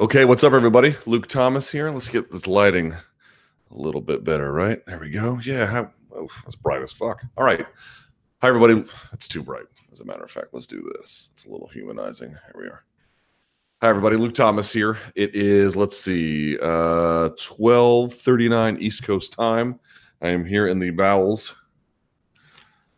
Okay, 0.00 0.24
what's 0.24 0.44
up, 0.44 0.52
everybody? 0.52 0.94
Luke 1.06 1.26
Thomas 1.26 1.72
here. 1.72 1.90
Let's 1.90 2.06
get 2.06 2.30
this 2.30 2.46
lighting 2.46 2.92
a 2.92 2.96
little 3.74 4.00
bit 4.00 4.22
better, 4.22 4.52
right? 4.52 4.78
There 4.86 5.00
we 5.00 5.10
go. 5.10 5.40
Yeah, 5.42 5.66
how, 5.66 5.90
oh, 6.14 6.28
that's 6.44 6.54
bright 6.54 6.82
as 6.82 6.92
fuck. 6.92 7.20
All 7.36 7.44
right. 7.44 7.66
Hi, 8.40 8.46
everybody. 8.46 8.84
It's 9.12 9.26
too 9.26 9.42
bright. 9.42 9.64
As 9.90 9.98
a 9.98 10.04
matter 10.04 10.22
of 10.22 10.30
fact, 10.30 10.50
let's 10.52 10.68
do 10.68 10.88
this. 10.94 11.30
It's 11.32 11.46
a 11.46 11.50
little 11.50 11.66
humanizing. 11.66 12.30
Here 12.30 12.54
we 12.54 12.66
are. 12.66 12.84
Hi, 13.82 13.88
everybody. 13.88 14.16
Luke 14.16 14.34
Thomas 14.34 14.72
here. 14.72 14.98
It 15.16 15.34
is, 15.34 15.74
let's 15.74 15.98
see, 15.98 16.56
uh, 16.60 17.30
1239 17.30 18.76
East 18.76 19.02
Coast 19.02 19.32
time. 19.32 19.80
I 20.22 20.28
am 20.28 20.44
here 20.44 20.68
in 20.68 20.78
the 20.78 20.90
bowels 20.90 21.56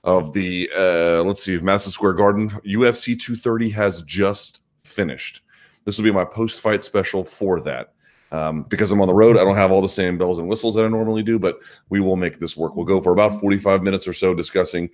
of 0.05 0.35
the, 0.35 0.71
uh, 0.77 1.23
let's 1.23 1.43
see, 1.43 1.57
Madison 1.61 1.93
Square 1.93 2.13
Garden. 2.13 2.51
UFC 2.51 3.19
230 3.19 3.71
has 3.71 4.03
just 4.03 4.61
finished. 4.85 5.41
This 5.85 5.99
will 5.99 6.05
be 6.05 6.13
my 6.13 6.25
post 6.25 6.61
fight 6.61 6.85
special 6.85 7.25
for 7.25 7.61
that. 7.63 7.95
Um, 8.33 8.63
because 8.65 8.93
I'm 8.93 9.01
on 9.01 9.09
the 9.09 9.15
road, 9.15 9.37
I 9.37 9.45
don't 9.45 9.57
have 9.57 9.73
all 9.73 9.83
the 9.83 9.89
same 9.89 10.17
bells 10.17 10.39
and 10.39 10.49
whistles 10.49 10.77
that 10.77 10.85
I 10.85 10.89
normally 10.89 11.25
do, 11.25 11.39
but 11.39 11.59
we 11.89 12.01
will 12.01 12.17
make 12.17 12.39
this 12.39 12.57
work. 12.57 12.77
We'll 12.77 12.87
go 12.87 13.01
for 13.01 13.13
about 13.13 13.35
45 13.35 13.83
minutes 13.83 14.07
or 14.07 14.13
so 14.13 14.35
discussing 14.35 14.89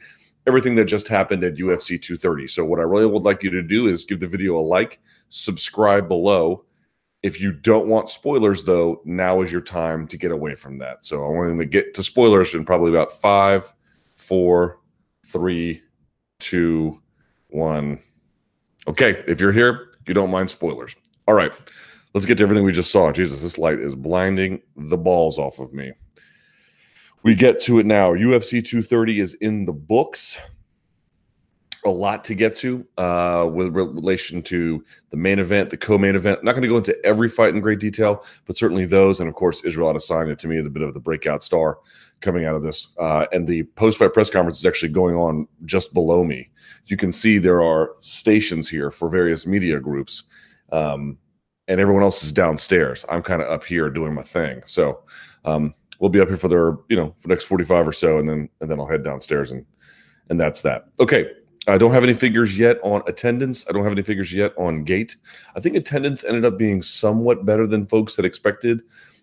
everything 0.47 0.77
that 0.77 0.84
just 0.84 1.09
happened 1.09 1.45
at 1.45 1.56
UFC 1.56 2.01
230. 2.01 2.47
So, 2.48 2.64
what 2.64 2.80
I 2.80 2.84
really 2.84 3.06
would 3.06 3.25
like 3.25 3.42
you 3.42 3.51
to 3.51 3.62
do 3.62 3.88
is 3.88 4.05
give 4.05 4.20
the 4.20 4.27
video 4.27 4.59
a 4.59 4.61
like, 4.61 5.01
subscribe 5.28 6.09
below. 6.09 6.64
If 7.23 7.41
you 7.41 7.53
don't 7.53 7.89
want 7.89 8.09
spoilers, 8.09 8.64
though, 8.64 9.03
now 9.05 9.42
is 9.42 9.50
your 9.50 9.61
time 9.61 10.06
to 10.09 10.16
get 10.16 10.30
away 10.30 10.55
from 10.55 10.77
that. 10.78 11.05
So, 11.05 11.25
I 11.25 11.28
want 11.28 11.59
to 11.59 11.66
get 11.66 11.95
to 11.95 12.03
spoilers 12.03 12.55
in 12.55 12.64
probably 12.64 12.91
about 12.91 13.12
five, 13.12 13.73
four, 14.16 14.80
three, 15.27 15.83
two, 16.39 17.03
one. 17.48 17.98
Okay, 18.89 19.25
if 19.27 19.41
you're 19.41 19.53
here, 19.53 19.95
you 20.06 20.15
don't 20.15 20.30
mind 20.30 20.51
spoilers. 20.51 20.95
All 21.27 21.34
right, 21.34 21.52
let's 22.14 22.27
get 22.27 22.38
to 22.38 22.45
everything 22.45 22.64
we 22.64 22.73
just 22.73 22.91
saw. 22.91 23.12
Jesus, 23.12 23.42
this 23.42 23.58
light 23.58 23.81
is 23.81 23.94
blinding 23.94 24.62
the 24.77 24.97
balls 24.97 25.39
off 25.39 25.58
of 25.58 25.72
me. 25.72 25.92
We 27.22 27.34
get 27.34 27.61
to 27.62 27.78
it 27.78 27.86
now. 27.86 28.14
UFC 28.14 28.64
230 28.64 29.20
is 29.20 29.34
in 29.34 29.64
the 29.64 29.72
books. 29.72 30.39
A 31.87 31.91
lot 31.91 32.25
to 32.25 32.34
get 32.34 32.55
to 32.56 32.84
uh, 32.98 33.48
with 33.51 33.75
relation 33.75 34.42
to 34.42 34.84
the 35.11 35.17
main 35.17 35.39
event, 35.39 35.70
the 35.70 35.77
co-main 35.77 36.17
event. 36.17 36.41
I'm 36.41 36.45
not 36.45 36.53
going 36.53 36.62
to 36.62 36.69
go 36.69 36.77
into 36.77 36.97
every 37.05 37.28
fight 37.28 37.55
in 37.55 37.61
great 37.61 37.78
detail, 37.81 38.25
but 38.45 38.59
certainly 38.59 38.87
those. 38.87 39.20
And 39.20 39.28
of 39.28 39.34
course, 39.34 39.62
Israel 39.65 39.95
Adesanya 39.95 40.37
to 40.37 40.48
me 40.48 40.59
is 40.59 40.67
a 40.67 40.70
bit 40.70 40.83
of 40.83 40.95
the 40.95 41.01
breakout 41.01 41.45
star 41.45 41.78
coming 42.20 42.45
out 42.45 42.56
of 42.56 42.62
this. 42.62 42.89
Uh, 42.98 43.27
and 43.33 43.47
the 43.47 43.62
post-fight 43.77 44.12
press 44.12 44.31
conference 44.31 44.59
is 44.59 44.67
actually 44.67 44.91
going 44.91 45.15
on 45.15 45.47
just 45.65 45.95
below 45.95 46.25
me. 46.25 46.51
You 46.87 46.97
can 46.97 47.12
see 47.12 47.39
there 47.39 47.62
are 47.62 47.93
stations 48.00 48.69
here 48.69 48.91
for 48.91 49.09
various 49.09 49.47
media 49.47 49.78
groups, 49.81 50.25
um, 50.73 51.17
and 51.69 51.81
everyone 51.81 52.03
else 52.03 52.23
is 52.25 52.33
downstairs. 52.33 53.05
I'm 53.09 53.23
kind 53.23 53.43
of 53.43 53.48
up 53.48 53.65
here 53.65 53.91
doing 53.91 54.15
my 54.15 54.23
thing. 54.23 54.62
So 54.67 55.03
um, 55.45 55.73
we'll 56.00 56.11
be 56.11 56.21
up 56.21 56.28
here 56.28 56.37
for 56.37 56.48
the 56.48 56.77
you 56.89 56.97
know 56.97 57.15
for 57.19 57.28
the 57.28 57.34
next 57.34 57.45
45 57.45 57.89
or 57.89 57.93
so, 57.93 58.19
and 58.19 58.28
then 58.28 58.48
and 58.61 58.71
then 58.71 58.81
I'll 58.81 58.87
head 58.87 59.05
downstairs 59.05 59.53
and 59.53 59.65
and 60.31 60.41
that's 60.41 60.62
that. 60.62 60.89
Okay. 61.00 61.31
I 61.69 61.78
don't 61.78 61.92
have 61.92 62.05
any 62.05 62.14
figures 62.14 62.56
yet 62.59 62.78
on 62.83 63.03
attendance. 63.06 63.67
I 63.69 63.72
don't 63.72 63.83
have 63.83 63.92
any 63.92 64.03
figures 64.03 64.33
yet 64.33 64.53
on 64.56 64.84
gate. 64.84 65.17
I 65.56 65.61
think 65.61 65.75
attendance 65.75 66.25
ended 66.25 66.45
up 66.45 66.59
being 66.59 66.81
somewhat 66.81 67.45
better 67.45 67.67
than 67.67 67.86
folks 67.86 68.17
had 68.17 68.25
expected. 68.25 68.83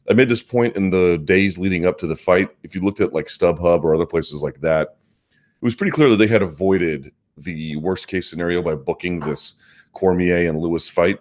I 0.09 0.13
made 0.13 0.27
this 0.27 0.43
point 0.43 0.75
in 0.75 0.89
the 0.89 1.17
days 1.23 1.57
leading 1.57 1.85
up 1.85 1.97
to 1.99 2.07
the 2.07 2.15
fight. 2.15 2.49
If 2.63 2.75
you 2.75 2.81
looked 2.81 2.99
at 2.99 3.13
like 3.13 3.27
StubHub 3.27 3.83
or 3.83 3.95
other 3.95 4.05
places 4.05 4.43
like 4.43 4.59
that, 4.59 4.97
it 5.31 5.65
was 5.65 5.75
pretty 5.75 5.91
clear 5.91 6.09
that 6.09 6.17
they 6.17 6.27
had 6.27 6.41
avoided 6.41 7.11
the 7.37 7.77
worst 7.77 8.09
case 8.09 8.29
scenario 8.29 8.61
by 8.61 8.75
booking 8.75 9.21
this 9.21 9.53
Cormier 9.93 10.49
and 10.49 10.59
Lewis 10.59 10.89
fight. 10.89 11.19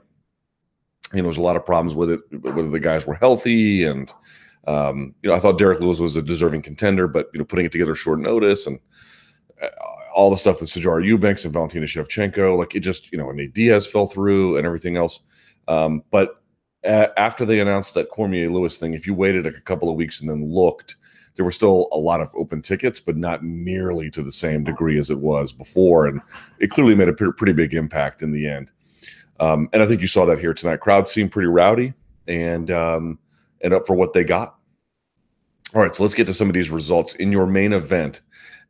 You 1.12 1.18
know, 1.18 1.24
there's 1.24 1.38
a 1.38 1.42
lot 1.42 1.56
of 1.56 1.64
problems 1.64 1.94
with 1.94 2.10
it, 2.10 2.20
whether 2.40 2.68
the 2.68 2.80
guys 2.80 3.06
were 3.06 3.14
healthy, 3.14 3.84
and 3.84 4.12
um, 4.66 5.14
you 5.22 5.30
know, 5.30 5.36
I 5.36 5.38
thought 5.38 5.58
Derrick 5.58 5.80
Lewis 5.80 6.00
was 6.00 6.16
a 6.16 6.22
deserving 6.22 6.62
contender, 6.62 7.06
but 7.06 7.28
you 7.32 7.38
know, 7.38 7.44
putting 7.44 7.66
it 7.66 7.72
together 7.72 7.94
short 7.94 8.18
notice 8.18 8.66
and 8.66 8.80
uh, 9.62 9.68
all 10.14 10.30
the 10.30 10.36
stuff 10.36 10.60
with 10.60 10.70
Sijara 10.70 11.04
Eubanks 11.04 11.44
and 11.44 11.52
Valentina 11.52 11.86
Shevchenko, 11.86 12.56
like 12.58 12.74
it 12.74 12.80
just, 12.80 13.10
you 13.12 13.18
know, 13.18 13.30
and 13.30 13.52
Diaz 13.52 13.86
fell 13.86 14.06
through 14.06 14.56
and 14.56 14.66
everything 14.66 14.96
else. 14.96 15.20
Um, 15.68 16.02
but 16.10 16.36
after 16.84 17.44
they 17.44 17.60
announced 17.60 17.94
that 17.94 18.08
Cormier 18.08 18.50
Lewis 18.50 18.78
thing, 18.78 18.94
if 18.94 19.06
you 19.06 19.14
waited 19.14 19.46
a 19.46 19.60
couple 19.60 19.88
of 19.88 19.96
weeks 19.96 20.20
and 20.20 20.28
then 20.28 20.44
looked, 20.44 20.96
there 21.36 21.44
were 21.44 21.52
still 21.52 21.88
a 21.92 21.96
lot 21.96 22.20
of 22.20 22.30
open 22.36 22.60
tickets, 22.60 23.00
but 23.00 23.16
not 23.16 23.42
nearly 23.42 24.10
to 24.10 24.22
the 24.22 24.32
same 24.32 24.64
degree 24.64 24.98
as 24.98 25.10
it 25.10 25.18
was 25.18 25.52
before. 25.52 26.06
And 26.06 26.20
it 26.58 26.70
clearly 26.70 26.94
made 26.94 27.08
a 27.08 27.12
pretty 27.12 27.52
big 27.52 27.74
impact 27.74 28.22
in 28.22 28.32
the 28.32 28.48
end. 28.48 28.70
Um, 29.40 29.68
and 29.72 29.82
I 29.82 29.86
think 29.86 30.00
you 30.00 30.06
saw 30.06 30.26
that 30.26 30.38
here 30.38 30.52
tonight. 30.52 30.80
Crowd 30.80 31.08
seemed 31.08 31.32
pretty 31.32 31.48
rowdy 31.48 31.94
and 32.28 32.70
um, 32.70 33.18
and 33.62 33.72
up 33.72 33.86
for 33.86 33.96
what 33.96 34.12
they 34.12 34.24
got. 34.24 34.56
All 35.74 35.80
right, 35.80 35.94
so 35.96 36.02
let's 36.02 36.14
get 36.14 36.26
to 36.26 36.34
some 36.34 36.48
of 36.48 36.54
these 36.54 36.70
results. 36.70 37.14
In 37.14 37.32
your 37.32 37.46
main 37.46 37.72
event, 37.72 38.20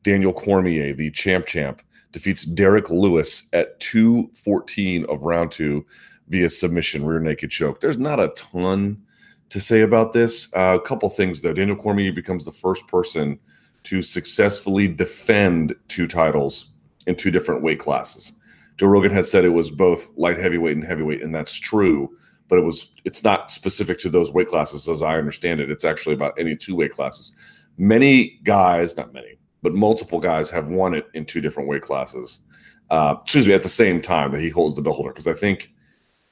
Daniel 0.03 0.33
Cormier, 0.33 0.93
the 0.93 1.11
champ 1.11 1.47
champ, 1.47 1.83
defeats 2.13 2.45
Derrick 2.45 2.91
Lewis 2.91 3.45
at 3.53 3.79
214 3.81 5.07
of 5.09 5.23
round 5.23 5.51
two 5.51 5.85
via 6.29 6.49
submission, 6.49 7.05
rear 7.05 7.21
naked 7.21 7.51
choke. 7.51 7.81
There's 7.81 7.99
not 7.99 8.21
a 8.21 8.29
ton 8.29 9.03
to 9.49 9.61
say 9.61 9.83
about 9.83 10.13
this. 10.13 10.49
Uh, 10.55 10.77
a 10.77 10.81
couple 10.81 11.09
things 11.09 11.41
though. 11.41 11.53
Daniel 11.53 11.77
Cormier 11.77 12.13
becomes 12.13 12.45
the 12.45 12.53
first 12.53 12.87
person 12.89 13.39
to 13.85 14.03
successfully 14.03 14.89
defend 14.89 15.75
two 15.89 16.07
titles 16.07 16.73
in 17.07 17.17
two 17.17 17.31
different 17.31 17.63
weight 17.63 17.79
classes. 17.79 18.35
Joe 18.77 18.87
Rogan 18.87 19.11
had 19.11 19.27
said 19.27 19.45
it 19.45 19.51
was 19.51 19.71
both 19.71 20.11
light 20.17 20.39
heavyweight 20.39 20.77
and 20.77 20.87
heavyweight, 20.87 21.23
and 21.23 21.35
that's 21.35 21.55
true. 21.55 22.09
But 22.49 22.59
it 22.59 22.65
was 22.65 22.95
it's 23.05 23.25
not 23.25 23.51
specific 23.51 23.99
to 24.01 24.11
those 24.11 24.33
weight 24.33 24.49
classes, 24.49 24.89
as 24.89 25.03
I 25.03 25.19
understand 25.19 25.61
it. 25.61 25.71
It's 25.71 25.85
actually 25.85 26.15
about 26.15 26.39
any 26.39 26.57
two 26.57 26.77
weight 26.77 26.93
classes. 26.93 27.35
Many 27.79 28.41
guys, 28.45 28.97
not 28.97 29.13
many, 29.13 29.39
but 29.63 29.75
multiple 29.75 30.21
guys 30.21 30.51
have 30.51 30.69
won 30.69 30.95
it 30.95 31.07
in 31.15 31.25
two 31.25 31.41
different 31.41 31.69
weight 31.69 31.83
classes. 31.83 32.41
Uh, 32.91 33.17
excuse 33.23 33.47
me, 33.47 33.55
at 33.55 33.63
the 33.63 33.69
same 33.69 34.01
time 34.01 34.33
that 34.33 34.41
he 34.41 34.51
holds 34.51 34.75
the 34.75 34.83
belt 34.83 34.97
holder, 34.97 35.13
because 35.13 35.27
I 35.27 35.33
think 35.33 35.73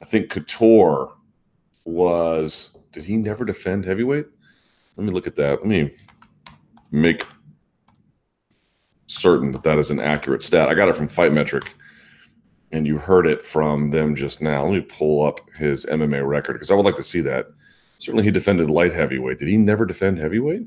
I 0.02 0.04
think 0.04 0.30
Couture 0.30 1.12
was. 1.84 2.76
Did 2.92 3.04
he 3.04 3.16
never 3.16 3.44
defend 3.44 3.84
heavyweight? 3.84 4.26
Let 4.96 5.06
me 5.06 5.12
look 5.12 5.28
at 5.28 5.36
that. 5.36 5.60
Let 5.60 5.66
me 5.66 5.94
make 6.90 7.24
certain 9.06 9.52
that 9.52 9.62
that 9.62 9.78
is 9.78 9.90
an 9.90 10.00
accurate 10.00 10.42
stat. 10.42 10.68
I 10.68 10.74
got 10.74 10.88
it 10.88 10.96
from 10.96 11.08
Fight 11.08 11.32
Metric, 11.32 11.74
and 12.72 12.86
you 12.86 12.98
heard 12.98 13.26
it 13.26 13.46
from 13.46 13.90
them 13.90 14.16
just 14.16 14.42
now. 14.42 14.64
Let 14.64 14.72
me 14.72 14.80
pull 14.80 15.24
up 15.24 15.40
his 15.56 15.86
MMA 15.86 16.26
record 16.26 16.54
because 16.54 16.70
I 16.70 16.74
would 16.74 16.84
like 16.84 16.96
to 16.96 17.02
see 17.02 17.20
that. 17.22 17.46
Certainly, 17.98 18.24
he 18.24 18.30
defended 18.30 18.70
light 18.70 18.92
heavyweight. 18.92 19.38
Did 19.38 19.48
he 19.48 19.56
never 19.56 19.86
defend 19.86 20.18
heavyweight? 20.18 20.66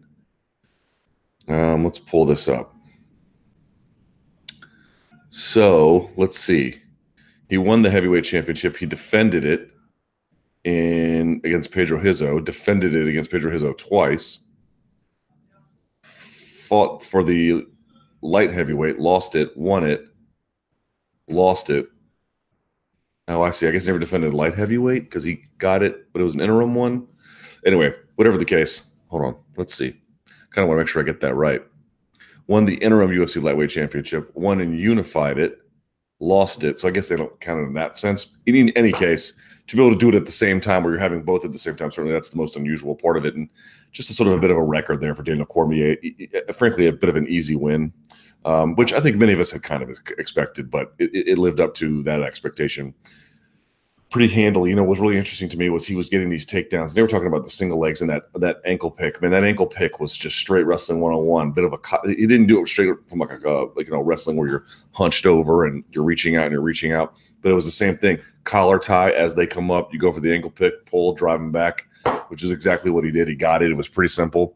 Um, 1.48 1.84
let's 1.84 2.00
pull 2.00 2.26
this 2.26 2.48
up. 2.48 2.76
So 5.30 6.12
let's 6.16 6.40
see. 6.40 6.80
He 7.50 7.58
won 7.58 7.82
the 7.82 7.90
heavyweight 7.90 8.24
championship. 8.24 8.78
He 8.78 8.86
defended 8.86 9.46
it 9.46 9.72
in 10.64 11.42
against 11.44 11.72
Pedro 11.72 12.00
Rizzo, 12.00 12.40
defended 12.40 12.96
it 12.96 13.08
against 13.08 13.32
Pedro 13.32 13.52
Rizzo 13.52 13.74
twice. 13.74 14.44
Fought 16.04 17.04
for 17.04 17.24
the 17.24 17.66
light 18.22 18.52
heavyweight, 18.52 19.00
lost 19.00 19.36
it, 19.36 19.56
won 19.58 19.84
it, 19.84 20.08
lost 21.28 21.70
it. 21.70 21.90
Oh, 23.28 23.42
I 23.42 23.52
see. 23.52 23.68
I 23.68 23.72
guess 23.72 23.86
never 23.86 24.00
defended 24.00 24.34
light 24.34 24.56
heavyweight 24.56 25.04
because 25.04 25.24
he 25.24 25.46
got 25.58 25.84
it, 25.84 26.12
but 26.12 26.22
it 26.22 26.26
was 26.26 26.36
an 26.36 26.42
interim 26.42 26.76
one. 26.76 27.08
Anyway, 27.66 27.94
whatever 28.16 28.38
the 28.38 28.46
case, 28.46 28.84
hold 29.08 29.24
on. 29.24 29.36
Let's 29.58 29.74
see. 29.74 30.02
Kind 30.54 30.64
of 30.64 30.70
want 30.70 30.78
to 30.78 30.84
make 30.84 30.88
sure 30.88 31.02
I 31.02 31.06
get 31.06 31.20
that 31.22 31.36
right. 31.36 31.62
Won 32.48 32.66
the 32.66 32.76
interim 32.76 33.10
UFC 33.10 33.42
lightweight 33.42 33.70
championship, 33.70 34.32
won 34.36 34.62
and 34.62 34.78
unified 34.78 35.38
it, 35.38 35.60
lost 36.20 36.64
it. 36.64 36.80
So 36.80 36.88
I 36.88 36.92
guess 36.92 37.08
they 37.08 37.16
don't 37.16 37.40
count 37.40 37.62
it 37.62 37.64
in 37.64 37.74
that 37.74 37.98
sense. 37.98 38.38
In 38.46 38.70
any 38.72 38.92
case, 38.92 39.34
to 39.68 39.76
be 39.76 39.82
able 39.82 39.94
to 39.94 40.00
do 40.00 40.10
it 40.10 40.16
at 40.16 40.26
the 40.26 40.32
same 40.32 40.60
time 40.60 40.84
where 40.84 40.94
you're 40.94 41.02
having 41.02 41.24
both 41.24 41.46
at 41.46 41.52
the 41.52 41.58
same 41.58 41.76
time, 41.76 41.92
certainly 41.92 42.14
that's 42.14 42.30
the 42.30 42.38
most 42.38 42.56
unusual 42.56 42.96
part 42.96 43.18
of 43.18 43.26
it. 43.26 43.36
And 43.36 43.50
just 43.92 44.10
a 44.10 44.14
sort 44.14 44.28
of 44.28 44.38
a 44.38 44.42
bit 44.42 44.52
of 44.52 44.58
a 44.58 44.64
record 44.64 45.00
there 45.00 45.16
for 45.16 45.24
Daniel 45.24 45.46
Cormier. 45.46 45.96
Frankly, 46.54 46.88
a 46.88 46.92
bit 46.92 47.10
of 47.10 47.16
an 47.16 47.28
easy 47.28 47.56
win, 47.56 47.94
um, 48.46 48.76
which 48.76 48.94
I 48.94 49.00
think 49.00 49.18
many 49.18 49.34
of 49.34 49.40
us 49.40 49.52
had 49.52 49.64
kind 49.64 49.84
of 49.84 49.90
expected, 50.18 50.70
but 50.70 50.94
it, 51.00 51.12
it 51.14 51.38
lived 51.38 51.60
up 51.60 51.74
to 51.76 52.04
that 52.04 52.22
expectation 52.22 52.94
pretty 54.14 54.32
handily. 54.32 54.70
You 54.70 54.76
know, 54.76 54.84
what 54.84 54.92
was 54.92 55.00
really 55.00 55.18
interesting 55.18 55.50
to 55.50 55.58
me 55.58 55.70
was 55.70 55.88
he 55.88 55.96
was 55.96 56.08
getting 56.08 56.30
these 56.30 56.46
takedowns. 56.46 56.94
They 56.94 57.02
were 57.02 57.08
talking 57.08 57.28
about 57.28 57.44
the 57.44 57.50
single 57.50 57.80
legs 57.80 58.00
and 58.00 58.08
that 58.12 58.32
that 58.36 58.62
ankle 58.64 58.92
pick. 58.92 59.20
Man, 59.24 59.32
that 59.32 59.44
ankle 59.44 59.66
pick 59.66 60.00
was 60.00 60.16
just 60.16 60.38
straight 60.38 60.68
wrestling 60.68 61.02
one 61.02 61.14
on 61.14 61.26
one. 61.26 61.52
Bit 61.52 61.64
of 61.64 61.74
a 61.74 61.80
he 62.08 62.28
didn't 62.28 62.46
do 62.46 62.62
it 62.62 62.68
straight 62.68 62.94
from 63.10 63.18
like 63.18 63.32
a 63.32 63.66
like 63.76 63.88
you 63.88 63.92
know 63.92 64.02
wrestling 64.02 64.38
where 64.38 64.48
you're 64.48 64.66
hunched 64.94 65.26
over 65.26 65.66
and 65.66 65.84
you're 65.90 66.04
reaching 66.04 66.36
out 66.36 66.44
and 66.44 66.52
you're 66.52 66.62
reaching 66.62 66.94
out. 66.94 67.16
But 67.42 67.50
it 67.50 67.56
was 67.56 67.66
the 67.66 67.72
same 67.72 67.98
thing. 67.98 68.20
Collar 68.44 68.78
tie 68.78 69.10
as 69.10 69.34
they 69.34 69.48
come 69.48 69.72
up. 69.72 69.92
You 69.92 69.98
go 69.98 70.12
for 70.12 70.20
the 70.20 70.32
ankle 70.32 70.52
pick, 70.52 70.86
pull, 70.86 71.16
drive 71.16 71.40
him 71.40 71.52
back, 71.52 71.88
which 72.28 72.44
is 72.44 72.52
exactly 72.52 72.92
what 72.92 73.04
he 73.04 73.10
did. 73.10 73.28
He 73.28 73.36
got 73.36 73.64
it. 73.64 73.72
It 73.72 73.78
was 73.78 73.90
pretty 73.90 74.10
simple. 74.10 74.56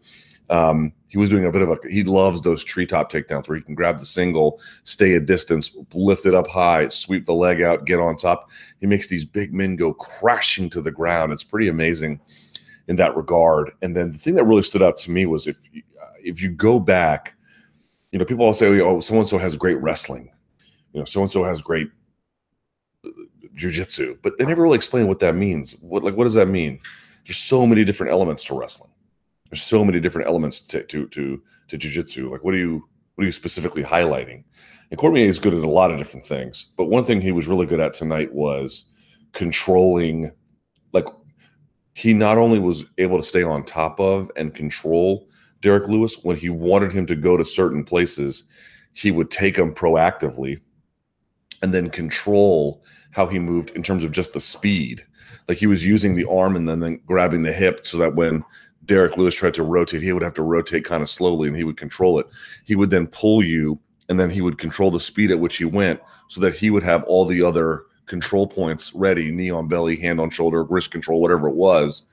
Um, 0.52 0.94
he 1.10 1.18
was 1.18 1.30
doing 1.30 1.46
a 1.46 1.52
bit 1.52 1.62
of 1.62 1.70
a 1.70 1.78
he 1.90 2.04
loves 2.04 2.42
those 2.42 2.64
treetop 2.64 3.12
takedowns 3.12 3.48
where 3.48 3.58
he 3.58 3.64
can 3.64 3.76
grab 3.76 4.00
the 4.00 4.06
single, 4.06 4.60
stay 4.84 5.14
a 5.14 5.20
distance, 5.20 5.76
lift 5.94 6.26
it 6.26 6.34
up 6.34 6.48
high, 6.48 6.90
sweep 6.90 7.26
the 7.26 7.34
leg 7.34 7.62
out, 7.62 7.86
get 7.86 8.00
on 8.00 8.16
top. 8.16 8.50
He 8.80 8.88
makes 8.88 9.08
these 9.08 9.26
big 9.26 9.54
men 9.54 9.76
go 9.76 9.94
crashing 9.94 10.70
to 10.72 10.82
the 10.82 10.92
ground. 10.92 11.32
It's 11.32 11.44
pretty 11.44 11.70
amazing 11.70 12.20
in 12.88 12.98
that 12.98 13.16
regard. 13.16 13.72
And 13.82 13.96
then 13.96 14.12
the 14.12 14.18
thing 14.18 14.36
that 14.36 14.44
really 14.44 14.64
stood 14.64 14.84
out 14.84 14.98
to 14.98 15.12
me 15.12 15.26
was 15.26 15.48
if 15.48 15.60
if 16.22 16.42
you 16.42 16.52
go 16.52 16.80
back, 16.80 17.36
you 18.12 18.20
know, 18.20 18.26
people 18.26 18.46
all 18.46 18.54
say, 18.54 18.82
"Oh, 18.82 19.00
so 19.00 19.18
and 19.18 19.28
so 19.28 19.38
has 19.38 19.56
great 19.56 19.82
wrestling," 19.82 20.30
you 20.94 21.00
know, 21.00 21.06
so 21.06 21.22
and 21.22 21.32
so 21.32 21.44
has 21.46 21.62
great 21.62 21.90
uh, 23.06 23.10
jujitsu, 23.56 24.18
but 24.22 24.38
they 24.38 24.46
never 24.46 24.62
really 24.62 24.76
explain 24.76 25.08
what 25.08 25.20
that 25.20 25.36
means. 25.36 25.74
What 25.80 26.04
like 26.04 26.18
what 26.18 26.26
does 26.26 26.34
that 26.34 26.50
mean? 26.50 26.82
There's 27.26 27.38
so 27.38 27.66
many 27.66 27.86
different 27.86 28.12
elements 28.12 28.44
to 28.46 28.58
wrestling 28.58 28.92
there's 29.50 29.64
so 29.64 29.84
many 29.84 30.00
different 30.00 30.28
elements 30.28 30.60
to 30.62 30.84
to 30.84 31.08
to, 31.08 31.42
to 31.70 31.78
jujitsu. 31.78 32.32
Like, 32.32 32.44
what 32.44 32.54
are 32.54 32.58
you 32.58 32.88
what 33.16 33.24
are 33.24 33.26
you 33.26 33.32
specifically 33.32 33.84
highlighting? 33.84 34.44
And 34.90 35.00
Cormier 35.00 35.26
is 35.26 35.40
good 35.40 35.54
at 35.54 35.64
a 35.64 35.70
lot 35.70 35.92
of 35.92 35.98
different 35.98 36.26
things, 36.26 36.68
but 36.78 36.86
one 36.86 37.04
thing 37.04 37.20
he 37.20 37.32
was 37.32 37.48
really 37.48 37.66
good 37.66 37.80
at 37.80 37.94
tonight 37.94 38.34
was 38.34 38.86
controlling. 39.34 40.32
Like, 40.94 41.08
he 41.94 42.14
not 42.14 42.38
only 42.38 42.60
was 42.60 42.86
able 42.98 43.18
to 43.18 43.24
stay 43.24 43.44
on 43.44 43.66
top 43.66 44.00
of 44.00 44.32
and 44.36 44.54
control 44.54 45.28
Derrick 45.62 45.88
Lewis 45.88 46.24
when 46.24 46.38
he 46.38 46.50
wanted 46.50 46.94
him 46.94 47.06
to 47.08 47.16
go 47.16 47.38
to 47.38 47.44
certain 47.44 47.84
places, 47.84 48.44
he 48.94 49.12
would 49.12 49.32
take 49.32 49.58
him 49.58 49.74
proactively 49.74 50.60
and 51.62 51.74
then 51.74 51.90
control 51.90 52.84
how 53.12 53.26
he 53.26 53.40
moved 53.40 53.72
in 53.72 53.84
terms 53.84 54.04
of 54.04 54.12
just 54.12 54.34
the 54.34 54.40
speed. 54.40 55.06
Like 55.48 55.58
he 55.58 55.68
was 55.68 55.86
using 55.86 56.14
the 56.14 56.30
arm 56.30 56.56
and 56.56 56.70
then, 56.70 56.80
then 56.80 57.00
grabbing 57.06 57.42
the 57.42 57.54
hip 57.54 57.86
so 57.86 57.98
that 57.98 58.16
when 58.16 58.44
Derrick 58.88 59.18
Lewis 59.18 59.36
tried 59.36 59.54
to 59.54 59.64
rotate, 59.64 60.02
he 60.02 60.14
would 60.14 60.24
have 60.24 60.34
to 60.36 60.42
rotate 60.42 60.86
kind 60.86 61.04
of 61.04 61.10
slowly 61.10 61.48
and 61.48 61.58
he 61.58 61.64
would 61.64 61.78
control 61.78 62.20
it. 62.20 62.28
He 62.64 62.76
would 62.76 62.90
then 62.90 63.08
pull 63.08 63.44
you 63.44 63.80
and 64.10 64.20
then 64.20 64.30
he 64.30 64.42
would 64.42 64.58
control 64.58 64.90
the 64.90 65.00
speed 65.00 65.30
at 65.30 65.40
which 65.40 65.58
he 65.58 65.66
went 65.66 66.00
so 66.30 66.42
that 66.42 66.56
he 66.56 66.70
would 66.70 66.84
have 66.84 67.04
all 67.04 67.26
the 67.26 67.44
other 67.44 67.84
control 68.06 68.48
points 68.48 68.94
ready 68.96 69.30
knee 69.32 69.52
on 69.52 69.68
belly, 69.68 70.00
hand 70.00 70.20
on 70.20 70.30
shoulder, 70.30 70.64
wrist 70.64 70.92
control, 70.92 71.22
whatever 71.22 71.50
it 71.50 71.56
was 71.56 72.08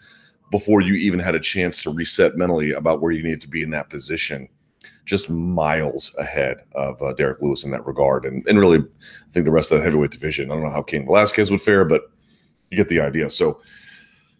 before 0.50 0.80
you 0.80 0.94
even 0.94 1.20
had 1.20 1.36
a 1.36 1.40
chance 1.40 1.82
to 1.82 1.90
reset 1.90 2.36
mentally 2.36 2.72
about 2.72 3.00
where 3.00 3.12
you 3.12 3.22
needed 3.22 3.40
to 3.40 3.48
be 3.48 3.62
in 3.62 3.70
that 3.70 3.88
position. 3.88 4.48
Just 5.06 5.30
miles 5.30 6.14
ahead 6.18 6.58
of 6.74 7.00
uh, 7.02 7.12
Derrick 7.12 7.40
Lewis 7.40 7.64
in 7.64 7.70
that 7.70 7.86
regard. 7.86 8.24
And, 8.24 8.44
and 8.46 8.58
really, 8.58 8.78
I 8.78 9.32
think 9.32 9.44
the 9.44 9.52
rest 9.52 9.70
of 9.70 9.78
the 9.78 9.84
heavyweight 9.84 10.10
division, 10.10 10.50
I 10.50 10.54
don't 10.54 10.64
know 10.64 10.70
how 10.70 10.82
Cain 10.82 11.06
Velasquez 11.06 11.50
would 11.50 11.60
fare, 11.60 11.84
but 11.84 12.02
you 12.70 12.76
get 12.76 12.88
the 12.88 13.00
idea. 13.00 13.30
So, 13.30 13.60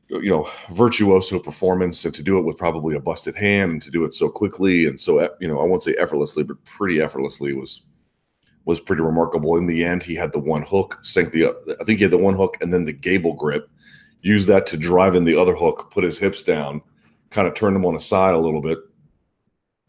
you 0.09 0.31
know 0.31 0.49
virtuoso 0.71 1.39
performance 1.39 2.05
and 2.05 2.15
to 2.15 2.23
do 2.23 2.39
it 2.39 2.43
with 2.43 2.59
probably 2.59 2.95
a 2.95 3.01
busted 3.01 3.35
hand 3.35 3.73
and 3.73 3.83
to 3.83 3.91
do 3.91 4.05
it 4.05 4.15
so 4.15 4.29
quickly 4.29 4.87
and 4.87 5.01
so 5.01 5.29
you 5.41 5.49
know 5.49 5.61
i 5.61 5.65
won't 5.65 5.83
say 5.83 5.95
effortlessly 5.99 6.43
but 6.43 6.62
pretty 6.65 7.01
effortlessly 7.01 7.53
was 7.53 7.83
was 8.67 8.81
pretty 8.81 9.03
remarkable. 9.03 9.59
In 9.59 9.67
the 9.67 9.85
end 9.85 10.03
he 10.03 10.15
had 10.15 10.33
the 10.33 10.39
one 10.39 10.62
hook 10.62 10.99
sank 11.03 11.33
the 11.33 11.47
i 11.81 11.85
think 11.85 11.99
he 11.99 12.05
had 12.05 12.11
the 12.11 12.19
one 12.19 12.35
hook 12.35 12.56
and 12.61 12.73
then 12.73 12.85
the 12.85 12.93
gable 12.93 13.35
grip 13.35 13.69
used 14.23 14.49
that 14.49 14.67
to 14.67 14.77
drive 14.77 15.15
in 15.15 15.25
the 15.25 15.37
other 15.37 15.55
hook 15.55 15.91
put 15.91 16.05
his 16.05 16.19
hips 16.19 16.43
down 16.43 16.81
kind 17.31 17.49
of 17.49 17.55
turned 17.55 17.77
him 17.77 17.85
on 17.85 17.95
his 17.95 18.05
side 18.05 18.35
a 18.35 18.39
little 18.39 18.62
bit 18.62 18.79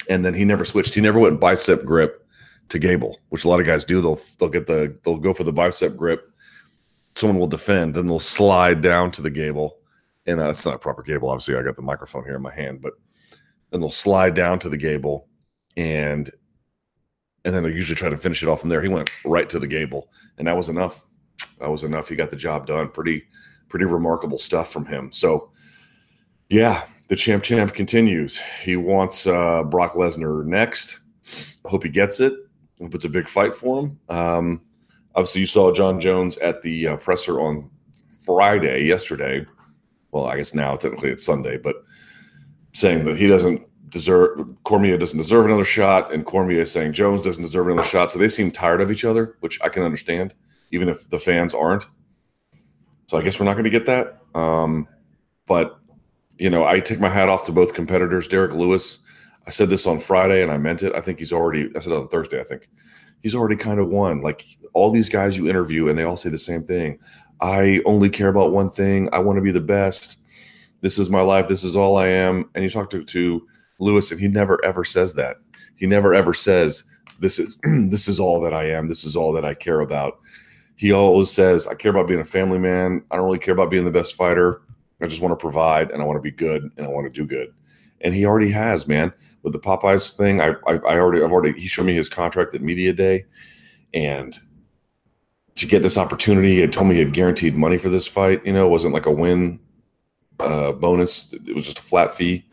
and 0.09 0.25
then 0.25 0.33
he 0.33 0.45
never 0.45 0.65
switched. 0.65 0.93
He 0.93 1.01
never 1.01 1.19
went 1.19 1.39
bicep 1.39 1.83
grip 1.83 2.27
to 2.69 2.79
gable 2.79 3.17
which 3.29 3.45
a 3.45 3.49
lot 3.49 3.59
of 3.59 3.65
guys 3.65 3.85
do. 3.85 4.01
They'll 4.01 4.19
they'll 4.39 4.49
get 4.49 4.67
the 4.67 4.95
they'll 5.03 5.17
go 5.17 5.33
for 5.33 5.43
the 5.43 5.53
bicep 5.53 5.95
grip. 5.95 6.31
Someone 7.15 7.39
will 7.39 7.47
defend 7.47 7.95
then 7.95 8.07
they'll 8.07 8.19
slide 8.19 8.81
down 8.81 9.11
to 9.11 9.21
the 9.21 9.29
gable 9.29 9.77
and 10.25 10.39
uh, 10.39 10.49
it's 10.49 10.65
not 10.65 10.75
a 10.75 10.79
proper 10.79 11.03
gable. 11.03 11.29
Obviously, 11.29 11.55
I 11.55 11.63
got 11.63 11.75
the 11.75 11.81
microphone 11.81 12.23
here 12.23 12.35
in 12.35 12.41
my 12.41 12.53
hand, 12.53 12.81
but 12.81 12.93
then 13.71 13.81
they'll 13.81 13.91
slide 13.91 14.33
down 14.33 14.59
to 14.59 14.69
the 14.69 14.77
gable, 14.77 15.27
and 15.77 16.31
and 17.43 17.53
then 17.53 17.63
they 17.63 17.69
usually 17.69 17.95
try 17.95 18.09
to 18.09 18.17
finish 18.17 18.41
it 18.41 18.49
off 18.49 18.61
from 18.61 18.69
there. 18.69 18.81
He 18.81 18.87
went 18.87 19.11
right 19.23 19.49
to 19.49 19.59
the 19.59 19.67
gable, 19.67 20.09
and 20.37 20.47
that 20.47 20.57
was 20.57 20.69
enough. 20.69 21.05
That 21.59 21.69
was 21.69 21.83
enough. 21.83 22.09
He 22.09 22.15
got 22.15 22.31
the 22.31 22.35
job 22.35 22.67
done. 22.67 22.89
Pretty 22.89 23.23
pretty 23.69 23.85
remarkable 23.85 24.37
stuff 24.37 24.71
from 24.71 24.85
him. 24.85 25.11
So, 25.11 25.51
yeah, 26.49 26.85
the 27.07 27.15
champ 27.15 27.43
champ 27.43 27.73
continues. 27.73 28.39
He 28.63 28.75
wants 28.75 29.27
uh, 29.27 29.63
Brock 29.63 29.93
Lesnar 29.93 30.45
next. 30.45 30.99
I 31.65 31.69
hope 31.69 31.83
he 31.83 31.89
gets 31.89 32.19
it. 32.19 32.33
I 32.79 32.83
hope 32.83 32.95
it's 32.95 33.05
a 33.05 33.09
big 33.09 33.27
fight 33.27 33.55
for 33.55 33.79
him. 33.79 33.99
Um, 34.09 34.61
obviously, 35.15 35.41
you 35.41 35.47
saw 35.47 35.73
Jon 35.73 35.99
Jones 35.99 36.37
at 36.37 36.61
the 36.61 36.89
uh, 36.89 36.97
presser 36.97 37.39
on 37.39 37.69
Friday, 38.25 38.85
yesterday, 38.85 39.45
well, 40.15 40.27
I 40.27 40.37
guess 40.37 40.53
now 40.53 40.77
technically 40.77 41.09
it's 41.09 41.25
Sunday, 41.25 41.57
but 41.57 41.83
saying 42.73 43.03
that 43.03 43.17
he 43.17 43.27
doesn't 43.27 43.61
deserve 43.89 44.39
Cormier 44.63 44.97
doesn't 44.97 45.17
deserve 45.17 45.45
another 45.45 45.65
shot, 45.65 46.13
and 46.13 46.25
Cormier 46.25 46.61
is 46.61 46.71
saying 46.71 46.93
Jones 46.93 47.19
doesn't 47.19 47.43
deserve 47.43 47.67
another 47.67 47.83
shot. 47.83 48.11
So 48.11 48.19
they 48.19 48.29
seem 48.29 48.49
tired 48.49 48.79
of 48.79 48.93
each 48.93 49.03
other, 49.03 49.35
which 49.41 49.61
I 49.61 49.67
can 49.67 49.83
understand, 49.83 50.33
even 50.71 50.87
if 50.87 51.09
the 51.09 51.19
fans 51.19 51.53
aren't. 51.53 51.87
So 53.07 53.17
I 53.17 53.21
guess 53.21 53.37
we're 53.41 53.45
not 53.45 53.55
going 53.55 53.65
to 53.65 53.69
get 53.69 53.87
that. 53.87 54.21
Um, 54.33 54.87
but 55.47 55.79
you 56.37 56.49
know, 56.49 56.65
I 56.65 56.79
take 56.79 57.01
my 57.01 57.09
hat 57.09 57.27
off 57.27 57.43
to 57.45 57.51
both 57.51 57.73
competitors. 57.73 58.29
Derrick 58.29 58.53
Lewis, 58.53 58.99
I 59.45 59.49
said 59.49 59.69
this 59.69 59.85
on 59.85 59.99
Friday, 59.99 60.41
and 60.43 60.51
I 60.51 60.57
meant 60.57 60.81
it. 60.81 60.95
I 60.95 61.01
think 61.01 61.19
he's 61.19 61.33
already. 61.33 61.69
I 61.75 61.79
said 61.79 61.91
on 61.91 62.07
Thursday. 62.07 62.39
I 62.39 62.45
think 62.45 62.69
he's 63.21 63.35
already 63.35 63.57
kind 63.57 63.81
of 63.81 63.89
won. 63.89 64.21
Like 64.21 64.45
all 64.71 64.91
these 64.91 65.09
guys 65.09 65.37
you 65.37 65.49
interview, 65.49 65.89
and 65.89 65.99
they 65.99 66.03
all 66.03 66.15
say 66.15 66.29
the 66.29 66.37
same 66.37 66.63
thing. 66.63 66.99
I 67.41 67.81
only 67.85 68.09
care 68.09 68.29
about 68.29 68.51
one 68.51 68.69
thing. 68.69 69.09
I 69.13 69.19
want 69.19 69.37
to 69.37 69.41
be 69.41 69.51
the 69.51 69.61
best. 69.61 70.19
This 70.81 70.97
is 70.99 71.09
my 71.09 71.21
life. 71.21 71.47
This 71.47 71.63
is 71.63 71.75
all 71.75 71.97
I 71.97 72.07
am. 72.07 72.49
And 72.53 72.63
you 72.63 72.69
talk 72.69 72.89
to, 72.91 73.03
to 73.03 73.47
Lewis, 73.79 74.11
and 74.11 74.19
he 74.19 74.27
never 74.27 74.63
ever 74.63 74.83
says 74.83 75.13
that. 75.13 75.37
He 75.75 75.85
never 75.85 76.13
ever 76.13 76.33
says, 76.33 76.83
This 77.19 77.39
is 77.39 77.57
this 77.63 78.07
is 78.07 78.19
all 78.19 78.41
that 78.41 78.53
I 78.53 78.65
am. 78.69 78.87
This 78.87 79.03
is 79.03 79.15
all 79.15 79.31
that 79.33 79.45
I 79.45 79.53
care 79.53 79.81
about. 79.81 80.19
He 80.77 80.91
always 80.91 81.31
says, 81.31 81.67
I 81.67 81.75
care 81.75 81.91
about 81.91 82.07
being 82.07 82.19
a 82.19 82.25
family 82.25 82.59
man. 82.59 83.03
I 83.11 83.15
don't 83.15 83.25
really 83.25 83.39
care 83.39 83.53
about 83.53 83.71
being 83.71 83.85
the 83.85 83.91
best 83.91 84.15
fighter. 84.15 84.61
I 85.01 85.07
just 85.07 85.21
want 85.21 85.31
to 85.31 85.41
provide 85.41 85.91
and 85.91 86.01
I 86.01 86.05
want 86.05 86.17
to 86.17 86.21
be 86.21 86.31
good 86.31 86.69
and 86.77 86.85
I 86.85 86.89
want 86.89 87.11
to 87.11 87.13
do 87.13 87.25
good. 87.25 87.53
And 88.01 88.13
he 88.13 88.25
already 88.25 88.51
has, 88.51 88.87
man. 88.87 89.13
With 89.43 89.53
the 89.53 89.59
Popeyes 89.59 90.15
thing, 90.17 90.41
I, 90.41 90.55
I, 90.67 90.73
I 90.73 90.99
already, 90.99 91.23
I've 91.23 91.31
already, 91.31 91.59
he 91.59 91.67
showed 91.67 91.85
me 91.85 91.95
his 91.95 92.09
contract 92.09 92.55
at 92.55 92.61
Media 92.61 92.93
Day, 92.93 93.25
and 93.93 94.37
to 95.55 95.65
get 95.65 95.81
this 95.81 95.97
opportunity. 95.97 96.55
He 96.55 96.59
had 96.61 96.73
told 96.73 96.87
me 96.87 96.95
he 96.95 97.01
had 97.01 97.13
guaranteed 97.13 97.55
money 97.55 97.77
for 97.77 97.89
this 97.89 98.07
fight. 98.07 98.45
You 98.45 98.53
know, 98.53 98.65
it 98.65 98.69
wasn't 98.69 98.93
like 98.93 99.05
a 99.05 99.11
win 99.11 99.59
uh, 100.39 100.73
bonus. 100.73 101.33
It 101.33 101.55
was 101.55 101.65
just 101.65 101.79
a 101.79 101.83
flat 101.83 102.13
fee 102.13 102.45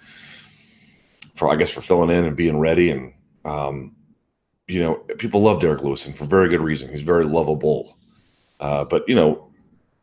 for, 1.34 1.50
I 1.50 1.56
guess, 1.56 1.70
for 1.70 1.80
filling 1.80 2.10
in 2.10 2.24
and 2.24 2.36
being 2.36 2.58
ready. 2.58 2.90
And, 2.90 3.12
um, 3.44 3.96
you 4.68 4.80
know, 4.80 4.94
people 5.18 5.42
love 5.42 5.60
Derrick 5.60 5.82
Lewis 5.82 6.06
and 6.06 6.16
for 6.16 6.24
very 6.24 6.48
good 6.48 6.62
reason. 6.62 6.90
He's 6.90 7.02
very 7.02 7.24
lovable. 7.24 7.98
Uh, 8.60 8.84
but, 8.84 9.08
you 9.08 9.16
know, 9.16 9.48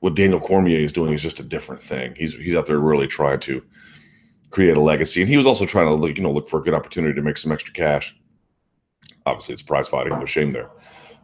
what 0.02 0.16
Daniel 0.16 0.40
Cormier 0.40 0.80
is 0.80 0.92
doing 0.92 1.14
is 1.14 1.22
just 1.22 1.40
a 1.40 1.44
different 1.44 1.82
thing. 1.82 2.14
He's, 2.18 2.36
he's 2.36 2.56
out 2.56 2.66
there 2.66 2.80
really 2.80 3.08
trying 3.08 3.40
to 3.42 3.64
create 4.50 4.76
a 4.76 4.82
legacy. 4.82 5.22
And 5.22 5.30
he 5.30 5.38
was 5.38 5.48
also 5.48 5.66
trying 5.66 5.88
to 5.88 5.94
look, 5.94 6.18
you 6.18 6.24
know, 6.24 6.32
look 6.32 6.50
for 6.50 6.60
a 6.60 6.64
good 6.64 6.74
opportunity 6.74 7.14
to 7.14 7.22
make 7.22 7.38
some 7.38 7.52
extra 7.54 7.74
cash. 7.74 8.18
Obviously, 9.26 9.54
it's 9.54 9.64
prize 9.64 9.88
fighting. 9.88 10.18
No 10.18 10.26
shame 10.26 10.52
there. 10.52 10.70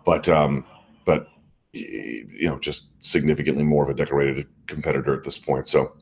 But, 0.06 0.30
um, 0.30 0.64
but 1.04 1.28
you 1.76 2.48
know, 2.48 2.60
just 2.60 2.88
significantly 3.04 3.64
more 3.64 3.84
of 3.84 3.90
a 3.90 3.94
decorated 3.94 4.48
competitor 4.68 5.14
at 5.16 5.24
this 5.24 5.38
point. 5.38 5.68
So 5.68 5.96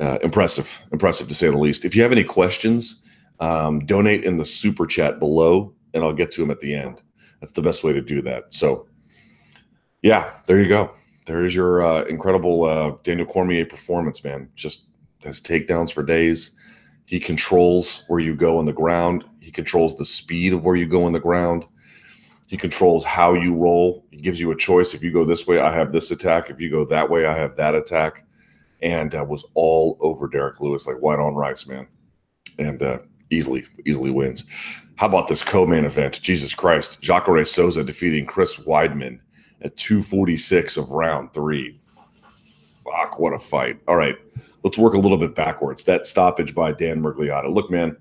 uh, 0.00 0.18
impressive, 0.22 0.84
impressive 0.92 1.28
to 1.28 1.34
say 1.34 1.48
the 1.48 1.58
least. 1.58 1.84
If 1.84 1.94
you 1.94 2.02
have 2.02 2.12
any 2.12 2.24
questions, 2.24 3.02
um, 3.40 3.80
donate 3.80 4.24
in 4.24 4.38
the 4.38 4.44
super 4.44 4.86
chat 4.86 5.18
below, 5.18 5.74
and 5.94 6.02
I'll 6.02 6.12
get 6.12 6.30
to 6.32 6.40
them 6.40 6.50
at 6.50 6.60
the 6.60 6.74
end. 6.74 7.02
That's 7.40 7.52
the 7.52 7.62
best 7.62 7.84
way 7.84 7.92
to 7.92 8.00
do 8.00 8.22
that. 8.22 8.54
So, 8.54 8.88
yeah, 10.02 10.30
there 10.46 10.60
you 10.60 10.68
go. 10.68 10.92
There 11.26 11.44
is 11.44 11.54
your 11.54 11.84
uh, 11.84 12.04
incredible 12.04 12.64
uh, 12.64 12.96
Daniel 13.02 13.26
Cormier 13.26 13.66
performance, 13.66 14.22
man. 14.24 14.48
Just 14.54 14.88
has 15.24 15.40
takedowns 15.40 15.92
for 15.92 16.02
days. 16.02 16.52
He 17.06 17.20
controls 17.20 18.04
where 18.08 18.20
you 18.20 18.34
go 18.34 18.58
on 18.58 18.64
the 18.64 18.72
ground. 18.72 19.24
He 19.40 19.50
controls 19.50 19.96
the 19.96 20.04
speed 20.04 20.52
of 20.52 20.64
where 20.64 20.76
you 20.76 20.86
go 20.86 21.04
on 21.04 21.12
the 21.12 21.20
ground. 21.20 21.64
He 22.48 22.56
controls 22.56 23.04
how 23.04 23.34
you 23.34 23.54
roll. 23.54 24.04
He 24.10 24.18
gives 24.18 24.40
you 24.40 24.50
a 24.52 24.56
choice. 24.56 24.94
If 24.94 25.02
you 25.02 25.12
go 25.12 25.24
this 25.24 25.46
way, 25.46 25.58
I 25.58 25.74
have 25.74 25.92
this 25.92 26.10
attack. 26.10 26.48
If 26.48 26.60
you 26.60 26.70
go 26.70 26.84
that 26.84 27.10
way, 27.10 27.26
I 27.26 27.36
have 27.36 27.56
that 27.56 27.74
attack. 27.74 28.24
And 28.82 29.14
uh, 29.14 29.24
was 29.24 29.44
all 29.54 29.96
over 30.00 30.28
Derrick 30.28 30.60
Lewis 30.60 30.86
like 30.86 30.98
white 30.98 31.18
on 31.18 31.34
rice, 31.34 31.66
man. 31.66 31.88
And 32.58 32.82
uh, 32.82 32.98
easily, 33.30 33.64
easily 33.84 34.10
wins. 34.10 34.44
How 34.94 35.06
about 35.06 35.28
this 35.28 35.42
co-main 35.42 35.84
event? 35.84 36.20
Jesus 36.22 36.54
Christ. 36.54 37.00
Jacare 37.00 37.44
Souza 37.44 37.82
defeating 37.82 38.26
Chris 38.26 38.56
Weidman 38.56 39.18
at 39.62 39.76
246 39.76 40.76
of 40.76 40.90
round 40.90 41.32
three. 41.34 41.76
Fuck, 42.84 43.18
what 43.18 43.32
a 43.32 43.38
fight. 43.38 43.80
All 43.88 43.96
right, 43.96 44.16
let's 44.62 44.78
work 44.78 44.94
a 44.94 44.98
little 44.98 45.18
bit 45.18 45.34
backwards. 45.34 45.82
That 45.84 46.06
stoppage 46.06 46.54
by 46.54 46.70
Dan 46.70 47.02
Miragliotta. 47.02 47.52
Look, 47.52 47.70
man, 47.70 47.96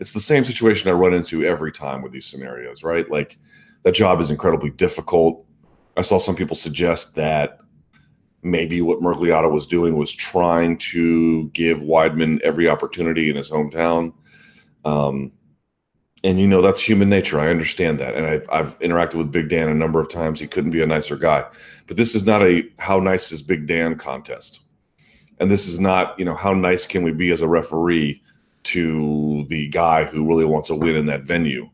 it's 0.00 0.12
the 0.12 0.20
same 0.20 0.42
situation 0.42 0.90
I 0.90 0.94
run 0.94 1.14
into 1.14 1.44
every 1.44 1.70
time 1.70 2.02
with 2.02 2.10
these 2.10 2.26
scenarios, 2.26 2.82
right? 2.82 3.08
Like– 3.08 3.38
that 3.84 3.92
job 3.94 4.20
is 4.20 4.30
incredibly 4.30 4.70
difficult. 4.70 5.44
I 5.96 6.02
saw 6.02 6.18
some 6.18 6.34
people 6.34 6.56
suggest 6.56 7.14
that 7.14 7.58
maybe 8.42 8.82
what 8.82 9.00
Miragliotta 9.00 9.50
was 9.50 9.66
doing 9.66 9.96
was 9.96 10.12
trying 10.12 10.76
to 10.78 11.48
give 11.50 11.78
Weidman 11.78 12.40
every 12.40 12.68
opportunity 12.68 13.30
in 13.30 13.36
his 13.36 13.50
hometown. 13.50 14.12
Um, 14.84 15.32
and 16.22 16.40
you 16.40 16.46
know 16.46 16.62
that's 16.62 16.80
human 16.80 17.10
nature. 17.10 17.38
I 17.38 17.48
understand 17.48 18.00
that, 18.00 18.14
and 18.14 18.26
I've, 18.26 18.48
I've 18.50 18.78
interacted 18.78 19.16
with 19.16 19.30
Big 19.30 19.50
Dan 19.50 19.68
a 19.68 19.74
number 19.74 20.00
of 20.00 20.08
times. 20.08 20.40
He 20.40 20.46
couldn't 20.46 20.70
be 20.70 20.82
a 20.82 20.86
nicer 20.86 21.16
guy, 21.16 21.44
but 21.86 21.98
this 21.98 22.14
is 22.14 22.24
not 22.24 22.42
a 22.42 22.64
how 22.78 22.98
nice 22.98 23.30
is 23.30 23.42
Big 23.42 23.66
Dan 23.66 23.96
contest, 23.96 24.60
and 25.38 25.50
this 25.50 25.68
is 25.68 25.78
not 25.78 26.18
you 26.18 26.24
know 26.24 26.34
how 26.34 26.54
nice 26.54 26.86
can 26.86 27.02
we 27.02 27.12
be 27.12 27.30
as 27.30 27.42
a 27.42 27.48
referee 27.48 28.22
to 28.64 29.44
the 29.48 29.68
guy 29.68 30.04
who 30.04 30.26
really 30.26 30.46
wants 30.46 30.70
a 30.70 30.74
win 30.74 30.96
in 30.96 31.04
that 31.06 31.24
venue. 31.24 31.68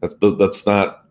That's 0.00 0.14
that's 0.38 0.64
not 0.64 1.01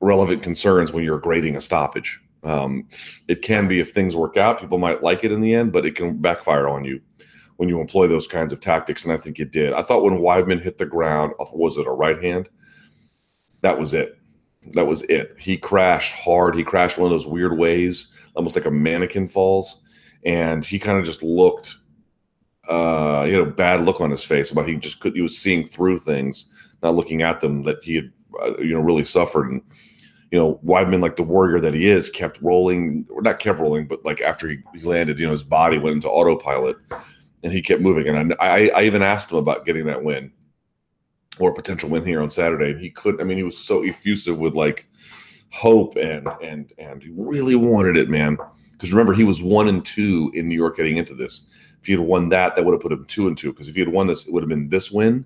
relevant 0.00 0.42
concerns 0.42 0.92
when 0.92 1.04
you're 1.04 1.18
grading 1.18 1.56
a 1.56 1.60
stoppage. 1.60 2.20
Um, 2.42 2.86
it 3.26 3.42
can 3.42 3.68
be 3.68 3.80
if 3.80 3.92
things 3.92 4.16
work 4.16 4.36
out, 4.36 4.60
people 4.60 4.78
might 4.78 5.02
like 5.02 5.24
it 5.24 5.32
in 5.32 5.40
the 5.40 5.54
end, 5.54 5.72
but 5.72 5.86
it 5.86 5.94
can 5.94 6.18
backfire 6.18 6.68
on 6.68 6.84
you 6.84 7.00
when 7.56 7.68
you 7.68 7.80
employ 7.80 8.06
those 8.06 8.26
kinds 8.26 8.52
of 8.52 8.60
tactics. 8.60 9.04
And 9.04 9.12
I 9.12 9.16
think 9.16 9.38
it 9.38 9.52
did. 9.52 9.72
I 9.72 9.82
thought 9.82 10.02
when 10.02 10.18
Weidman 10.18 10.60
hit 10.60 10.78
the 10.78 10.86
ground, 10.86 11.32
was 11.52 11.76
it 11.76 11.86
a 11.86 11.90
right 11.90 12.22
hand? 12.22 12.48
That 13.62 13.78
was 13.78 13.94
it. 13.94 14.18
That 14.72 14.86
was 14.86 15.02
it. 15.04 15.36
He 15.38 15.56
crashed 15.56 16.14
hard. 16.14 16.54
He 16.54 16.64
crashed 16.64 16.98
one 16.98 17.06
of 17.06 17.14
those 17.14 17.26
weird 17.26 17.56
ways, 17.56 18.08
almost 18.34 18.56
like 18.56 18.66
a 18.66 18.70
mannequin 18.70 19.26
falls. 19.26 19.82
And 20.24 20.64
he 20.64 20.78
kind 20.78 20.98
of 20.98 21.04
just 21.04 21.22
looked, 21.22 21.76
uh, 22.68 23.24
he 23.24 23.32
had 23.32 23.42
a 23.42 23.46
bad 23.46 23.82
look 23.82 24.00
on 24.00 24.10
his 24.10 24.24
face 24.24 24.50
about 24.50 24.68
he 24.68 24.76
just 24.76 25.00
could, 25.00 25.14
he 25.14 25.20
was 25.20 25.38
seeing 25.38 25.64
through 25.64 25.98
things, 25.98 26.50
not 26.82 26.94
looking 26.94 27.22
at 27.22 27.40
them 27.40 27.62
that 27.64 27.84
he 27.84 27.96
had, 27.96 28.04
uh, 28.04 28.23
Uh, 28.42 28.56
you 28.58 28.74
know, 28.74 28.80
really 28.80 29.04
suffered. 29.04 29.50
And, 29.50 29.62
you 30.30 30.38
know, 30.38 30.60
Weidman, 30.64 31.00
like 31.00 31.16
the 31.16 31.22
warrior 31.22 31.60
that 31.60 31.74
he 31.74 31.88
is, 31.88 32.10
kept 32.10 32.40
rolling, 32.42 33.06
or 33.10 33.22
not 33.22 33.38
kept 33.38 33.60
rolling, 33.60 33.86
but 33.86 34.04
like 34.04 34.20
after 34.20 34.48
he, 34.48 34.58
he 34.74 34.80
landed, 34.80 35.18
you 35.18 35.26
know, 35.26 35.32
his 35.32 35.44
body 35.44 35.78
went 35.78 35.94
into 35.94 36.08
autopilot 36.08 36.76
and 37.42 37.52
he 37.52 37.62
kept 37.62 37.82
moving. 37.82 38.08
And 38.08 38.34
I, 38.40 38.70
I, 38.74 38.82
even 38.82 39.02
asked 39.02 39.30
him 39.30 39.38
about 39.38 39.66
getting 39.66 39.86
that 39.86 40.02
win 40.02 40.32
or 41.38 41.50
a 41.50 41.54
potential 41.54 41.88
win 41.88 42.04
here 42.04 42.22
on 42.22 42.30
Saturday, 42.30 42.70
and 42.70 42.80
he 42.80 42.90
couldn't. 42.90 43.20
I 43.20 43.24
mean, 43.24 43.36
he 43.36 43.42
was 43.42 43.58
so 43.58 43.84
effusive 43.84 44.38
with 44.38 44.54
like 44.54 44.88
hope 45.52 45.96
and 45.96 46.26
and 46.42 46.72
and 46.78 47.02
he 47.02 47.10
really 47.14 47.54
wanted 47.54 47.96
it, 47.96 48.08
man. 48.08 48.38
Because 48.72 48.92
remember, 48.92 49.14
he 49.14 49.24
was 49.24 49.42
one 49.42 49.68
and 49.68 49.84
two 49.84 50.32
in 50.34 50.48
New 50.48 50.54
York 50.54 50.76
heading 50.76 50.96
into 50.96 51.14
this. 51.14 51.50
If 51.80 51.86
he 51.86 51.92
had 51.92 52.00
won 52.00 52.28
that, 52.30 52.56
that 52.56 52.64
would 52.64 52.72
have 52.72 52.80
put 52.80 52.92
him 52.92 53.04
two 53.04 53.28
and 53.28 53.36
two. 53.36 53.52
Because 53.52 53.68
if 53.68 53.74
he 53.74 53.80
had 53.80 53.90
won 53.90 54.06
this, 54.06 54.26
it 54.26 54.32
would 54.32 54.42
have 54.42 54.48
been 54.48 54.68
this 54.68 54.90
win. 54.90 55.24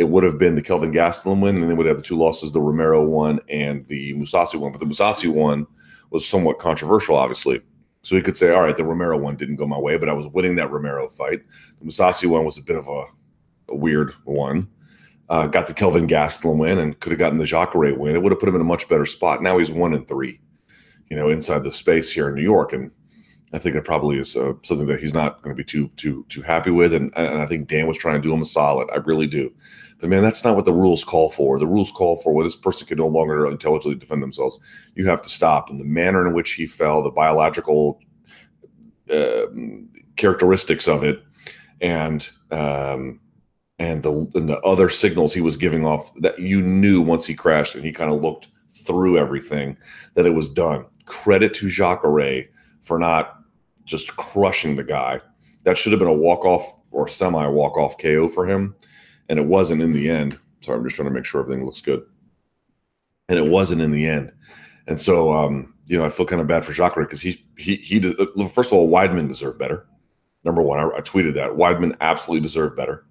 It 0.00 0.08
would 0.08 0.24
have 0.24 0.38
been 0.38 0.54
the 0.54 0.62
Kelvin 0.62 0.92
Gastelum 0.92 1.42
win, 1.42 1.56
and 1.56 1.68
then 1.68 1.76
would 1.76 1.86
have 1.86 1.98
the 1.98 2.02
two 2.02 2.16
losses: 2.16 2.52
the 2.52 2.60
Romero 2.60 3.04
one 3.04 3.38
and 3.50 3.86
the 3.88 4.14
Mousasi 4.14 4.58
one. 4.58 4.72
But 4.72 4.80
the 4.80 4.86
Mousasi 4.86 5.28
one 5.28 5.66
was 6.10 6.26
somewhat 6.26 6.58
controversial, 6.58 7.16
obviously. 7.16 7.60
So 8.02 8.16
he 8.16 8.22
could 8.22 8.38
say, 8.38 8.50
all 8.50 8.62
right, 8.62 8.74
the 8.74 8.82
Romero 8.82 9.18
one 9.18 9.36
didn't 9.36 9.56
go 9.56 9.66
my 9.66 9.78
way, 9.78 9.98
but 9.98 10.08
I 10.08 10.14
was 10.14 10.26
winning 10.28 10.56
that 10.56 10.70
Romero 10.70 11.06
fight. 11.06 11.42
The 11.78 11.84
Mousasi 11.84 12.26
one 12.26 12.46
was 12.46 12.56
a 12.56 12.62
bit 12.62 12.76
of 12.76 12.88
a, 12.88 13.04
a 13.68 13.76
weird 13.76 14.12
one. 14.24 14.68
Uh, 15.28 15.46
got 15.46 15.66
the 15.66 15.74
Kelvin 15.74 16.08
Gastelum 16.08 16.56
win 16.56 16.78
and 16.78 16.98
could 17.00 17.12
have 17.12 17.18
gotten 17.18 17.38
the 17.38 17.44
Jacare 17.44 17.94
win. 17.94 18.16
It 18.16 18.22
would 18.22 18.32
have 18.32 18.40
put 18.40 18.48
him 18.48 18.54
in 18.54 18.62
a 18.62 18.64
much 18.64 18.88
better 18.88 19.04
spot. 19.04 19.42
Now 19.42 19.58
he's 19.58 19.70
one 19.70 19.92
and 19.92 20.08
three, 20.08 20.40
you 21.10 21.16
know, 21.16 21.28
inside 21.28 21.62
the 21.62 21.70
space 21.70 22.10
here 22.10 22.28
in 22.30 22.34
New 22.34 22.42
York, 22.42 22.72
and 22.72 22.90
I 23.52 23.58
think 23.58 23.76
it 23.76 23.84
probably 23.84 24.18
is 24.18 24.34
uh, 24.34 24.54
something 24.62 24.86
that 24.86 25.00
he's 25.00 25.14
not 25.14 25.42
going 25.42 25.54
to 25.54 25.62
be 25.62 25.64
too 25.64 25.90
too 25.96 26.24
too 26.30 26.40
happy 26.40 26.70
with. 26.70 26.94
And, 26.94 27.12
and 27.16 27.42
I 27.42 27.46
think 27.46 27.68
Dan 27.68 27.86
was 27.86 27.98
trying 27.98 28.20
to 28.20 28.26
do 28.26 28.32
him 28.32 28.40
a 28.40 28.44
solid. 28.46 28.88
I 28.92 28.96
really 28.96 29.26
do. 29.26 29.52
But 30.00 30.08
man, 30.08 30.22
that's 30.22 30.44
not 30.44 30.56
what 30.56 30.64
the 30.64 30.72
rules 30.72 31.04
call 31.04 31.28
for. 31.28 31.58
The 31.58 31.66
rules 31.66 31.92
call 31.92 32.16
for 32.16 32.32
where 32.32 32.44
this 32.44 32.56
person 32.56 32.86
can 32.86 32.98
no 32.98 33.06
longer 33.06 33.46
intelligently 33.46 33.98
defend 33.98 34.22
themselves. 34.22 34.58
You 34.94 35.06
have 35.06 35.20
to 35.22 35.28
stop. 35.28 35.68
And 35.68 35.78
the 35.78 35.84
manner 35.84 36.26
in 36.26 36.32
which 36.32 36.52
he 36.52 36.66
fell, 36.66 37.02
the 37.02 37.10
biological 37.10 38.00
uh, 39.12 39.46
characteristics 40.16 40.88
of 40.88 41.04
it, 41.04 41.22
and 41.80 42.28
um, 42.50 43.20
and 43.78 44.02
the 44.02 44.30
and 44.34 44.48
the 44.48 44.60
other 44.60 44.88
signals 44.88 45.34
he 45.34 45.40
was 45.40 45.56
giving 45.56 45.84
off 45.84 46.10
that 46.20 46.38
you 46.38 46.62
knew 46.62 47.02
once 47.02 47.26
he 47.26 47.34
crashed 47.34 47.74
and 47.74 47.84
he 47.84 47.92
kind 47.92 48.12
of 48.12 48.22
looked 48.22 48.48
through 48.86 49.18
everything 49.18 49.76
that 50.14 50.26
it 50.26 50.34
was 50.34 50.48
done. 50.48 50.86
Credit 51.04 51.52
to 51.54 51.68
Jacare 51.68 52.48
for 52.82 52.98
not 52.98 53.40
just 53.84 54.16
crushing 54.16 54.76
the 54.76 54.84
guy. 54.84 55.20
That 55.64 55.76
should 55.76 55.92
have 55.92 55.98
been 55.98 56.08
a 56.08 56.12
walk 56.12 56.46
off 56.46 56.78
or 56.90 57.06
semi 57.06 57.46
walk 57.46 57.76
off 57.76 57.98
KO 57.98 58.28
for 58.28 58.46
him 58.46 58.74
and 59.30 59.38
it 59.38 59.46
wasn't 59.46 59.80
in 59.80 59.92
the 59.92 60.10
end. 60.10 60.38
Sorry, 60.60 60.76
I'm 60.76 60.84
just 60.84 60.96
trying 60.96 61.08
to 61.08 61.14
make 61.14 61.24
sure 61.24 61.40
everything 61.40 61.64
looks 61.64 61.80
good. 61.80 62.02
And 63.28 63.38
it 63.38 63.46
wasn't 63.46 63.80
in 63.80 63.92
the 63.92 64.04
end. 64.04 64.32
And 64.88 65.00
so, 65.00 65.32
um, 65.32 65.72
you 65.86 65.96
know, 65.96 66.04
I 66.04 66.10
feel 66.10 66.26
kind 66.26 66.42
of 66.42 66.48
bad 66.48 66.64
for 66.64 66.72
Jacare 66.72 67.04
because 67.04 67.20
he 67.20 67.46
he 67.56 67.76
he. 67.76 68.00
First 68.48 68.72
of 68.72 68.78
all, 68.78 68.90
Weidman 68.90 69.28
deserved 69.28 69.58
better. 69.58 69.86
Number 70.42 70.62
one, 70.62 70.80
I, 70.80 70.98
I 70.98 71.00
tweeted 71.00 71.34
that 71.34 71.52
Weidman 71.52 71.96
absolutely 72.00 72.42
deserved 72.42 72.76
better, 72.76 73.06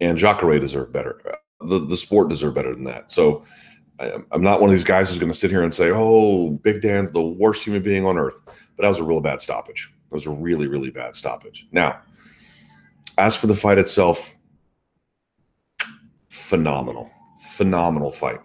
and 0.00 0.18
Jacare 0.18 0.58
deserved 0.58 0.92
better. 0.92 1.20
The 1.60 1.78
the 1.78 1.96
sport 1.96 2.28
deserved 2.28 2.56
better 2.56 2.74
than 2.74 2.84
that. 2.84 3.12
So, 3.12 3.44
I, 4.00 4.14
I'm 4.32 4.42
not 4.42 4.60
one 4.60 4.70
of 4.70 4.74
these 4.74 4.82
guys 4.82 5.08
who's 5.08 5.20
going 5.20 5.32
to 5.32 5.38
sit 5.38 5.50
here 5.50 5.62
and 5.62 5.72
say, 5.72 5.92
"Oh, 5.94 6.50
Big 6.50 6.82
Dan's 6.82 7.12
the 7.12 7.22
worst 7.22 7.62
human 7.62 7.82
being 7.82 8.04
on 8.04 8.18
earth," 8.18 8.40
but 8.44 8.82
that 8.82 8.88
was 8.88 8.98
a 8.98 9.04
real 9.04 9.20
bad 9.20 9.40
stoppage. 9.40 9.88
That 10.08 10.16
was 10.16 10.26
a 10.26 10.30
really 10.30 10.66
really 10.66 10.90
bad 10.90 11.14
stoppage. 11.14 11.68
Now, 11.70 12.00
as 13.18 13.36
for 13.36 13.46
the 13.46 13.54
fight 13.54 13.78
itself, 13.78 14.34
phenomenal, 16.50 17.08
phenomenal 17.38 18.10
fight. 18.10 18.40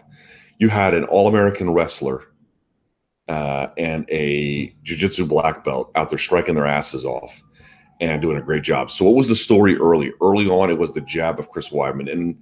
You 0.58 0.68
had 0.68 0.94
an 0.94 1.04
All 1.04 1.26
American 1.26 1.70
wrestler 1.70 2.22
uh, 3.28 3.66
and 3.76 4.08
a 4.08 4.72
Jiu 4.84 4.96
Jitsu 4.96 5.26
black 5.26 5.64
belt 5.64 5.90
out 5.96 6.08
there 6.08 6.18
striking 6.18 6.54
their 6.54 6.68
asses 6.68 7.04
off 7.04 7.42
and 8.00 8.22
doing 8.22 8.36
a 8.36 8.42
great 8.42 8.62
job. 8.62 8.92
So, 8.92 9.04
what 9.04 9.16
was 9.16 9.26
the 9.26 9.34
story 9.34 9.76
early? 9.76 10.12
Early 10.22 10.46
on, 10.46 10.70
it 10.70 10.78
was 10.78 10.92
the 10.92 11.00
jab 11.00 11.40
of 11.40 11.50
Chris 11.50 11.70
Weidman, 11.70 12.10
and 12.10 12.36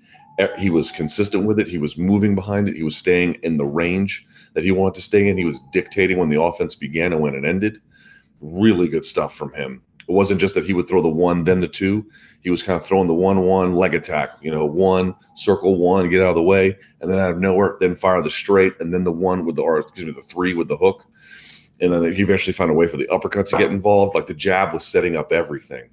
he 0.59 0.69
was 0.69 0.93
consistent 0.93 1.47
with 1.47 1.59
it. 1.59 1.67
He 1.67 1.79
was 1.79 1.97
moving 1.97 2.35
behind 2.35 2.69
it. 2.69 2.77
He 2.77 2.83
was 2.83 2.97
staying 2.97 3.35
in 3.43 3.57
the 3.57 3.65
range 3.65 4.27
that 4.53 4.65
he 4.65 4.71
wanted 4.71 4.95
to 4.97 5.03
stay 5.03 5.29
in. 5.29 5.39
He 5.39 5.47
was 5.47 5.61
dictating 5.73 6.19
when 6.19 6.29
the 6.29 6.43
offense 6.43 6.75
began 6.75 7.13
and 7.13 7.23
when 7.23 7.35
it 7.35 7.47
ended. 7.47 7.81
Really 8.43 8.87
good 8.87 9.07
stuff 9.07 9.35
from 9.35 9.55
him. 9.55 9.81
It 10.07 10.13
wasn't 10.13 10.41
just 10.41 10.55
that 10.55 10.67
he 10.67 10.73
would 10.73 10.89
throw 10.89 11.01
the 11.01 11.09
one, 11.09 11.45
then 11.45 11.61
the 11.61 11.69
two. 11.69 12.07
He 12.43 12.51
was 12.51 12.63
kind 12.63 12.77
of 12.77 12.85
throwing 12.85 13.07
the 13.07 13.15
one, 13.15 13.43
one 13.43 13.75
leg 13.75 13.95
attack, 13.95 14.33
you 14.43 14.51
know, 14.51 14.67
one, 14.67 15.15
circle 15.35 15.79
one, 15.79 16.09
get 16.11 16.21
out 16.21 16.29
of 16.29 16.35
the 16.35 16.43
way, 16.43 16.77
and 17.01 17.11
then 17.11 17.19
out 17.19 17.31
of 17.31 17.39
nowhere, 17.41 17.77
then 17.81 17.95
fire 17.95 18.23
the 18.23 18.31
straight, 18.31 18.75
and 18.81 18.93
then 18.93 19.05
the 19.05 19.13
one 19.13 19.47
with 19.47 19.57
the, 19.57 19.63
or 19.63 19.79
excuse 19.79 20.07
me, 20.07 20.13
the 20.13 20.23
three 20.23 20.55
with 20.55 20.69
the 20.69 20.77
hook. 20.77 21.05
And 21.81 21.93
then 21.93 22.13
he 22.13 22.23
eventually 22.23 22.53
found 22.53 22.71
a 22.71 22.75
way 22.75 22.87
for 22.87 22.97
the 22.97 23.09
uppercut 23.09 23.47
to 23.47 23.59
get 23.59 23.71
involved. 23.71 24.15
Like 24.15 24.27
the 24.27 24.35
jab 24.35 24.73
was 24.73 24.87
setting 24.87 25.17
up 25.17 25.33
everything. 25.33 25.91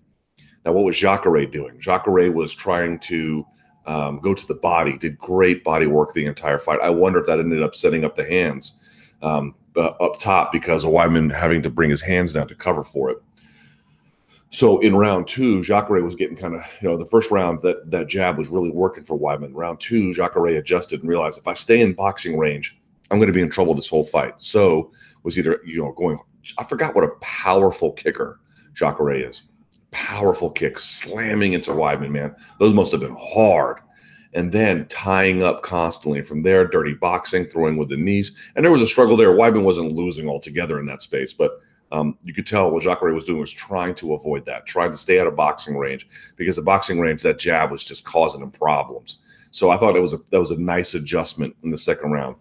Now, 0.65 0.73
what 0.73 0.83
was 0.83 0.97
Jacare 0.97 1.45
doing? 1.45 1.79
Jacare 1.79 2.31
was 2.31 2.53
trying 2.53 2.99
to 2.99 3.45
um, 3.85 4.19
go 4.19 4.33
to 4.33 4.47
the 4.47 4.55
body, 4.55 4.97
did 4.97 5.17
great 5.17 5.63
body 5.63 5.87
work 5.87 6.13
the 6.13 6.25
entire 6.25 6.59
fight. 6.59 6.79
I 6.81 6.89
wonder 6.89 7.19
if 7.19 7.25
that 7.25 7.39
ended 7.39 7.63
up 7.63 7.75
setting 7.75 8.05
up 8.05 8.15
the 8.15 8.25
hands 8.25 8.79
um, 9.21 9.55
uh, 9.75 9.93
up 9.99 10.19
top 10.19 10.51
because 10.51 10.83
of 10.83 10.91
Weidman 10.91 11.33
having 11.33 11.61
to 11.63 11.69
bring 11.69 11.89
his 11.89 12.01
hands 12.01 12.33
down 12.33 12.47
to 12.47 12.55
cover 12.55 12.83
for 12.83 13.09
it. 13.09 13.17
So 14.53 14.79
in 14.79 14.95
round 14.95 15.29
two, 15.29 15.63
Jacare 15.63 16.03
was 16.03 16.15
getting 16.15 16.35
kind 16.35 16.55
of, 16.55 16.61
you 16.81 16.89
know, 16.89 16.97
the 16.97 17.05
first 17.05 17.31
round 17.31 17.61
that 17.61 17.89
that 17.89 18.07
jab 18.07 18.37
was 18.37 18.49
really 18.49 18.69
working 18.69 19.05
for 19.05 19.17
Weidman. 19.17 19.51
Round 19.53 19.79
two, 19.79 20.13
Jacare 20.13 20.57
adjusted 20.57 20.99
and 20.99 21.09
realized 21.09 21.37
if 21.37 21.47
I 21.47 21.53
stay 21.53 21.79
in 21.79 21.93
boxing 21.93 22.37
range, 22.37 22.77
I'm 23.09 23.17
going 23.17 23.27
to 23.27 23.33
be 23.33 23.41
in 23.41 23.49
trouble 23.49 23.73
this 23.73 23.89
whole 23.89 24.03
fight. 24.03 24.33
So 24.39 24.91
was 25.23 25.39
either, 25.39 25.61
you 25.65 25.81
know, 25.81 25.93
going, 25.93 26.19
I 26.57 26.65
forgot 26.65 26.95
what 26.95 27.05
a 27.05 27.15
powerful 27.21 27.93
kicker 27.93 28.41
Jacare 28.73 29.29
is. 29.29 29.43
Powerful 29.91 30.49
kick, 30.49 30.79
slamming 30.79 31.53
into 31.53 31.71
Weidman, 31.71 32.11
man. 32.11 32.35
Those 32.59 32.73
must 32.73 32.91
have 32.91 33.01
been 33.01 33.17
hard. 33.17 33.79
And 34.33 34.51
then 34.51 34.85
tying 34.87 35.43
up 35.43 35.63
constantly 35.63 36.21
from 36.21 36.41
there, 36.41 36.67
dirty 36.67 36.93
boxing, 36.93 37.45
throwing 37.45 37.77
with 37.77 37.89
the 37.89 37.97
knees. 37.97 38.33
And 38.55 38.65
there 38.65 38.71
was 38.71 38.81
a 38.81 38.87
struggle 38.87 39.15
there. 39.15 39.31
Weidman 39.31 39.63
wasn't 39.63 39.93
losing 39.93 40.27
altogether 40.27 40.79
in 40.79 40.85
that 40.87 41.01
space, 41.01 41.33
but 41.33 41.59
um, 41.91 42.17
you 42.23 42.33
could 42.33 42.47
tell 42.47 42.71
what 42.71 42.83
Jacare 42.83 43.13
was 43.13 43.25
doing 43.25 43.39
was 43.39 43.51
trying 43.51 43.95
to 43.95 44.13
avoid 44.13 44.45
that, 44.45 44.65
trying 44.65 44.91
to 44.91 44.97
stay 44.97 45.19
out 45.19 45.27
of 45.27 45.35
boxing 45.35 45.77
range 45.77 46.07
because 46.37 46.55
the 46.55 46.61
boxing 46.61 46.99
range 46.99 47.21
that 47.23 47.37
jab 47.37 47.71
was 47.71 47.83
just 47.83 48.05
causing 48.05 48.41
him 48.41 48.51
problems. 48.51 49.19
So 49.51 49.69
I 49.69 49.77
thought 49.77 49.97
it 49.97 50.01
was 50.01 50.13
a 50.13 50.19
that 50.31 50.39
was 50.39 50.51
a 50.51 50.59
nice 50.59 50.93
adjustment 50.93 51.55
in 51.63 51.71
the 51.71 51.77
second 51.77 52.11
round. 52.11 52.37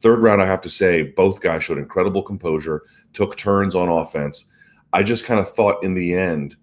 Third 0.00 0.20
round, 0.20 0.40
I 0.42 0.46
have 0.46 0.62
to 0.62 0.70
say, 0.70 1.02
both 1.02 1.40
guys 1.40 1.64
showed 1.64 1.78
incredible 1.78 2.22
composure, 2.22 2.82
took 3.12 3.36
turns 3.36 3.74
on 3.74 3.88
offense. 3.88 4.50
I 4.92 5.02
just 5.02 5.24
kind 5.24 5.40
of 5.40 5.50
thought 5.50 5.82
in 5.82 5.94
the 5.94 6.14
end, 6.14 6.56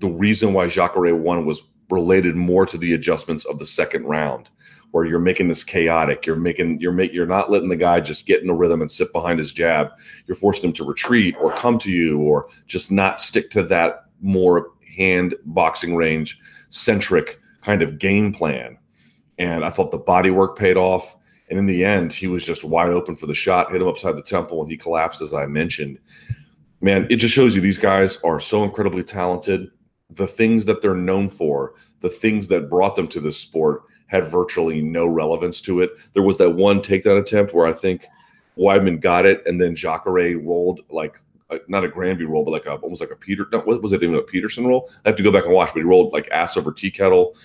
the 0.00 0.08
reason 0.08 0.52
why 0.52 0.68
Jacare 0.68 1.14
won 1.14 1.44
was 1.44 1.62
related 1.90 2.36
more 2.36 2.66
to 2.66 2.78
the 2.78 2.94
adjustments 2.94 3.44
of 3.46 3.58
the 3.58 3.66
second 3.66 4.04
round 4.04 4.50
where 4.90 5.04
you're 5.04 5.18
making 5.18 5.48
this 5.48 5.64
chaotic. 5.64 6.26
You're 6.26 6.36
making 6.36 6.80
you're 6.80 6.92
make 6.92 7.12
you're 7.12 7.26
not 7.26 7.50
letting 7.50 7.68
the 7.68 7.76
guy 7.76 8.00
just 8.00 8.26
get 8.26 8.42
in 8.42 8.50
a 8.50 8.54
rhythm 8.54 8.80
and 8.80 8.90
sit 8.90 9.12
behind 9.12 9.38
his 9.38 9.52
jab. 9.52 9.90
You're 10.26 10.36
forcing 10.36 10.64
him 10.64 10.72
to 10.74 10.84
retreat 10.84 11.36
or 11.40 11.52
come 11.52 11.78
to 11.80 11.90
you 11.90 12.20
or 12.20 12.48
just 12.66 12.90
not 12.90 13.20
stick 13.20 13.50
to 13.50 13.62
that 13.64 14.04
more 14.20 14.70
hand 14.96 15.34
boxing 15.44 15.94
range 15.94 16.40
centric 16.70 17.40
kind 17.62 17.82
of 17.82 17.98
game 17.98 18.32
plan. 18.32 18.78
And 19.38 19.64
I 19.64 19.70
thought 19.70 19.90
the 19.90 19.98
body 19.98 20.30
work 20.30 20.58
paid 20.58 20.76
off. 20.76 21.16
And 21.50 21.58
in 21.58 21.66
the 21.66 21.84
end, 21.84 22.12
he 22.12 22.26
was 22.26 22.44
just 22.44 22.62
wide 22.62 22.90
open 22.90 23.16
for 23.16 23.26
the 23.26 23.34
shot, 23.34 23.70
hit 23.70 23.80
him 23.80 23.88
upside 23.88 24.16
the 24.16 24.22
temple, 24.22 24.60
and 24.60 24.70
he 24.70 24.76
collapsed, 24.76 25.22
as 25.22 25.32
I 25.32 25.46
mentioned. 25.46 25.98
Man, 26.82 27.06
it 27.08 27.16
just 27.16 27.34
shows 27.34 27.54
you 27.54 27.62
these 27.62 27.78
guys 27.78 28.18
are 28.22 28.38
so 28.38 28.64
incredibly 28.64 29.02
talented 29.02 29.70
the 30.10 30.26
things 30.26 30.64
that 30.66 30.82
they're 30.82 30.94
known 30.94 31.28
for, 31.28 31.74
the 32.00 32.10
things 32.10 32.48
that 32.48 32.70
brought 32.70 32.96
them 32.96 33.08
to 33.08 33.20
this 33.20 33.38
sport, 33.38 33.82
had 34.08 34.24
virtually 34.24 34.82
no 34.82 35.06
relevance 35.06 35.60
to 35.62 35.80
it. 35.80 35.90
There 36.14 36.22
was 36.22 36.38
that 36.38 36.50
one 36.50 36.80
takedown 36.80 37.20
attempt 37.20 37.54
where 37.54 37.66
I 37.66 37.72
think 37.72 38.06
Weidman 38.58 39.00
got 39.00 39.24
it, 39.24 39.42
and 39.46 39.60
then 39.60 39.76
Jacare 39.76 40.36
rolled 40.38 40.80
like 40.90 41.20
not 41.68 41.84
a 41.84 41.88
Granby 41.88 42.24
roll, 42.24 42.44
but 42.44 42.50
like 42.50 42.66
a 42.66 42.74
almost 42.76 43.00
like 43.00 43.10
a 43.10 43.16
Peter. 43.16 43.46
No, 43.52 43.60
was 43.60 43.92
it 43.92 44.02
even 44.02 44.16
a 44.16 44.22
Peterson 44.22 44.66
roll? 44.66 44.90
I 45.04 45.08
have 45.08 45.16
to 45.16 45.22
go 45.22 45.30
back 45.30 45.44
and 45.44 45.54
watch, 45.54 45.68
but 45.72 45.80
he 45.80 45.84
rolled 45.84 46.12
like 46.12 46.28
ass 46.30 46.56
over 46.56 46.72
tea 46.72 46.90
kettle, 46.90 47.36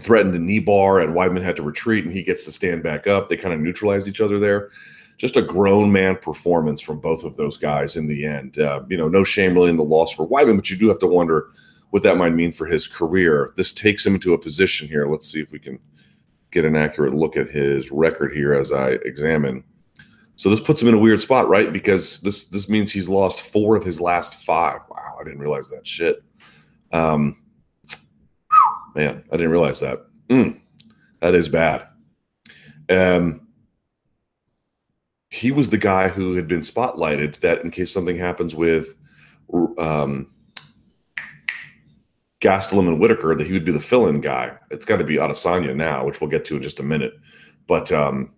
threatened 0.00 0.34
a 0.34 0.38
knee 0.38 0.60
bar, 0.60 1.00
and 1.00 1.14
Weidman 1.14 1.42
had 1.42 1.56
to 1.56 1.62
retreat, 1.62 2.04
and 2.04 2.12
he 2.12 2.22
gets 2.22 2.44
to 2.44 2.52
stand 2.52 2.82
back 2.82 3.06
up. 3.06 3.28
They 3.28 3.36
kind 3.36 3.54
of 3.54 3.60
neutralized 3.60 4.08
each 4.08 4.20
other 4.20 4.38
there. 4.38 4.70
Just 5.16 5.36
a 5.36 5.42
grown 5.42 5.92
man 5.92 6.16
performance 6.16 6.80
from 6.80 6.98
both 6.98 7.24
of 7.24 7.36
those 7.36 7.56
guys 7.56 7.96
in 7.96 8.06
the 8.06 8.24
end. 8.24 8.58
Uh, 8.58 8.82
you 8.88 8.96
know, 8.96 9.08
no 9.08 9.22
shame 9.22 9.54
really 9.54 9.70
in 9.70 9.76
the 9.76 9.84
loss 9.84 10.12
for 10.12 10.26
Weidman, 10.26 10.56
but 10.56 10.70
you 10.70 10.76
do 10.76 10.88
have 10.88 10.98
to 11.00 11.06
wonder 11.06 11.50
what 11.94 12.02
that 12.02 12.16
might 12.16 12.34
mean 12.34 12.50
for 12.50 12.66
his 12.66 12.88
career. 12.88 13.50
This 13.54 13.72
takes 13.72 14.04
him 14.04 14.16
into 14.16 14.34
a 14.34 14.38
position 14.38 14.88
here. 14.88 15.06
Let's 15.06 15.30
see 15.30 15.40
if 15.40 15.52
we 15.52 15.60
can 15.60 15.78
get 16.50 16.64
an 16.64 16.74
accurate 16.74 17.14
look 17.14 17.36
at 17.36 17.52
his 17.52 17.92
record 17.92 18.32
here 18.32 18.52
as 18.52 18.72
I 18.72 18.98
examine. 19.04 19.62
So 20.34 20.50
this 20.50 20.58
puts 20.58 20.82
him 20.82 20.88
in 20.88 20.94
a 20.94 20.98
weird 20.98 21.20
spot, 21.20 21.48
right? 21.48 21.72
Because 21.72 22.18
this 22.18 22.46
this 22.46 22.68
means 22.68 22.90
he's 22.90 23.08
lost 23.08 23.42
four 23.42 23.76
of 23.76 23.84
his 23.84 24.00
last 24.00 24.44
five. 24.44 24.80
Wow, 24.90 25.18
I 25.20 25.22
didn't 25.22 25.38
realize 25.38 25.70
that 25.70 25.86
shit. 25.86 26.24
Um, 26.90 27.40
man, 28.96 29.22
I 29.30 29.36
didn't 29.36 29.52
realize 29.52 29.78
that. 29.78 30.00
Mm, 30.28 30.60
that 31.20 31.36
is 31.36 31.48
bad. 31.48 31.86
Um, 32.90 33.46
he 35.30 35.52
was 35.52 35.70
the 35.70 35.78
guy 35.78 36.08
who 36.08 36.34
had 36.34 36.48
been 36.48 36.58
spotlighted 36.58 37.38
that 37.38 37.62
in 37.62 37.70
case 37.70 37.92
something 37.92 38.18
happens 38.18 38.52
with 38.52 38.96
um, 39.78 40.33
Gastelum 42.44 42.88
and 42.88 43.00
Whittaker, 43.00 43.34
that 43.34 43.46
he 43.46 43.54
would 43.54 43.64
be 43.64 43.72
the 43.72 43.80
fill-in 43.80 44.20
guy. 44.20 44.58
It's 44.70 44.84
got 44.84 44.98
to 44.98 45.04
be 45.04 45.16
Adesanya 45.16 45.74
now, 45.74 46.04
which 46.04 46.20
we'll 46.20 46.28
get 46.28 46.44
to 46.46 46.56
in 46.56 46.62
just 46.62 46.78
a 46.78 46.82
minute. 46.82 47.14
But 47.66 47.90
um, 47.90 48.34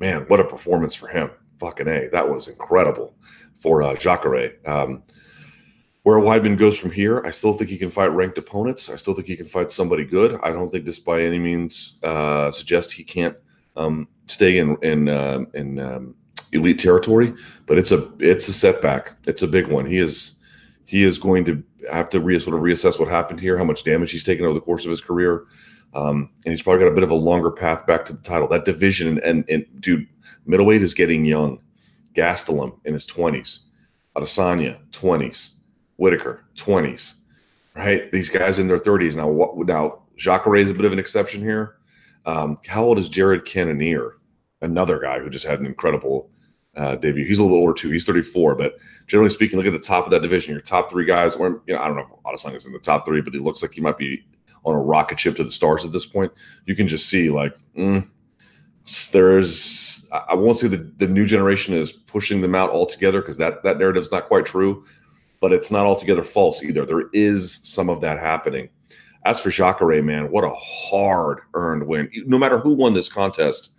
man, 0.00 0.22
what 0.22 0.40
a 0.40 0.44
performance 0.44 0.94
for 0.96 1.06
him. 1.06 1.30
Fucking 1.60 1.86
A. 1.86 2.08
That 2.08 2.28
was 2.28 2.48
incredible 2.48 3.14
for 3.54 3.82
uh, 3.84 3.94
Jacare. 3.94 4.56
Um, 4.66 5.04
where 6.02 6.18
Weidman 6.18 6.58
goes 6.58 6.78
from 6.78 6.90
here, 6.90 7.22
I 7.24 7.30
still 7.30 7.52
think 7.52 7.70
he 7.70 7.78
can 7.78 7.90
fight 7.90 8.08
ranked 8.08 8.38
opponents. 8.38 8.88
I 8.88 8.96
still 8.96 9.14
think 9.14 9.28
he 9.28 9.36
can 9.36 9.46
fight 9.46 9.70
somebody 9.70 10.04
good. 10.04 10.40
I 10.42 10.50
don't 10.50 10.70
think 10.72 10.84
this 10.84 10.98
by 10.98 11.20
any 11.20 11.38
means 11.38 11.94
uh, 12.02 12.50
suggests 12.50 12.92
he 12.92 13.04
can't 13.04 13.36
um, 13.76 14.08
stay 14.26 14.58
in 14.58 14.76
in 14.82 15.08
uh, 15.08 15.44
in 15.54 15.78
um, 15.78 16.14
elite 16.52 16.78
territory. 16.80 17.34
But 17.66 17.78
it's 17.78 17.92
a 17.92 18.10
it's 18.18 18.48
a 18.48 18.52
setback. 18.52 19.12
It's 19.26 19.42
a 19.42 19.48
big 19.48 19.66
one. 19.68 19.86
He 19.86 19.98
is 19.98 20.37
he 20.88 21.04
is 21.04 21.18
going 21.18 21.44
to 21.44 21.62
have 21.92 22.08
to 22.08 22.18
re- 22.18 22.38
sort 22.38 22.56
of 22.56 22.62
reassess 22.62 22.98
what 22.98 23.08
happened 23.08 23.40
here, 23.40 23.58
how 23.58 23.64
much 23.64 23.84
damage 23.84 24.10
he's 24.10 24.24
taken 24.24 24.46
over 24.46 24.54
the 24.54 24.60
course 24.60 24.86
of 24.86 24.90
his 24.90 25.02
career. 25.02 25.44
Um, 25.94 26.30
and 26.44 26.52
he's 26.52 26.62
probably 26.62 26.82
got 26.82 26.90
a 26.90 26.94
bit 26.94 27.04
of 27.04 27.10
a 27.10 27.14
longer 27.14 27.50
path 27.50 27.86
back 27.86 28.06
to 28.06 28.14
the 28.14 28.22
title. 28.22 28.48
That 28.48 28.64
division 28.64 29.06
and, 29.08 29.20
and, 29.20 29.44
and 29.50 29.66
dude, 29.80 30.08
middleweight 30.46 30.82
is 30.82 30.94
getting 30.94 31.24
young. 31.26 31.62
Gastelum 32.14 32.80
in 32.84 32.94
his 32.94 33.06
twenties, 33.06 33.66
Adesanya 34.16 34.78
twenties, 34.90 35.52
Whittaker 35.98 36.42
twenties, 36.56 37.16
right? 37.76 38.10
These 38.10 38.30
guys 38.30 38.58
in 38.58 38.66
their 38.66 38.78
thirties 38.78 39.14
now. 39.14 39.28
What 39.28 39.56
now? 39.68 40.02
Jacare 40.16 40.56
is 40.56 40.70
a 40.70 40.74
bit 40.74 40.86
of 40.86 40.92
an 40.92 40.98
exception 40.98 41.42
here. 41.42 41.76
Um, 42.26 42.58
how 42.66 42.82
old 42.82 42.98
is 42.98 43.08
Jared 43.08 43.44
Cannonier? 43.44 44.16
Another 44.62 44.98
guy 44.98 45.20
who 45.20 45.30
just 45.30 45.46
had 45.46 45.60
an 45.60 45.66
incredible 45.66 46.30
uh, 46.78 46.94
debut. 46.94 47.26
He's 47.26 47.40
a 47.40 47.42
little 47.42 47.58
older 47.58 47.74
too. 47.74 47.90
He's 47.90 48.04
34, 48.04 48.54
but 48.54 48.78
generally 49.06 49.30
speaking, 49.30 49.58
look 49.58 49.66
at 49.66 49.72
the 49.72 49.78
top 49.78 50.04
of 50.04 50.10
that 50.12 50.22
division. 50.22 50.52
Your 50.52 50.60
top 50.60 50.88
three 50.88 51.04
guys, 51.04 51.34
or 51.34 51.60
you 51.66 51.74
know, 51.74 51.80
I 51.80 51.88
don't 51.88 51.96
know 51.96 52.20
if 52.24 52.40
Adesanya's 52.40 52.66
in 52.66 52.72
the 52.72 52.78
top 52.78 53.04
three, 53.04 53.20
but 53.20 53.34
he 53.34 53.40
looks 53.40 53.62
like 53.62 53.72
he 53.72 53.80
might 53.80 53.98
be 53.98 54.24
on 54.64 54.74
a 54.74 54.78
rocket 54.80 55.18
ship 55.18 55.36
to 55.36 55.44
the 55.44 55.50
stars 55.50 55.84
at 55.84 55.92
this 55.92 56.06
point. 56.06 56.32
You 56.66 56.76
can 56.76 56.86
just 56.86 57.08
see 57.08 57.30
like 57.30 57.56
mm, 57.76 58.08
there's 59.12 60.08
I 60.28 60.34
won't 60.34 60.58
say 60.58 60.68
the, 60.68 60.90
the 60.98 61.08
new 61.08 61.26
generation 61.26 61.74
is 61.74 61.90
pushing 61.90 62.40
them 62.40 62.54
out 62.54 62.70
altogether 62.70 63.20
because 63.20 63.38
that 63.38 63.62
that 63.64 63.78
narrative's 63.78 64.12
not 64.12 64.26
quite 64.26 64.46
true, 64.46 64.84
but 65.40 65.52
it's 65.52 65.72
not 65.72 65.84
altogether 65.84 66.22
false 66.22 66.62
either. 66.62 66.86
There 66.86 67.08
is 67.12 67.60
some 67.64 67.90
of 67.90 68.00
that 68.02 68.20
happening. 68.20 68.68
As 69.24 69.40
for 69.40 69.50
Jacare, 69.50 70.00
man, 70.00 70.30
what 70.30 70.44
a 70.44 70.54
hard 70.54 71.40
earned 71.54 71.86
win. 71.88 72.08
No 72.26 72.38
matter 72.38 72.58
who 72.58 72.74
won 72.74 72.94
this 72.94 73.08
contest, 73.08 73.70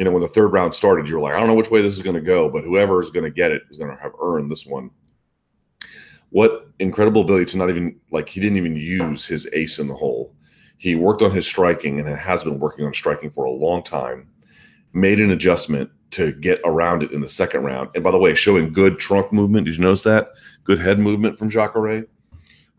you 0.00 0.04
know, 0.04 0.10
when 0.10 0.22
the 0.22 0.28
third 0.28 0.48
round 0.48 0.74
started, 0.74 1.08
you 1.08 1.14
were 1.14 1.20
like, 1.20 1.34
I 1.34 1.38
don't 1.38 1.46
know 1.46 1.54
which 1.54 1.70
way 1.70 1.82
this 1.82 1.96
is 1.96 2.02
going 2.02 2.16
to 2.16 2.20
go, 2.20 2.48
but 2.48 2.64
whoever 2.64 3.00
is 3.00 3.10
going 3.10 3.24
to 3.24 3.30
get 3.30 3.52
it 3.52 3.62
is 3.70 3.78
going 3.78 3.94
to 3.94 4.02
have 4.02 4.12
earned 4.20 4.50
this 4.50 4.66
one 4.66 4.90
what 6.30 6.68
incredible 6.78 7.22
ability 7.22 7.44
to 7.44 7.58
not 7.58 7.68
even 7.68 8.00
like 8.10 8.28
he 8.28 8.40
didn't 8.40 8.56
even 8.56 8.76
use 8.76 9.26
his 9.26 9.48
ace 9.52 9.78
in 9.78 9.88
the 9.88 9.94
hole. 9.94 10.34
He 10.78 10.94
worked 10.94 11.22
on 11.22 11.30
his 11.30 11.46
striking 11.46 12.00
and 12.00 12.08
has 12.08 12.42
been 12.42 12.58
working 12.58 12.86
on 12.86 12.94
striking 12.94 13.30
for 13.30 13.44
a 13.44 13.50
long 13.50 13.82
time. 13.82 14.28
Made 14.92 15.20
an 15.20 15.30
adjustment 15.30 15.90
to 16.12 16.32
get 16.32 16.60
around 16.64 17.02
it 17.02 17.12
in 17.12 17.20
the 17.20 17.28
second 17.28 17.62
round. 17.62 17.90
And 17.94 18.02
by 18.02 18.10
the 18.10 18.18
way, 18.18 18.34
showing 18.34 18.72
good 18.72 18.98
trunk 18.98 19.32
movement. 19.32 19.66
Did 19.66 19.76
you 19.76 19.82
notice 19.82 20.02
that? 20.04 20.30
Good 20.64 20.78
head 20.78 20.98
movement 20.98 21.38
from 21.38 21.50
Jacare, 21.50 22.06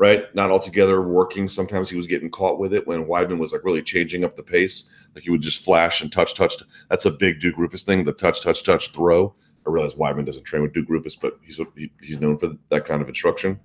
right? 0.01 0.33
Not 0.33 0.49
altogether 0.49 1.03
working. 1.03 1.47
Sometimes 1.47 1.87
he 1.87 1.95
was 1.95 2.07
getting 2.07 2.31
caught 2.31 2.57
with 2.57 2.73
it 2.73 2.87
when 2.87 3.05
Weidman 3.05 3.37
was 3.37 3.53
like 3.53 3.63
really 3.63 3.83
changing 3.83 4.23
up 4.23 4.35
the 4.35 4.41
pace. 4.41 4.89
Like 5.13 5.23
he 5.23 5.29
would 5.29 5.43
just 5.43 5.63
flash 5.63 6.01
and 6.01 6.11
touch, 6.11 6.33
touch. 6.33 6.55
That's 6.89 7.05
a 7.05 7.11
big 7.11 7.39
Duke 7.39 7.55
Roufus 7.55 7.83
thing, 7.83 8.03
the 8.03 8.11
touch, 8.11 8.41
touch, 8.41 8.63
touch 8.63 8.93
throw. 8.93 9.35
I 9.63 9.69
realize 9.69 9.93
Weidman 9.93 10.25
doesn't 10.25 10.43
train 10.43 10.63
with 10.63 10.73
Duke 10.73 10.89
Roufus, 10.89 11.15
but 11.15 11.37
he's 11.43 11.61
he, 11.77 11.91
he's 12.01 12.19
known 12.19 12.39
for 12.39 12.53
that 12.69 12.83
kind 12.83 13.03
of 13.03 13.09
instruction. 13.09 13.59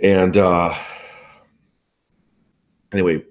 And 0.00 0.36
uh, 0.36 0.74
anyway, 2.92 3.24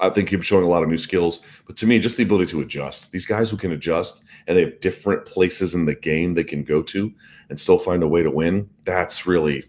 I 0.00 0.08
think 0.08 0.30
he's 0.30 0.46
showing 0.46 0.64
a 0.64 0.68
lot 0.68 0.82
of 0.82 0.88
new 0.88 0.96
skills. 0.96 1.42
But 1.66 1.76
to 1.76 1.86
me, 1.86 1.98
just 1.98 2.16
the 2.16 2.22
ability 2.22 2.52
to 2.52 2.62
adjust. 2.62 3.12
These 3.12 3.26
guys 3.26 3.50
who 3.50 3.58
can 3.58 3.72
adjust 3.72 4.24
and 4.46 4.56
they 4.56 4.62
have 4.62 4.80
different 4.80 5.26
places 5.26 5.74
in 5.74 5.84
the 5.84 5.94
game 5.94 6.32
they 6.32 6.42
can 6.42 6.64
go 6.64 6.80
to 6.84 7.12
and 7.50 7.60
still 7.60 7.78
find 7.78 8.02
a 8.02 8.08
way 8.08 8.22
to 8.22 8.30
win. 8.30 8.70
That's 8.84 9.26
really 9.26 9.64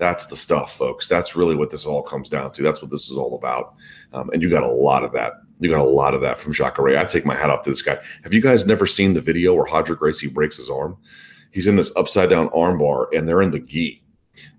that's 0.00 0.26
the 0.26 0.34
stuff, 0.34 0.76
folks. 0.76 1.06
That's 1.06 1.36
really 1.36 1.54
what 1.54 1.70
this 1.70 1.86
all 1.86 2.02
comes 2.02 2.28
down 2.28 2.50
to. 2.52 2.62
That's 2.62 2.82
what 2.82 2.90
this 2.90 3.08
is 3.08 3.16
all 3.16 3.36
about. 3.36 3.74
Um, 4.12 4.30
and 4.32 4.42
you 4.42 4.50
got 4.50 4.64
a 4.64 4.68
lot 4.68 5.04
of 5.04 5.12
that 5.12 5.34
you 5.60 5.68
got 5.68 5.80
a 5.80 5.84
lot 5.84 6.14
of 6.14 6.22
that 6.22 6.38
from 6.38 6.54
Jacare. 6.54 6.98
I 6.98 7.04
take 7.04 7.26
my 7.26 7.34
hat 7.34 7.50
off 7.50 7.62
to 7.64 7.70
this 7.70 7.82
guy. 7.82 7.98
Have 8.24 8.32
you 8.32 8.40
guys 8.40 8.66
never 8.66 8.86
seen 8.86 9.12
the 9.12 9.20
video 9.20 9.54
where 9.54 9.64
Roger 9.64 9.94
Gracie 9.94 10.26
breaks 10.26 10.56
his 10.56 10.70
arm? 10.70 10.96
He's 11.52 11.66
in 11.66 11.76
this 11.76 11.92
upside 11.96 12.30
down 12.30 12.48
armbar, 12.48 13.06
and 13.14 13.28
they're 13.28 13.42
in 13.42 13.50
the 13.50 13.60
gi. 13.60 14.02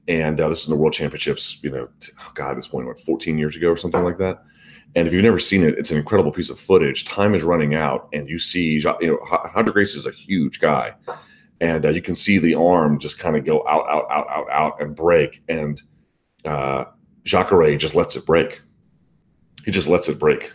And 0.07 0.39
uh, 0.39 0.49
this 0.49 0.61
is 0.61 0.67
in 0.67 0.71
the 0.75 0.79
World 0.79 0.93
Championships. 0.93 1.57
You 1.63 1.71
know, 1.71 1.89
oh 2.19 2.31
God, 2.35 2.55
this 2.55 2.67
point 2.67 2.85
what 2.85 2.99
14 2.99 3.37
years 3.37 3.55
ago 3.55 3.71
or 3.71 3.77
something 3.77 4.03
like 4.03 4.19
that. 4.19 4.43
And 4.95 5.07
if 5.07 5.13
you've 5.13 5.23
never 5.23 5.39
seen 5.39 5.63
it, 5.63 5.77
it's 5.77 5.89
an 5.89 5.97
incredible 5.97 6.31
piece 6.31 6.49
of 6.49 6.59
footage. 6.59 7.05
Time 7.05 7.33
is 7.33 7.43
running 7.43 7.73
out, 7.73 8.09
and 8.13 8.29
you 8.29 8.37
see, 8.37 8.73
you 8.73 8.81
know, 9.01 9.19
Roger 9.55 9.71
Gracie 9.71 9.97
is 9.97 10.05
a 10.05 10.11
huge 10.11 10.59
guy, 10.59 10.93
and 11.61 11.85
uh, 11.85 11.89
you 11.89 12.01
can 12.01 12.15
see 12.15 12.39
the 12.39 12.55
arm 12.55 12.99
just 12.99 13.19
kind 13.19 13.37
of 13.37 13.45
go 13.45 13.65
out, 13.67 13.87
out, 13.87 14.07
out, 14.09 14.27
out, 14.29 14.49
out, 14.49 14.81
and 14.81 14.95
break. 14.95 15.43
And 15.47 15.81
uh, 16.43 16.85
Jacare 17.23 17.77
just 17.77 17.93
lets 17.93 18.15
it 18.15 18.25
break. 18.25 18.61
He 19.63 19.71
just 19.71 19.87
lets 19.87 20.09
it 20.09 20.19
break. 20.19 20.51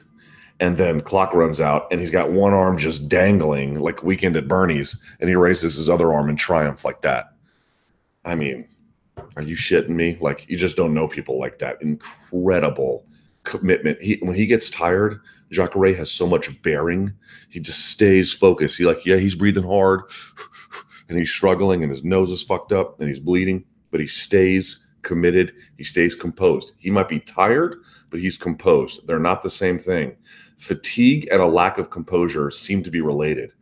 And 0.59 0.77
then 0.77 1.01
clock 1.01 1.33
runs 1.33 1.61
out 1.61 1.87
and 1.91 2.01
he's 2.01 2.11
got 2.11 2.33
one 2.33 2.55
arm 2.55 2.77
just 2.77 3.09
dangling 3.09 3.79
like 3.79 4.03
weekend 4.03 4.37
at 4.37 4.49
bernie's 4.49 5.01
and 5.21 5.29
he 5.29 5.37
raises 5.37 5.77
his 5.77 5.89
other 5.89 6.13
arm 6.13 6.29
in 6.29 6.37
triumph 6.37 6.85
like 6.85 7.03
that. 7.03 7.27
I 8.25 8.35
mean 8.35 8.67
are 9.37 9.43
you 9.43 9.55
shitting 9.55 9.91
me? 9.91 10.17
Like 10.19 10.49
you 10.49 10.57
just 10.57 10.77
don't 10.77 10.95
know 10.95 11.09
people 11.09 11.39
like 11.39 11.59
that. 11.59 11.81
Incredible 11.83 13.05
commitment. 13.43 14.01
He 14.01 14.17
when 14.23 14.35
he 14.35 14.47
gets 14.47 14.71
tired 14.71 15.21
jacare 15.51 15.95
has 15.95 16.11
so 16.11 16.27
much 16.27 16.61
bearing. 16.63 17.13
He 17.51 17.61
just 17.61 17.87
stays 17.91 18.33
focused. 18.33 18.79
He 18.79 18.85
like 18.85 19.05
yeah 19.05 19.17
he's 19.17 19.35
breathing 19.35 19.65
hard 19.65 20.03
and 21.09 21.19
he's 21.19 21.31
struggling 21.31 21.83
and 21.83 21.91
his 21.91 22.05
nose 22.05 22.31
is 22.31 22.43
fucked 22.43 22.73
up 22.73 23.01
and 23.01 23.09
he's 23.09 23.21
bleeding 23.21 23.65
but 23.91 24.01
he 24.01 24.07
stays 24.07 24.87
committed 25.03 25.53
he 25.79 25.85
stays 25.85 26.15
composed 26.15 26.73
he 26.79 26.91
might 26.91 27.09
be 27.09 27.21
tired 27.21 27.77
but 28.11 28.21
he's 28.21 28.37
composed 28.37 29.07
they're 29.07 29.19
not 29.19 29.43
the 29.43 29.51
same 29.51 29.79
thing 29.79 30.17
fatigue 30.59 31.29
and 31.31 31.43
a 31.43 31.47
lack 31.47 31.79
of 31.79 31.91
composure 31.91 32.51
seem 32.51 32.83
to 32.83 32.91
be 32.91 33.01
related. 33.01 33.53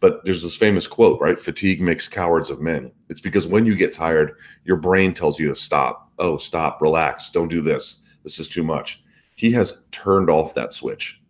But 0.00 0.24
there's 0.24 0.42
this 0.42 0.56
famous 0.56 0.86
quote, 0.86 1.20
right? 1.20 1.40
Fatigue 1.40 1.80
makes 1.80 2.08
cowards 2.08 2.50
of 2.50 2.60
men. 2.60 2.92
It's 3.08 3.22
because 3.22 3.46
when 3.46 3.64
you 3.64 3.74
get 3.74 3.92
tired, 3.92 4.32
your 4.64 4.76
brain 4.76 5.14
tells 5.14 5.38
you 5.38 5.48
to 5.48 5.54
stop. 5.54 6.12
Oh, 6.18 6.36
stop, 6.36 6.82
relax, 6.82 7.30
don't 7.30 7.48
do 7.48 7.62
this. 7.62 8.02
This 8.22 8.38
is 8.38 8.48
too 8.48 8.62
much. 8.62 9.02
He 9.36 9.50
has 9.52 9.82
turned 9.90 10.28
off 10.28 10.54
that 10.54 10.72
switch. 10.72 11.20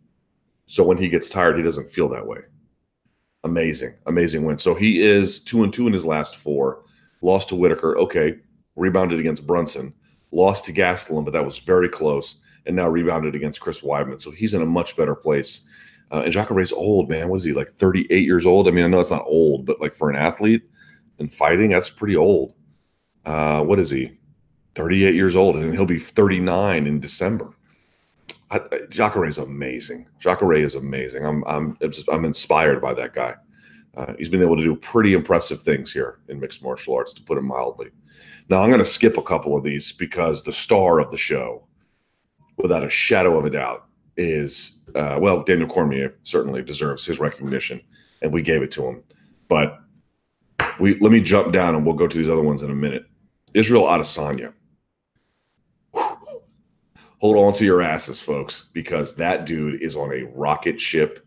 So 0.67 0.83
when 0.83 0.99
he 0.99 1.09
gets 1.09 1.31
tired, 1.31 1.57
he 1.57 1.63
doesn't 1.63 1.91
feel 1.91 2.09
that 2.11 2.27
way. 2.27 2.41
Amazing, 3.45 3.95
amazing 4.07 4.45
win. 4.45 4.59
So 4.59 4.75
he 4.75 5.03
is 5.03 5.41
two 5.41 5.63
and 5.63 5.73
two 5.73 5.87
in 5.87 5.93
his 5.93 6.05
last 6.05 6.37
four. 6.37 6.83
Lost 7.21 7.51
to 7.51 7.57
Whittaker. 7.57 7.97
Okay. 7.99 8.39
Rebounded 8.75 9.21
against 9.21 9.47
Brunson. 9.47 9.95
Lost 10.33 10.65
to 10.65 10.73
Gastelum, 10.73 11.25
but 11.25 11.33
that 11.33 11.45
was 11.45 11.59
very 11.59 11.89
close 11.89 12.41
and 12.67 12.75
now 12.75 12.89
rebounded 12.89 13.35
against 13.35 13.61
Chris 13.61 13.83
Weidman. 13.83 14.21
So 14.21 14.31
he's 14.31 14.55
in 14.55 14.63
a 14.63 14.67
much 14.67 14.97
better 14.97 15.15
place. 15.15 15.69
Uh, 16.11 16.23
and 16.23 16.33
Jacare's 16.33 16.73
old, 16.73 17.09
man. 17.09 17.29
Was 17.29 17.45
he 17.45 17.53
like 17.53 17.69
38 17.69 18.25
years 18.25 18.47
old? 18.47 18.67
I 18.67 18.71
mean, 18.71 18.85
I 18.85 18.89
know 18.89 19.01
it's 19.01 19.11
not 19.11 19.25
old, 19.27 19.67
but 19.67 19.81
like 19.81 19.95
for 19.95 20.11
an 20.11 20.17
athlete 20.17 20.63
and 21.19 21.33
fighting, 21.33 21.71
that's 21.71 21.91
pretty 21.91 22.17
old. 22.17 22.55
Uh, 23.25 23.63
what 23.63 23.79
is 23.79 23.91
he? 23.91 24.17
38 24.75 25.15
years 25.15 25.37
old, 25.37 25.57
and 25.57 25.73
he'll 25.73 25.87
be 25.87 25.99
39 25.99 26.87
in 26.87 27.01
December. 27.01 27.51
Jacare 28.89 29.25
is 29.25 29.39
amazing. 29.39 30.09
Jacare 30.19 30.55
is 30.55 30.75
amazing. 30.75 31.25
I'm 31.25 31.45
I'm 31.45 31.77
I'm 32.13 32.25
inspired 32.25 32.81
by 32.81 32.95
that 32.95 33.15
guy. 33.15 33.35
Uh, 33.97 34.15
he's 34.19 34.29
been 34.29 34.43
able 34.43 34.57
to 34.57 34.63
do 34.63 34.75
pretty 34.75 35.15
impressive 35.15 35.63
things 35.63 35.93
here 35.93 36.19
in 36.29 36.41
mixed 36.41 36.63
martial 36.63 36.95
arts, 36.95 37.13
to 37.13 37.23
put 37.23 37.39
it 37.39 37.43
mildly. 37.43 37.91
Now 38.49 38.59
I'm 38.59 38.69
going 38.69 38.81
to 38.81 38.85
skip 38.85 39.17
a 39.17 39.23
couple 39.23 39.57
of 39.57 39.63
these 39.63 39.93
because 39.93 40.43
the 40.43 40.53
star 40.53 40.99
of 40.99 41.11
the 41.11 41.19
show, 41.19 41.67
without 42.59 42.85
a 42.85 42.91
shadow 42.91 43.39
of 43.39 43.45
a 43.45 43.51
doubt, 43.51 43.87
is 44.17 44.83
uh, 44.95 45.19
well 45.21 45.43
Daniel 45.43 45.69
Cormier 45.69 46.17
certainly 46.25 46.63
deserves 46.63 47.07
his 47.07 47.21
recognition, 47.21 47.81
and 48.23 48.33
we 48.33 48.43
gave 48.43 48.63
it 48.63 48.71
to 48.73 48.87
him. 48.87 49.03
But 49.49 49.79
we 50.81 50.99
let 50.99 51.13
me 51.13 51.21
jump 51.21 51.53
down 51.53 51.75
and 51.75 51.87
we'll 51.87 51.95
go 51.95 52.09
to 52.09 52.17
these 52.17 52.31
other 52.31 52.43
ones 52.43 52.63
in 52.63 52.71
a 52.71 52.75
minute. 52.75 53.07
Israel 53.55 53.85
Adesanya. 53.85 54.53
Hold 57.25 57.39
on 57.39 57.55
to 57.55 57.65
your 57.65 57.81
asses, 57.81 58.21
folks, 58.21 58.67
because 58.75 59.17
that 59.17 59.47
dude 59.47 59.81
is 59.81 59.97
on 59.97 60.13
a 60.13 60.25
rocket 60.35 60.79
ship 60.79 61.27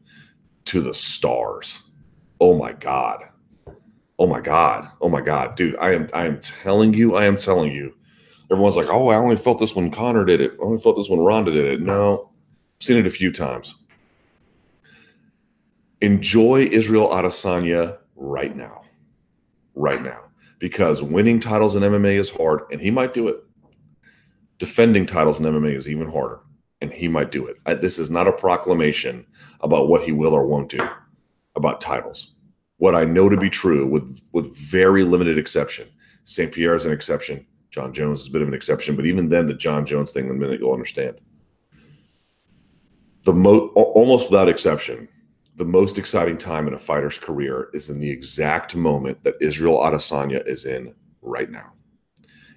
to 0.65 0.79
the 0.79 0.93
stars. 0.93 1.85
Oh 2.39 2.55
my 2.55 2.73
god. 2.73 3.23
Oh 4.19 4.27
my 4.27 4.39
god. 4.39 4.91
Oh 5.01 5.09
my 5.09 5.21
god, 5.21 5.55
dude! 5.55 5.75
I 5.77 5.95
am 5.95 6.07
I 6.13 6.27
am 6.27 6.39
telling 6.39 6.93
you, 6.93 7.15
I 7.15 7.25
am 7.25 7.35
telling 7.35 7.71
you. 7.71 7.95
Everyone's 8.51 8.77
like, 8.77 8.89
"Oh, 8.89 9.07
I 9.07 9.15
only 9.15 9.37
felt 9.37 9.57
this 9.57 9.75
when 9.75 9.89
Conor 9.89 10.23
did 10.23 10.39
it. 10.39 10.51
I 10.61 10.65
only 10.65 10.77
felt 10.77 10.97
this 10.97 11.09
when 11.09 11.19
Ronda 11.19 11.51
did 11.51 11.65
it." 11.65 11.81
No, 11.81 12.29
I've 12.79 12.85
seen 12.85 12.97
it 12.97 13.07
a 13.07 13.09
few 13.09 13.31
times. 13.31 13.73
Enjoy 16.01 16.69
Israel 16.71 17.07
Adesanya 17.07 17.97
right 18.15 18.55
now 18.55 18.83
right 19.73 20.03
now 20.03 20.25
because 20.59 21.01
winning 21.01 21.39
titles 21.39 21.75
in 21.75 21.81
MMA 21.81 22.19
is 22.19 22.29
hard 22.29 22.61
and 22.71 22.79
he 22.79 22.91
might 22.91 23.15
do 23.15 23.29
it. 23.29 23.43
Defending 24.57 25.05
titles 25.05 25.39
in 25.39 25.45
MMA 25.45 25.73
is 25.73 25.87
even 25.87 26.11
harder 26.11 26.41
and 26.81 26.91
he 26.91 27.07
might 27.07 27.31
do 27.31 27.45
it. 27.47 27.57
I, 27.65 27.73
this 27.73 27.99
is 27.99 28.09
not 28.09 28.27
a 28.27 28.31
proclamation 28.31 29.25
about 29.61 29.87
what 29.87 30.03
he 30.03 30.11
will 30.11 30.33
or 30.33 30.45
won't 30.45 30.69
do 30.69 30.87
about 31.55 31.81
titles. 31.81 32.35
What 32.77 32.95
I 32.95 33.05
know 33.05 33.29
to 33.29 33.37
be 33.37 33.49
true 33.49 33.87
with 33.87 34.21
with 34.31 34.55
very 34.55 35.03
limited 35.03 35.37
exception. 35.37 35.87
St. 36.23 36.51
Pierre 36.51 36.75
is 36.75 36.85
an 36.85 36.91
exception. 36.91 37.45
Jon 37.71 37.93
Jones 37.93 38.21
is 38.21 38.27
a 38.27 38.31
bit 38.31 38.41
of 38.41 38.47
an 38.47 38.53
exception, 38.53 38.95
but 38.95 39.05
even 39.05 39.29
then 39.29 39.47
the 39.47 39.53
Jon 39.53 39.85
Jones 39.85 40.11
thing 40.11 40.25
in 40.25 40.31
a 40.31 40.33
minute 40.33 40.59
you'll 40.59 40.73
understand. 40.73 41.19
The 43.23 43.33
mo- 43.33 43.71
almost 43.75 44.29
without 44.29 44.47
exception, 44.47 45.07
the 45.55 45.65
most 45.65 45.97
exciting 45.97 46.37
time 46.37 46.67
in 46.67 46.73
a 46.73 46.79
fighter's 46.79 47.17
career 47.17 47.69
is 47.73 47.89
in 47.89 47.99
the 47.99 48.09
exact 48.09 48.75
moment 48.75 49.23
that 49.23 49.35
Israel 49.41 49.79
Adesanya 49.79 50.45
is 50.47 50.65
in 50.65 50.93
right 51.21 51.49
now. 51.49 51.73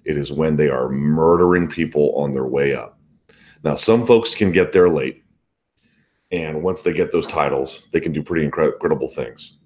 It 0.04 0.16
is 0.16 0.32
when 0.32 0.56
they 0.56 0.68
are 0.68 0.88
murdering 0.88 1.68
people 1.68 2.14
on 2.16 2.32
their 2.32 2.46
way 2.46 2.74
up. 2.74 2.98
Now, 3.62 3.74
some 3.74 4.06
folks 4.06 4.34
can 4.34 4.52
get 4.52 4.72
there 4.72 4.88
late, 4.88 5.22
and 6.30 6.62
once 6.62 6.82
they 6.82 6.92
get 6.92 7.12
those 7.12 7.26
titles, 7.26 7.88
they 7.92 8.00
can 8.00 8.12
do 8.12 8.22
pretty 8.22 8.44
incredible 8.44 9.08
things. 9.08 9.58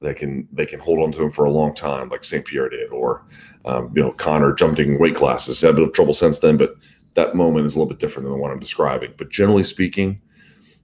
They 0.00 0.14
can 0.14 0.46
they 0.52 0.66
can 0.66 0.78
hold 0.78 1.00
on 1.00 1.10
to 1.12 1.18
them 1.18 1.32
for 1.32 1.44
a 1.44 1.50
long 1.50 1.74
time, 1.74 2.08
like 2.08 2.22
Saint 2.22 2.44
Pierre 2.44 2.68
did, 2.68 2.90
or 2.90 3.26
um, 3.64 3.90
you 3.96 4.02
know 4.02 4.12
Conor 4.12 4.52
jumping 4.52 4.98
weight 4.98 5.16
classes. 5.16 5.60
Had 5.60 5.70
a 5.70 5.74
bit 5.74 5.88
of 5.88 5.92
trouble 5.92 6.14
since 6.14 6.38
then, 6.38 6.56
but 6.56 6.74
that 7.14 7.34
moment 7.34 7.66
is 7.66 7.74
a 7.74 7.78
little 7.78 7.88
bit 7.88 7.98
different 7.98 8.24
than 8.24 8.32
the 8.32 8.38
one 8.38 8.52
I'm 8.52 8.60
describing. 8.60 9.12
But 9.16 9.30
generally 9.30 9.64
speaking, 9.64 10.20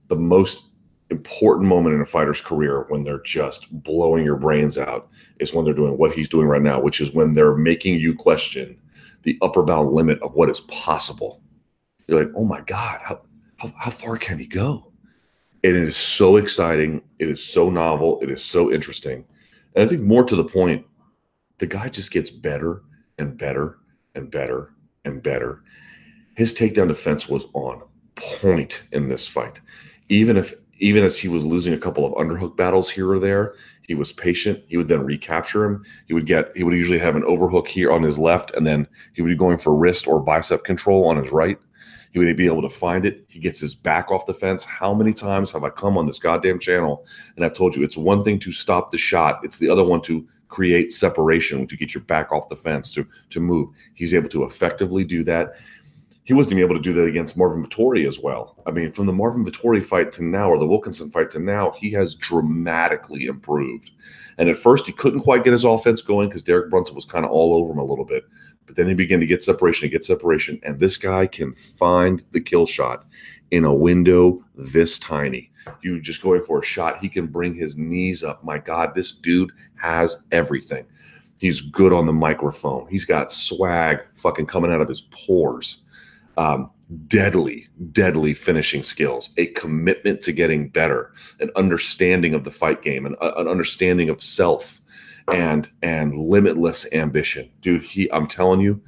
the 0.07 0.17
most 0.17 0.69
important 1.11 1.67
moment 1.69 1.95
in 1.95 2.01
a 2.01 2.05
fighter's 2.05 2.41
career 2.41 2.85
when 2.89 3.03
they're 3.03 3.21
just 3.21 3.71
blowing 3.83 4.25
your 4.25 4.35
brains 4.35 4.77
out 4.77 5.07
is 5.39 5.53
when 5.53 5.63
they're 5.63 5.73
doing 5.73 5.97
what 5.97 6.13
he's 6.13 6.27
doing 6.27 6.47
right 6.47 6.61
now, 6.61 6.81
which 6.81 6.99
is 6.99 7.13
when 7.13 7.33
they're 7.33 7.55
making 7.55 7.99
you 7.99 8.15
question 8.15 8.77
the 9.25 9.37
upper 9.41 9.63
bound 9.63 9.91
limit 9.91 10.21
of 10.21 10.33
what 10.33 10.49
is 10.49 10.61
possible. 10.61 11.41
You're 12.07 12.23
like, 12.23 12.33
oh 12.35 12.45
my 12.45 12.61
God, 12.61 13.01
how, 13.03 13.21
how, 13.57 13.73
how 13.77 13.91
far 13.91 14.17
can 14.17 14.37
he 14.37 14.45
go? 14.45 14.91
And 15.63 15.75
it 15.75 15.83
is 15.83 15.97
so 15.97 16.37
exciting. 16.37 17.01
It 17.19 17.29
is 17.29 17.43
so 17.43 17.69
novel. 17.69 18.19
It 18.21 18.29
is 18.29 18.43
so 18.43 18.71
interesting. 18.71 19.25
And 19.75 19.83
I 19.83 19.87
think 19.87 20.03
more 20.03 20.23
to 20.23 20.35
the 20.35 20.43
point, 20.43 20.85
the 21.57 21.65
guy 21.65 21.89
just 21.89 22.11
gets 22.11 22.29
better 22.29 22.83
and 23.17 23.37
better 23.37 23.79
and 24.13 24.29
better 24.29 24.73
and 25.03 25.23
better. 25.23 25.63
His 26.35 26.53
takedown 26.53 26.87
defense 26.87 27.27
was 27.27 27.45
on 27.53 27.81
point 28.13 28.83
in 28.91 29.09
this 29.09 29.27
fight. 29.27 29.59
Even 30.07 30.37
if 30.37 30.53
even 30.77 31.03
as 31.03 31.17
he 31.17 31.29
was 31.29 31.45
losing 31.45 31.73
a 31.73 31.77
couple 31.77 32.05
of 32.05 32.13
underhook 32.13 32.57
battles 32.57 32.89
here 32.89 33.09
or 33.09 33.17
there, 33.17 33.55
he 33.87 33.95
was 33.95 34.11
patient. 34.11 34.63
He 34.67 34.77
would 34.77 34.87
then 34.87 35.03
recapture 35.03 35.63
him. 35.65 35.83
He 36.07 36.13
would 36.13 36.25
get 36.25 36.55
he 36.55 36.63
would 36.63 36.73
usually 36.73 36.99
have 36.99 37.15
an 37.15 37.23
overhook 37.23 37.67
here 37.67 37.91
on 37.91 38.03
his 38.03 38.19
left, 38.19 38.51
and 38.55 38.65
then 38.65 38.87
he 39.13 39.21
would 39.21 39.29
be 39.29 39.35
going 39.35 39.57
for 39.57 39.75
wrist 39.75 40.07
or 40.07 40.19
bicep 40.19 40.63
control 40.63 41.07
on 41.07 41.17
his 41.17 41.31
right. 41.31 41.57
He 42.11 42.19
would 42.19 42.37
be 42.37 42.45
able 42.45 42.61
to 42.61 42.69
find 42.69 43.05
it. 43.05 43.25
He 43.27 43.39
gets 43.39 43.59
his 43.59 43.75
back 43.75 44.09
off 44.09 44.25
the 44.25 44.33
fence. 44.33 44.63
How 44.63 44.93
many 44.93 45.11
times 45.11 45.51
have 45.51 45.65
I 45.65 45.69
come 45.69 45.97
on 45.97 46.05
this 46.05 46.17
goddamn 46.17 46.59
channel 46.59 47.05
and 47.35 47.43
I've 47.43 47.53
told 47.53 47.75
you 47.75 47.83
it's 47.83 47.97
one 47.97 48.23
thing 48.23 48.39
to 48.39 48.53
stop 48.53 48.91
the 48.91 48.97
shot, 48.97 49.41
it's 49.43 49.59
the 49.59 49.69
other 49.69 49.83
one 49.83 50.01
to 50.03 50.25
create 50.47 50.93
separation 50.93 51.67
to 51.67 51.75
get 51.75 51.93
your 51.93 52.03
back 52.03 52.31
off 52.31 52.47
the 52.47 52.55
fence 52.55 52.91
to 52.93 53.05
to 53.31 53.39
move. 53.39 53.69
He's 53.95 54.13
able 54.13 54.29
to 54.29 54.43
effectively 54.45 55.03
do 55.03 55.23
that 55.25 55.55
he 56.25 56.33
wasn't 56.33 56.53
even 56.53 56.63
able 56.63 56.75
to 56.75 56.81
do 56.81 56.93
that 56.93 57.05
against 57.05 57.37
Marvin 57.37 57.63
Vettori 57.63 58.07
as 58.07 58.19
well. 58.19 58.55
I 58.65 58.71
mean, 58.71 58.91
from 58.91 59.05
the 59.05 59.13
Marvin 59.13 59.45
Vettori 59.45 59.83
fight 59.83 60.11
to 60.13 60.23
now, 60.23 60.49
or 60.49 60.57
the 60.57 60.65
Wilkinson 60.65 61.11
fight 61.11 61.29
to 61.31 61.39
now, 61.39 61.71
he 61.77 61.91
has 61.91 62.15
dramatically 62.15 63.27
improved. 63.27 63.91
And 64.39 64.49
at 64.49 64.55
first, 64.55 64.87
he 64.87 64.91
couldn't 64.91 65.19
quite 65.19 65.43
get 65.43 65.51
his 65.51 65.63
offense 65.63 66.01
going 66.01 66.29
because 66.29 66.41
Derek 66.41 66.71
Brunson 66.71 66.95
was 66.95 67.05
kind 67.05 67.25
of 67.25 67.31
all 67.31 67.53
over 67.53 67.71
him 67.71 67.77
a 67.77 67.85
little 67.85 68.05
bit. 68.05 68.23
But 68.65 68.75
then 68.75 68.87
he 68.87 68.95
began 68.95 69.19
to 69.19 69.27
get 69.27 69.43
separation, 69.43 69.87
to 69.87 69.91
get 69.91 70.03
separation, 70.03 70.59
and 70.63 70.79
this 70.79 70.97
guy 70.97 71.27
can 71.27 71.53
find 71.53 72.23
the 72.31 72.41
kill 72.41 72.65
shot 72.65 73.05
in 73.51 73.63
a 73.63 73.73
window 73.73 74.43
this 74.55 74.97
tiny. 74.97 75.51
You 75.83 76.01
just 76.01 76.23
going 76.23 76.41
for 76.41 76.59
a 76.59 76.65
shot, 76.65 76.99
he 76.99 77.07
can 77.07 77.27
bring 77.27 77.53
his 77.53 77.77
knees 77.77 78.23
up. 78.23 78.43
My 78.43 78.57
God, 78.57 78.95
this 78.95 79.11
dude 79.11 79.51
has 79.75 80.23
everything. 80.31 80.85
He's 81.37 81.61
good 81.61 81.93
on 81.93 82.07
the 82.07 82.13
microphone. 82.13 82.87
He's 82.89 83.05
got 83.05 83.31
swag 83.31 84.03
fucking 84.15 84.47
coming 84.47 84.71
out 84.71 84.81
of 84.81 84.89
his 84.89 85.01
pores 85.11 85.84
um, 86.37 86.69
deadly, 87.07 87.67
deadly 87.91 88.33
finishing 88.33 88.83
skills, 88.83 89.31
a 89.37 89.47
commitment 89.47 90.21
to 90.21 90.31
getting 90.31 90.69
better, 90.69 91.13
an 91.39 91.49
understanding 91.55 92.33
of 92.33 92.43
the 92.43 92.51
fight 92.51 92.81
game, 92.81 93.05
an, 93.05 93.15
an 93.21 93.47
understanding 93.47 94.09
of 94.09 94.21
self, 94.21 94.81
and 95.31 95.69
and 95.81 96.15
limitless 96.15 96.91
ambition. 96.93 97.49
Dude, 97.61 97.81
he, 97.81 98.11
I'm 98.11 98.27
telling 98.27 98.61
you, 98.61 98.81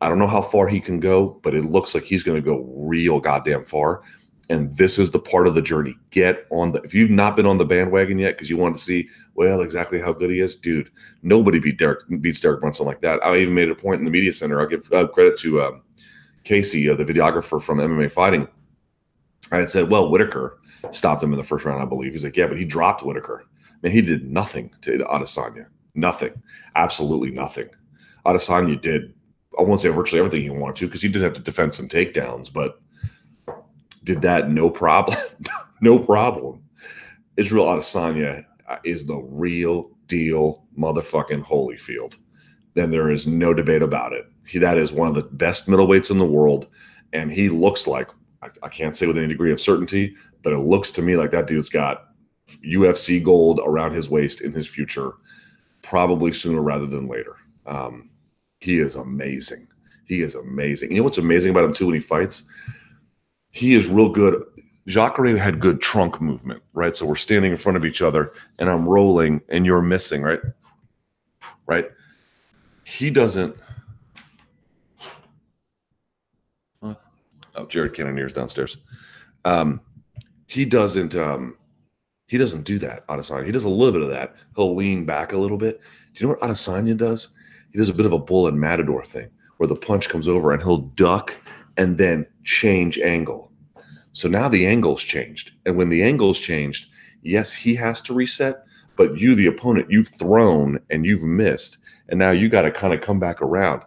I 0.00 0.08
don't 0.08 0.18
know 0.18 0.26
how 0.26 0.42
far 0.42 0.68
he 0.68 0.80
can 0.80 1.00
go, 1.00 1.40
but 1.42 1.54
it 1.54 1.64
looks 1.64 1.94
like 1.94 2.04
he's 2.04 2.22
going 2.22 2.36
to 2.36 2.42
go 2.42 2.62
real 2.76 3.20
goddamn 3.20 3.64
far. 3.64 4.02
And 4.50 4.76
this 4.76 4.98
is 4.98 5.10
the 5.10 5.18
part 5.18 5.46
of 5.46 5.54
the 5.54 5.62
journey. 5.62 5.96
Get 6.10 6.46
on 6.50 6.72
the. 6.72 6.82
If 6.82 6.92
you've 6.92 7.10
not 7.10 7.34
been 7.34 7.46
on 7.46 7.56
the 7.56 7.64
bandwagon 7.64 8.18
yet 8.18 8.34
because 8.34 8.50
you 8.50 8.58
want 8.58 8.76
to 8.76 8.82
see, 8.82 9.08
well, 9.34 9.62
exactly 9.62 9.98
how 9.98 10.12
good 10.12 10.28
he 10.28 10.40
is, 10.40 10.54
dude. 10.54 10.90
Nobody 11.22 11.58
beat 11.58 11.78
Derek 11.78 12.00
beats 12.20 12.40
Derek 12.40 12.60
Brunson 12.60 12.84
like 12.84 13.00
that. 13.00 13.24
I 13.24 13.38
even 13.38 13.54
made 13.54 13.70
a 13.70 13.74
point 13.74 14.00
in 14.00 14.04
the 14.04 14.10
media 14.10 14.34
center. 14.34 14.60
I'll 14.60 14.66
give 14.66 14.90
uh, 14.92 15.06
credit 15.08 15.38
to 15.38 15.62
um, 15.62 15.82
Casey, 16.44 16.88
uh, 16.88 16.94
the 16.94 17.04
videographer 17.04 17.60
from 17.60 17.78
MMA 17.78 18.10
Fighting, 18.10 18.46
I 19.50 19.58
had 19.58 19.70
said, 19.70 19.90
well, 19.90 20.10
Whittaker 20.10 20.58
stopped 20.90 21.22
him 21.22 21.32
in 21.32 21.38
the 21.38 21.44
first 21.44 21.64
round, 21.64 21.82
I 21.82 21.86
believe. 21.86 22.12
He's 22.12 22.24
like, 22.24 22.36
yeah, 22.36 22.46
but 22.46 22.58
he 22.58 22.64
dropped 22.64 23.02
Whittaker. 23.02 23.46
Man, 23.82 23.92
he 23.92 24.02
did 24.02 24.30
nothing 24.30 24.72
to 24.82 24.98
Adesanya. 24.98 25.66
Nothing. 25.94 26.42
Absolutely 26.76 27.30
nothing. 27.30 27.68
Adesanya 28.26 28.80
did, 28.80 29.14
I 29.58 29.62
won't 29.62 29.80
say 29.80 29.90
virtually 29.90 30.18
everything 30.18 30.42
he 30.42 30.50
wanted 30.50 30.76
to 30.76 30.86
because 30.86 31.02
he 31.02 31.08
did 31.08 31.22
have 31.22 31.34
to 31.34 31.40
defend 31.40 31.74
some 31.74 31.88
takedowns, 31.88 32.52
but 32.52 32.80
did 34.02 34.22
that 34.22 34.50
no 34.50 34.70
problem. 34.70 35.18
no 35.80 35.98
problem. 35.98 36.62
Israel 37.36 37.66
Adesanya 37.66 38.44
uh, 38.68 38.78
is 38.84 39.06
the 39.06 39.16
real 39.16 39.90
deal 40.06 40.64
motherfucking 40.78 41.44
Holyfield. 41.44 42.16
Then 42.74 42.90
there 42.90 43.10
is 43.10 43.26
no 43.26 43.54
debate 43.54 43.82
about 43.82 44.12
it. 44.12 44.26
He 44.46 44.58
that 44.58 44.78
is 44.78 44.92
one 44.92 45.08
of 45.08 45.14
the 45.14 45.22
best 45.22 45.68
middleweights 45.68 46.10
in 46.10 46.18
the 46.18 46.24
world, 46.24 46.66
and 47.12 47.30
he 47.30 47.48
looks 47.48 47.86
like 47.86 48.10
I, 48.42 48.48
I 48.62 48.68
can't 48.68 48.96
say 48.96 49.06
with 49.06 49.18
any 49.18 49.28
degree 49.28 49.52
of 49.52 49.60
certainty, 49.60 50.14
but 50.42 50.52
it 50.52 50.58
looks 50.58 50.90
to 50.92 51.02
me 51.02 51.16
like 51.16 51.30
that 51.30 51.46
dude's 51.46 51.70
got 51.70 52.08
UFC 52.64 53.22
gold 53.22 53.60
around 53.64 53.94
his 53.94 54.10
waist 54.10 54.42
in 54.42 54.52
his 54.52 54.68
future, 54.68 55.12
probably 55.82 56.32
sooner 56.32 56.62
rather 56.62 56.86
than 56.86 57.08
later. 57.08 57.36
Um, 57.66 58.10
he 58.60 58.78
is 58.78 58.96
amazing. 58.96 59.66
He 60.06 60.20
is 60.20 60.34
amazing. 60.34 60.90
You 60.90 60.98
know 60.98 61.02
what's 61.04 61.18
amazing 61.18 61.50
about 61.50 61.64
him 61.64 61.72
too 61.72 61.86
when 61.86 61.94
he 61.94 62.00
fights? 62.00 62.44
He 63.50 63.74
is 63.74 63.88
real 63.88 64.10
good. 64.10 64.42
Jacare 64.86 65.38
had 65.38 65.60
good 65.60 65.80
trunk 65.80 66.20
movement, 66.20 66.62
right? 66.74 66.94
So 66.94 67.06
we're 67.06 67.14
standing 67.16 67.52
in 67.52 67.56
front 67.56 67.76
of 67.76 67.86
each 67.86 68.02
other, 68.02 68.34
and 68.58 68.68
I'm 68.68 68.86
rolling, 68.86 69.40
and 69.48 69.64
you're 69.64 69.80
missing, 69.80 70.22
right? 70.22 70.40
Right. 71.66 71.86
He 72.84 73.10
doesn't 73.10 73.56
Oh, 77.56 77.66
Jared 77.66 77.94
Cannonier's 77.94 78.32
downstairs. 78.32 78.76
Um, 79.44 79.80
he 80.46 80.64
doesn't. 80.64 81.16
Um, 81.16 81.56
he 82.26 82.38
doesn't 82.38 82.62
do 82.62 82.78
that. 82.80 83.06
Adesanya. 83.06 83.44
He 83.46 83.52
does 83.52 83.64
a 83.64 83.68
little 83.68 83.92
bit 83.92 84.02
of 84.02 84.08
that. 84.08 84.34
He'll 84.56 84.74
lean 84.74 85.04
back 85.04 85.32
a 85.32 85.38
little 85.38 85.58
bit. 85.58 85.80
Do 86.14 86.24
you 86.24 86.26
know 86.26 86.36
what 86.38 86.50
Adesanya 86.50 86.96
does? 86.96 87.28
He 87.70 87.78
does 87.78 87.88
a 87.88 87.94
bit 87.94 88.06
of 88.06 88.12
a 88.12 88.18
bull 88.18 88.48
and 88.48 88.58
matador 88.58 89.04
thing, 89.04 89.28
where 89.58 89.64
where 89.64 89.74
the 89.74 89.76
punch 89.76 90.08
comes 90.08 90.28
over 90.28 90.52
and 90.52 90.62
he'll 90.62 90.78
duck 90.78 91.34
and 91.76 91.98
then 91.98 92.26
change 92.44 92.98
angle. 92.98 93.50
So 94.12 94.28
now 94.28 94.48
the 94.48 94.66
angle's 94.66 95.02
changed. 95.02 95.52
And 95.66 95.76
when 95.76 95.88
the 95.88 96.02
angle's 96.02 96.40
changed, 96.40 96.88
yes, 97.22 97.52
he 97.52 97.74
has 97.74 98.00
to 98.02 98.14
reset, 98.14 98.64
but 98.96 99.18
you, 99.18 99.34
the 99.34 99.46
opponent, 99.46 99.90
you've 99.90 100.08
thrown 100.08 100.78
and 100.90 101.04
you've 101.04 101.24
missed. 101.24 101.78
And 102.08 102.18
now 102.18 102.30
you 102.30 102.48
got 102.48 102.62
to 102.62 102.70
kind 102.70 102.94
of 102.94 103.00
come 103.00 103.18
back 103.18 103.42
around. 103.42 103.82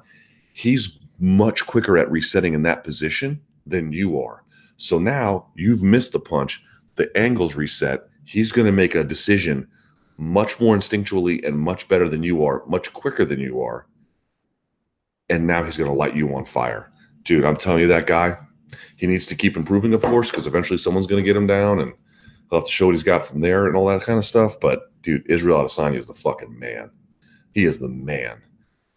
He's 0.53 0.99
much 1.19 1.65
quicker 1.65 1.97
at 1.97 2.11
resetting 2.11 2.53
in 2.53 2.63
that 2.63 2.83
position 2.83 3.41
than 3.65 3.91
you 3.91 4.21
are. 4.21 4.43
So 4.77 4.99
now 4.99 5.47
you've 5.55 5.83
missed 5.83 6.11
the 6.11 6.19
punch, 6.19 6.63
the 6.95 7.15
angle's 7.17 7.55
reset. 7.55 8.07
He's 8.25 8.51
going 8.51 8.65
to 8.65 8.71
make 8.71 8.95
a 8.95 9.03
decision 9.03 9.67
much 10.17 10.59
more 10.59 10.75
instinctually 10.75 11.45
and 11.45 11.57
much 11.57 11.87
better 11.87 12.09
than 12.09 12.23
you 12.23 12.43
are, 12.43 12.63
much 12.67 12.91
quicker 12.93 13.25
than 13.25 13.39
you 13.39 13.61
are. 13.61 13.87
And 15.29 15.45
now 15.45 15.63
he's 15.63 15.77
going 15.77 15.91
to 15.91 15.97
light 15.97 16.15
you 16.15 16.33
on 16.35 16.45
fire. 16.45 16.91
Dude, 17.23 17.45
I'm 17.45 17.57
telling 17.57 17.81
you, 17.81 17.87
that 17.87 18.07
guy, 18.07 18.37
he 18.95 19.07
needs 19.07 19.25
to 19.27 19.35
keep 19.35 19.57
improving, 19.57 19.93
of 19.93 20.01
course, 20.01 20.31
because 20.31 20.47
eventually 20.47 20.77
someone's 20.77 21.07
going 21.07 21.23
to 21.23 21.27
get 21.27 21.37
him 21.37 21.47
down 21.47 21.79
and 21.79 21.93
he'll 22.49 22.59
have 22.59 22.65
to 22.65 22.71
show 22.71 22.87
what 22.87 22.95
he's 22.95 23.03
got 23.03 23.25
from 23.25 23.39
there 23.39 23.67
and 23.67 23.75
all 23.75 23.87
that 23.87 24.01
kind 24.01 24.17
of 24.17 24.25
stuff. 24.25 24.59
But, 24.59 24.91
dude, 25.01 25.25
Israel 25.27 25.63
Adesanya 25.63 25.97
is 25.97 26.07
the 26.07 26.13
fucking 26.13 26.57
man. 26.57 26.91
He 27.53 27.65
is 27.65 27.79
the 27.79 27.89
man. 27.89 28.41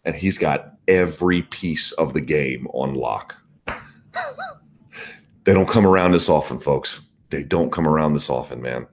And 0.03 0.15
he's 0.15 0.37
got 0.37 0.73
every 0.87 1.43
piece 1.43 1.91
of 1.93 2.13
the 2.13 2.21
game 2.21 2.67
on 2.73 2.95
lock. 2.95 3.37
they 5.43 5.53
don't 5.53 5.69
come 5.69 5.85
around 5.85 6.11
this 6.11 6.29
often, 6.29 6.59
folks. 6.59 7.01
They 7.29 7.43
don't 7.43 7.71
come 7.71 7.87
around 7.87 8.13
this 8.13 8.29
often, 8.29 8.61
man. 8.61 8.87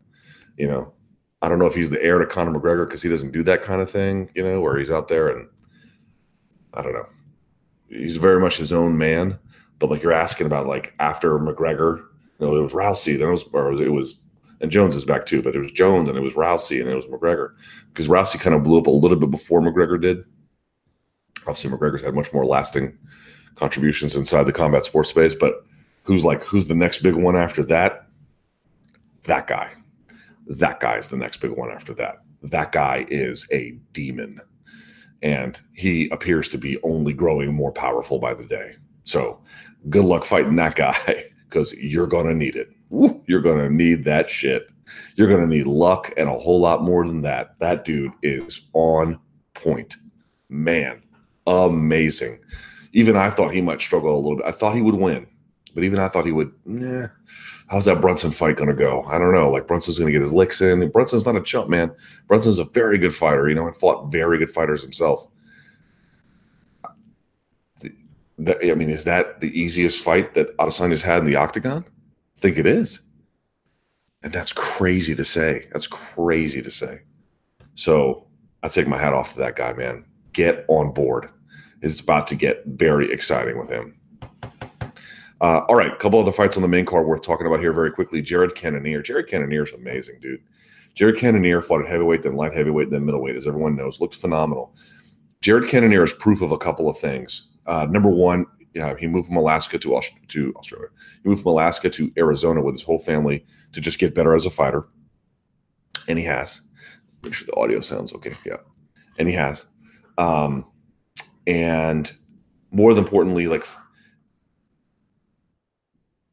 You 0.57 0.69
know, 0.69 0.93
I 1.41 1.49
don't 1.49 1.59
know 1.59 1.67
if 1.67 1.75
he's 1.75 1.91
the 1.91 2.03
heir 2.03 2.19
to 2.19 2.27
Conor 2.27 2.59
McGregor 2.59 2.87
because 2.87 3.03
he 3.03 3.09
doesn't 3.09 3.33
do 3.33 3.43
that 3.45 3.63
kind 3.63 3.81
of 3.81 3.91
thing, 3.91 4.31
you 4.35 4.43
know, 4.43 4.61
where 4.61 4.79
he's 4.79 4.91
out 4.91 5.09
there 5.09 5.29
and 5.29 5.49
I 6.75 6.83
don't 6.83 6.93
know. 6.93 7.07
He's 7.89 8.17
very 8.17 8.41
much 8.41 8.59
his 8.59 8.73
own 8.73 8.99
man. 8.99 9.39
But 9.79 9.91
like 9.91 10.03
you're 10.03 10.13
asking 10.13 10.47
about, 10.47 10.67
like 10.67 10.95
after 10.99 11.39
McGregor, 11.39 11.99
you 12.39 12.47
know, 12.47 12.57
it 12.57 12.61
was 12.61 12.73
Rousey, 12.73 13.19
then 13.19 13.29
it 13.29 13.33
was, 13.33 13.45
or 13.53 13.73
it 13.73 13.93
was, 13.93 14.17
and 14.61 14.71
Jones 14.71 14.97
is 14.97 15.05
back 15.05 15.27
too, 15.27 15.43
but 15.43 15.55
it 15.55 15.61
was 15.61 15.73
Jones 15.73 16.09
and 16.09 16.19
it 16.19 16.23
was 16.23 16.35
Rousey 16.35 16.81
and 16.81 16.89
it 16.89 16.95
was 16.95 17.07
McGregor 17.07 17.53
because 17.89 18.09
Rousey 18.09 18.41
kind 18.41 18.55
of 18.55 18.65
blew 18.65 18.79
up 18.79 18.87
a 18.87 18.91
little 18.91 19.17
bit 19.17 19.31
before 19.31 19.61
McGregor 19.61 20.01
did. 20.01 20.25
Obviously, 21.41 21.71
McGregor's 21.71 22.03
had 22.03 22.15
much 22.15 22.33
more 22.33 22.45
lasting 22.45 22.97
contributions 23.55 24.17
inside 24.17 24.45
the 24.45 24.53
combat 24.53 24.85
sports 24.85 25.11
space, 25.11 25.35
but 25.35 25.65
who's 26.03 26.25
like, 26.25 26.43
who's 26.45 26.67
the 26.67 26.75
next 26.75 27.03
big 27.03 27.15
one 27.15 27.37
after 27.37 27.63
that? 27.65 28.07
That 29.25 29.47
guy 29.47 29.73
that 30.49 30.81
guy 30.81 30.97
is 30.97 31.09
the 31.09 31.17
next 31.17 31.39
big 31.39 31.51
one 31.51 31.71
after 31.71 31.95
that. 31.95 32.19
That 32.43 32.73
guy 32.73 33.07
is 33.09 33.47
a 33.53 33.79
demon. 33.93 34.41
And 35.23 35.61
he 35.75 36.09
appears 36.11 36.49
to 36.51 36.59
be 36.59 36.81
only 36.83 37.13
growing 37.13 37.53
more 37.53 37.73
powerful 37.73 38.19
by 38.19 38.35
the 38.35 38.45
day. 38.45 38.73
So 39.05 39.41
good 39.89 40.05
luck 40.05 40.25
fighting 40.25 40.57
that 40.57 40.75
guy 40.75 40.97
because 41.49 41.75
you're 41.75 42.07
going 42.07 42.27
to 42.27 42.35
need 42.35 42.57
it. 42.57 42.71
You're 42.91 43.41
going 43.41 43.59
to 43.59 43.73
need 43.73 44.05
that 44.05 44.31
shit. 44.31 44.69
You're 45.17 45.29
going 45.29 45.41
to 45.41 45.47
need 45.47 45.67
luck 45.67 46.13
and 46.17 46.29
a 46.29 46.39
whole 46.39 46.61
lot 46.61 46.83
more 46.83 47.07
than 47.07 47.23
that. 47.23 47.59
That 47.59 47.85
dude 47.85 48.13
is 48.23 48.63
on 48.73 49.19
point. 49.55 49.97
Man, 50.49 51.03
amazing. 51.47 52.41
Even 52.93 53.17
I 53.17 53.29
thought 53.29 53.53
he 53.53 53.61
might 53.61 53.83
struggle 53.83 54.15
a 54.15 54.17
little 54.17 54.37
bit. 54.37 54.47
I 54.47 54.53
thought 54.53 54.75
he 54.75 54.81
would 54.81 54.95
win, 54.95 55.27
but 55.75 55.85
even 55.85 55.99
I 55.99 56.09
thought 56.09 56.25
he 56.25 56.33
would. 56.33 56.51
Nah, 56.65 57.09
how's 57.67 57.85
that 57.85 58.01
Brunson 58.01 58.31
fight 58.31 58.57
going 58.57 58.71
to 58.71 58.75
go? 58.75 59.03
I 59.05 59.19
don't 59.19 59.35
know. 59.35 59.51
Like 59.51 59.67
Brunson's 59.67 59.99
going 59.99 60.11
to 60.11 60.13
get 60.13 60.23
his 60.23 60.33
licks 60.33 60.63
in. 60.63 60.89
Brunson's 60.91 61.27
not 61.27 61.37
a 61.37 61.43
chump, 61.43 61.69
man. 61.69 61.91
Brunson's 62.27 62.59
a 62.59 62.65
very 62.65 62.97
good 62.97 63.15
fighter, 63.15 63.47
you 63.49 63.55
know, 63.55 63.67
and 63.67 63.77
fought 63.77 64.11
very 64.11 64.39
good 64.39 64.49
fighters 64.49 64.81
himself. 64.81 65.27
I 67.83 68.73
mean, 68.75 68.89
is 68.89 69.05
that 69.05 69.41
the 69.41 69.51
easiest 69.59 70.03
fight 70.03 70.33
that 70.35 70.57
Adesanya's 70.57 71.03
had 71.03 71.19
in 71.19 71.25
the 71.25 71.37
octagon? 71.37 71.85
Think 72.39 72.57
it 72.57 72.67
is. 72.67 73.01
And 74.23 74.33
that's 74.33 74.53
crazy 74.53 75.15
to 75.15 75.25
say. 75.25 75.69
That's 75.73 75.87
crazy 75.87 76.63
to 76.63 76.71
say. 76.71 77.01
So 77.75 78.27
I 78.63 78.69
take 78.69 78.87
my 78.87 78.99
hat 78.99 79.13
off 79.13 79.33
to 79.33 79.39
that 79.41 79.57
guy, 79.57 79.73
man. 79.73 80.05
Get 80.33 80.65
on 80.69 80.93
board. 80.93 81.31
It's 81.83 82.01
about 82.01 82.27
to 82.29 82.35
get 82.35 82.63
very 82.67 83.11
exciting 83.13 83.59
with 83.59 83.71
him. 83.71 83.99
Uh, 85.41 85.61
all 85.69 85.77
right, 85.77 85.93
a 85.93 85.97
couple 85.97 86.21
other 86.21 86.33
fights 86.33 86.57
on 86.57 86.63
the 86.63 86.69
main 86.69 86.85
card 86.85 87.07
worth 87.07 87.23
talking 87.23 87.47
about 87.47 87.61
here 87.61 87.73
very 87.73 87.93
quickly. 87.93 88.21
Jared 88.23 88.55
Cannonier. 88.55 89.03
Jared 89.03 89.29
Cannonier 89.29 89.65
is 89.65 89.73
amazing, 89.73 90.19
dude. 90.21 90.41
Jared 90.95 91.17
Cannonier 91.17 91.61
fought 91.61 91.83
at 91.83 91.89
heavyweight, 91.89 92.23
then 92.23 92.35
light 92.35 92.53
heavyweight, 92.53 92.91
then 92.91 93.05
middleweight, 93.05 93.37
as 93.37 93.47
everyone 93.47 93.77
knows. 93.77 94.01
Looked 94.01 94.17
phenomenal. 94.17 94.75
Jared 95.41 95.69
Cannonier 95.69 96.03
is 96.03 96.13
proof 96.13 96.43
of 96.43 96.51
a 96.51 96.59
couple 96.59 96.89
of 96.89 96.99
things. 96.99 97.49
Uh, 97.67 97.87
number 97.89 98.09
one, 98.09 98.47
yeah, 98.75 98.95
he 98.99 99.07
moved 99.07 99.27
from 99.27 99.37
Alaska 99.37 99.79
to 99.79 100.01
to 100.29 100.55
Australia. 100.57 100.89
He 101.23 101.29
moved 101.29 101.43
from 101.43 101.53
Alaska 101.53 101.91
to 101.91 102.13
Arizona 102.17 102.63
with 102.63 102.75
his 102.75 102.83
whole 102.83 102.99
family 102.99 103.45
to 103.73 103.81
just 103.81 103.99
get 103.99 104.15
better 104.15 104.35
as 104.35 104.47
a 104.47 104.51
fighter, 104.51 104.87
and 106.07 106.19
he 106.19 106.25
has. 106.25 106.61
Make 107.23 107.35
sure 107.35 107.47
the 107.47 107.57
audio 107.57 107.81
sounds 107.81 108.13
okay. 108.15 108.37
Yeah, 108.45 108.59
and 109.19 109.29
he 109.29 109.35
has. 109.35 109.67
Um, 110.19 110.65
and 111.47 112.13
more 112.71 112.95
than 112.95 113.05
importantly, 113.05 113.47
like 113.47 113.67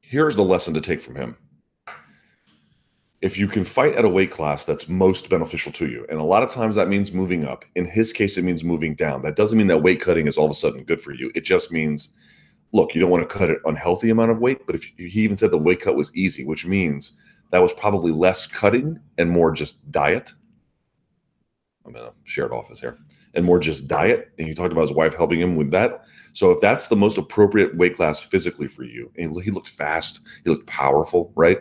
here's 0.01 0.35
the 0.35 0.43
lesson 0.43 0.73
to 0.73 0.81
take 0.81 1.01
from 1.01 1.15
him. 1.15 1.37
If 3.25 3.39
you 3.39 3.47
can 3.47 3.63
fight 3.63 3.95
at 3.95 4.05
a 4.05 4.07
weight 4.07 4.29
class 4.29 4.65
that's 4.65 4.87
most 4.87 5.31
beneficial 5.31 5.71
to 5.71 5.87
you, 5.87 6.05
and 6.09 6.19
a 6.19 6.23
lot 6.23 6.43
of 6.43 6.51
times 6.51 6.75
that 6.75 6.89
means 6.89 7.11
moving 7.11 7.43
up. 7.43 7.65
In 7.73 7.83
his 7.83 8.13
case, 8.13 8.37
it 8.37 8.43
means 8.43 8.63
moving 8.63 8.93
down. 8.93 9.23
That 9.23 9.35
doesn't 9.35 9.57
mean 9.57 9.65
that 9.65 9.81
weight 9.81 9.99
cutting 9.99 10.27
is 10.27 10.37
all 10.37 10.45
of 10.45 10.51
a 10.51 10.53
sudden 10.53 10.83
good 10.83 11.01
for 11.01 11.11
you. 11.11 11.31
It 11.33 11.43
just 11.43 11.71
means, 11.71 12.11
look, 12.71 12.93
you 12.93 13.01
don't 13.01 13.09
want 13.09 13.27
to 13.27 13.35
cut 13.35 13.49
an 13.49 13.57
unhealthy 13.65 14.11
amount 14.11 14.29
of 14.29 14.37
weight. 14.37 14.67
But 14.67 14.75
if 14.75 14.83
he 14.83 15.21
even 15.21 15.37
said 15.37 15.49
the 15.49 15.57
weight 15.57 15.81
cut 15.81 15.95
was 15.95 16.15
easy, 16.15 16.45
which 16.45 16.67
means 16.67 17.19
that 17.49 17.63
was 17.63 17.73
probably 17.73 18.11
less 18.11 18.45
cutting 18.45 18.99
and 19.17 19.31
more 19.31 19.51
just 19.51 19.91
diet. 19.91 20.31
I'm 21.83 21.95
in 21.95 22.03
a 22.03 22.13
shared 22.25 22.51
office 22.51 22.79
here 22.79 22.99
and 23.33 23.43
more 23.43 23.57
just 23.57 23.87
diet. 23.87 24.33
And 24.37 24.47
he 24.47 24.53
talked 24.53 24.71
about 24.71 24.81
his 24.81 24.93
wife 24.93 25.15
helping 25.15 25.41
him 25.41 25.55
with 25.55 25.71
that. 25.71 26.05
So 26.33 26.51
if 26.51 26.61
that's 26.61 26.89
the 26.89 26.95
most 26.95 27.17
appropriate 27.17 27.75
weight 27.75 27.95
class 27.95 28.19
physically 28.19 28.67
for 28.67 28.83
you, 28.83 29.11
and 29.17 29.35
he 29.41 29.49
looked 29.49 29.69
fast, 29.69 30.19
he 30.43 30.51
looked 30.51 30.67
powerful, 30.67 31.33
right? 31.35 31.57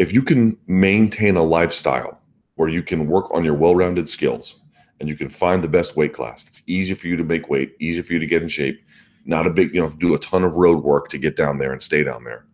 If 0.00 0.14
you 0.14 0.22
can 0.22 0.56
maintain 0.66 1.36
a 1.36 1.42
lifestyle 1.42 2.18
where 2.54 2.70
you 2.70 2.82
can 2.82 3.06
work 3.06 3.30
on 3.34 3.44
your 3.44 3.52
well-rounded 3.52 4.08
skills 4.08 4.56
and 4.98 5.10
you 5.10 5.14
can 5.14 5.28
find 5.28 5.62
the 5.62 5.68
best 5.68 5.94
weight 5.94 6.14
class, 6.14 6.46
it's 6.46 6.62
easy 6.66 6.94
for 6.94 7.06
you 7.06 7.16
to 7.18 7.22
make 7.22 7.50
weight, 7.50 7.76
easy 7.80 8.00
for 8.00 8.14
you 8.14 8.18
to 8.18 8.24
get 8.26 8.42
in 8.42 8.48
shape, 8.48 8.82
not 9.26 9.46
a 9.46 9.50
big, 9.50 9.74
you 9.74 9.82
know, 9.82 9.90
do 9.90 10.14
a 10.14 10.18
ton 10.18 10.42
of 10.42 10.54
road 10.54 10.82
work 10.82 11.10
to 11.10 11.18
get 11.18 11.36
down 11.36 11.58
there 11.58 11.70
and 11.70 11.82
stay 11.82 12.02
down 12.02 12.24
there. 12.24 12.46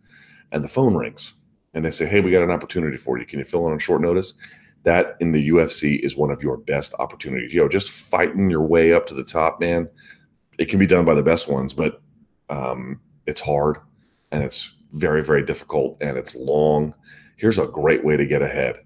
And 0.51 0.65
the 0.65 0.69
phone 0.69 0.97
rings 0.97 1.35
and 1.73 1.85
they 1.85 1.93
say, 1.93 2.05
Hey, 2.05 2.19
we 2.19 2.33
got 2.33 2.43
an 2.43 2.51
opportunity 2.51 2.97
for 2.97 3.17
you. 3.17 3.25
Can 3.25 3.39
you 3.39 3.45
fill 3.45 3.65
in 3.69 3.73
on 3.73 3.79
short 3.79 4.03
notice? 4.03 4.35
that 4.83 5.17
in 5.19 5.33
the 5.33 5.49
UFC 5.49 5.99
is 5.99 6.17
one 6.17 6.31
of 6.31 6.45
your 6.45 6.57
best 6.57 6.95
opportunities. 7.01 7.53
You 7.53 7.61
know, 7.61 7.69
just 7.69 7.91
fighting 7.91 8.49
your 8.49 8.63
way 8.63 8.93
up 8.93 9.05
to 9.07 9.15
the 9.15 9.25
top, 9.25 9.59
man. 9.61 9.89
It 10.59 10.67
can 10.67 10.79
be 10.79 10.87
done 10.87 11.05
by 11.05 11.15
the 11.15 11.25
best 11.25 11.49
ones, 11.49 11.75
but 11.75 12.01
um, 12.51 13.01
it's 13.27 13.41
hard 13.41 13.79
and 14.31 14.45
it's 14.45 14.77
very, 14.93 15.25
very 15.25 15.45
difficult 15.45 15.97
and 16.01 16.17
it's 16.17 16.37
long. 16.37 16.95
Here's 17.37 17.59
a 17.59 17.67
great 17.67 18.05
way 18.05 18.17
to 18.17 18.27
get 18.27 18.43
ahead. 18.43 18.81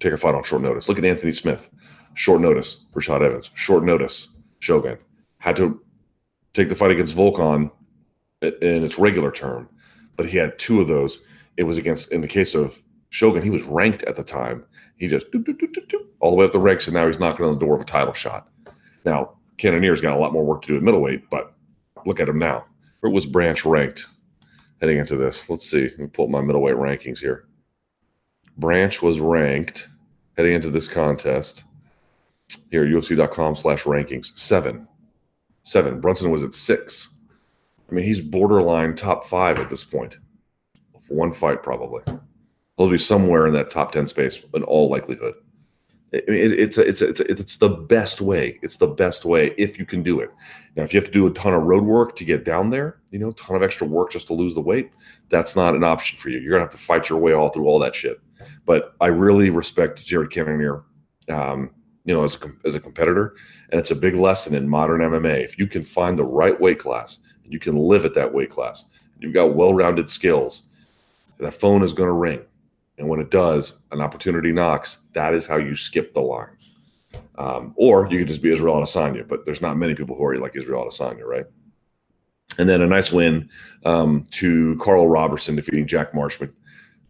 Take 0.00 0.12
a 0.12 0.16
fight 0.16 0.34
on 0.34 0.44
short 0.44 0.62
notice. 0.62 0.88
Look 0.88 0.98
at 0.98 1.04
Anthony 1.04 1.32
Smith. 1.32 1.70
Short 2.14 2.40
notice. 2.40 2.86
Rashad 2.94 3.22
Evans. 3.22 3.50
Short 3.54 3.84
notice. 3.84 4.28
Shogun 4.60 4.98
had 5.38 5.56
to 5.56 5.80
take 6.52 6.68
the 6.68 6.76
fight 6.76 6.92
against 6.92 7.16
Volkan 7.16 7.70
in 8.40 8.84
its 8.84 8.98
regular 8.98 9.32
term, 9.32 9.68
but 10.16 10.26
he 10.26 10.36
had 10.36 10.58
two 10.58 10.80
of 10.80 10.88
those. 10.88 11.18
It 11.56 11.64
was 11.64 11.78
against, 11.78 12.12
in 12.12 12.20
the 12.20 12.28
case 12.28 12.54
of 12.54 12.80
Shogun, 13.10 13.42
he 13.42 13.50
was 13.50 13.64
ranked 13.64 14.04
at 14.04 14.16
the 14.16 14.22
time. 14.22 14.64
He 14.96 15.08
just 15.08 15.30
doop, 15.32 15.44
doop, 15.44 15.60
doop, 15.60 16.06
all 16.20 16.30
the 16.30 16.36
way 16.36 16.44
up 16.44 16.52
the 16.52 16.58
ranks, 16.58 16.86
and 16.86 16.94
now 16.94 17.06
he's 17.06 17.18
knocking 17.18 17.44
on 17.44 17.52
the 17.52 17.58
door 17.58 17.74
of 17.74 17.82
a 17.82 17.84
title 17.84 18.14
shot. 18.14 18.48
Now, 19.04 19.32
Cannonier's 19.58 20.00
got 20.00 20.16
a 20.16 20.20
lot 20.20 20.32
more 20.32 20.44
work 20.44 20.62
to 20.62 20.68
do 20.68 20.76
at 20.76 20.82
middleweight, 20.82 21.28
but 21.28 21.54
look 22.06 22.20
at 22.20 22.28
him 22.28 22.38
now. 22.38 22.64
Where 23.00 23.12
was 23.12 23.26
Branch 23.26 23.64
ranked 23.64 24.06
heading 24.82 24.98
into 24.98 25.16
this? 25.16 25.48
Let's 25.48 25.68
see. 25.68 25.84
Let 25.84 25.98
me 25.98 26.06
pull 26.08 26.26
up 26.26 26.30
my 26.30 26.42
middleweight 26.42 26.76
rankings 26.76 27.20
here. 27.20 27.46
Branch 28.58 29.00
was 29.00 29.18
ranked 29.18 29.88
heading 30.36 30.54
into 30.54 30.68
this 30.68 30.88
contest. 30.88 31.64
Here, 32.70 32.84
UFC.com 32.84 33.56
slash 33.56 33.84
rankings. 33.84 34.36
Seven. 34.38 34.86
Seven. 35.62 36.00
Brunson 36.00 36.30
was 36.30 36.42
at 36.42 36.54
six. 36.54 37.14
I 37.90 37.94
mean, 37.94 38.04
he's 38.04 38.20
borderline 38.20 38.94
top 38.94 39.24
five 39.24 39.58
at 39.58 39.70
this 39.70 39.84
point. 39.84 40.18
One 41.08 41.32
fight, 41.32 41.62
probably 41.62 42.02
he'll 42.76 42.90
be 42.90 42.98
somewhere 42.98 43.46
in 43.46 43.54
that 43.54 43.70
top 43.70 43.92
10 43.92 44.06
space 44.08 44.44
in 44.54 44.62
all 44.64 44.88
likelihood. 44.88 45.34
It, 46.12 46.24
it's, 46.28 46.78
a, 46.78 46.86
it's, 46.86 47.00
a, 47.00 47.08
it's, 47.08 47.20
a, 47.20 47.30
it's 47.30 47.56
the 47.56 47.68
best 47.68 48.20
way. 48.20 48.58
It's 48.62 48.76
the 48.76 48.86
best 48.86 49.24
way 49.24 49.48
if 49.56 49.78
you 49.78 49.86
can 49.86 50.02
do 50.02 50.20
it. 50.20 50.30
Now, 50.76 50.82
if 50.82 50.92
you 50.92 51.00
have 51.00 51.06
to 51.06 51.12
do 51.12 51.26
a 51.26 51.30
ton 51.30 51.54
of 51.54 51.62
road 51.62 51.84
work 51.84 52.16
to 52.16 52.24
get 52.24 52.44
down 52.44 52.70
there, 52.70 53.00
you 53.10 53.18
know, 53.18 53.30
a 53.30 53.34
ton 53.34 53.56
of 53.56 53.62
extra 53.62 53.86
work 53.86 54.10
just 54.10 54.26
to 54.26 54.34
lose 54.34 54.54
the 54.54 54.60
weight, 54.60 54.90
that's 55.30 55.56
not 55.56 55.74
an 55.74 55.84
option 55.84 56.18
for 56.18 56.28
you. 56.28 56.38
You're 56.38 56.50
going 56.50 56.60
to 56.60 56.64
have 56.64 56.70
to 56.70 56.78
fight 56.78 57.08
your 57.08 57.18
way 57.18 57.32
all 57.32 57.48
through 57.48 57.66
all 57.66 57.78
that 57.78 57.94
shit. 57.94 58.20
But 58.66 58.94
I 59.00 59.06
really 59.06 59.50
respect 59.50 60.04
Jared 60.04 60.30
Cannonier. 60.30 60.84
Um, 61.28 61.70
you 62.04 62.12
know, 62.12 62.24
as 62.24 62.34
a 62.34 62.52
as 62.64 62.74
a 62.74 62.80
competitor, 62.80 63.36
and 63.70 63.78
it's 63.78 63.92
a 63.92 63.96
big 63.96 64.14
lesson 64.14 64.54
in 64.54 64.68
modern 64.68 65.00
MMA. 65.00 65.44
If 65.44 65.56
you 65.56 65.68
can 65.68 65.84
find 65.84 66.18
the 66.18 66.24
right 66.24 66.60
weight 66.60 66.80
class, 66.80 67.20
and 67.44 67.52
you 67.52 67.60
can 67.60 67.76
live 67.76 68.04
at 68.04 68.14
that 68.14 68.34
weight 68.34 68.50
class, 68.50 68.86
you've 69.20 69.34
got 69.34 69.54
well-rounded 69.54 70.10
skills, 70.10 70.68
that 71.38 71.54
phone 71.54 71.82
is 71.82 71.92
going 71.92 72.08
to 72.08 72.12
ring, 72.12 72.40
and 73.02 73.10
when 73.10 73.20
it 73.20 73.30
does, 73.30 73.80
an 73.90 74.00
opportunity 74.00 74.52
knocks. 74.52 74.98
That 75.12 75.34
is 75.34 75.46
how 75.46 75.56
you 75.56 75.74
skip 75.74 76.14
the 76.14 76.20
line. 76.20 76.56
Um, 77.36 77.74
or 77.76 78.06
you 78.08 78.18
could 78.18 78.28
just 78.28 78.40
be 78.40 78.52
Israel 78.52 78.76
Adesanya, 78.76 79.26
but 79.26 79.44
there's 79.44 79.60
not 79.60 79.76
many 79.76 79.94
people 79.94 80.16
who 80.16 80.24
are 80.24 80.38
like 80.38 80.56
Israel 80.56 80.86
Adesanya, 80.86 81.24
right? 81.24 81.46
And 82.58 82.68
then 82.68 82.80
a 82.80 82.86
nice 82.86 83.12
win 83.12 83.50
um, 83.84 84.24
to 84.32 84.76
Karl 84.78 85.08
Roberson 85.08 85.56
defeating 85.56 85.86
Jack 85.86 86.14
Marshman. 86.14 86.52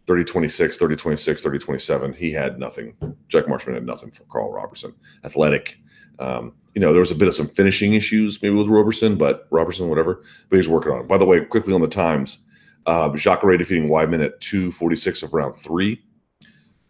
30 0.05 0.25
26, 0.25 0.77
30 0.77 0.95
26, 0.97 1.43
30 1.43 1.59
27. 1.59 2.13
He 2.13 2.31
had 2.31 2.59
nothing. 2.59 2.95
Jack 3.29 3.47
Marshman 3.47 3.75
had 3.75 3.85
nothing 3.85 4.11
for 4.11 4.23
Karl 4.25 4.51
Roberson. 4.51 4.93
Athletic. 5.23 5.79
Um, 6.19 6.53
you 6.73 6.81
know, 6.81 6.91
there 6.91 6.99
was 6.99 7.11
a 7.11 7.15
bit 7.15 7.27
of 7.27 7.35
some 7.35 7.47
finishing 7.47 7.93
issues 7.93 8.41
maybe 8.41 8.55
with 8.55 8.67
Roberson, 8.67 9.15
but 9.15 9.47
Roberson, 9.51 9.87
whatever, 9.87 10.23
but 10.49 10.57
he's 10.57 10.67
working 10.67 10.91
on 10.91 11.01
it. 11.01 11.07
By 11.07 11.17
the 11.17 11.25
way, 11.25 11.45
quickly 11.45 11.73
on 11.73 11.81
the 11.81 11.87
times, 11.87 12.39
uh, 12.85 13.09
defeating 13.09 13.89
Weidman 13.89 14.23
at 14.23 14.39
246 14.41 15.23
of 15.23 15.33
round 15.33 15.57
three. 15.57 16.01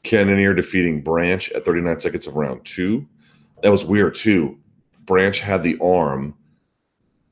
Cannonier 0.04 0.54
defeating 0.54 1.02
Branch 1.02 1.50
at 1.52 1.66
39 1.66 2.00
seconds 2.00 2.28
of 2.28 2.36
round 2.36 2.66
two. 2.66 3.08
That 3.62 3.72
was 3.72 3.86
weird 3.86 4.16
too. 4.16 4.58
Branch 5.06 5.40
had 5.40 5.64
the 5.64 5.78
arm, 5.82 6.36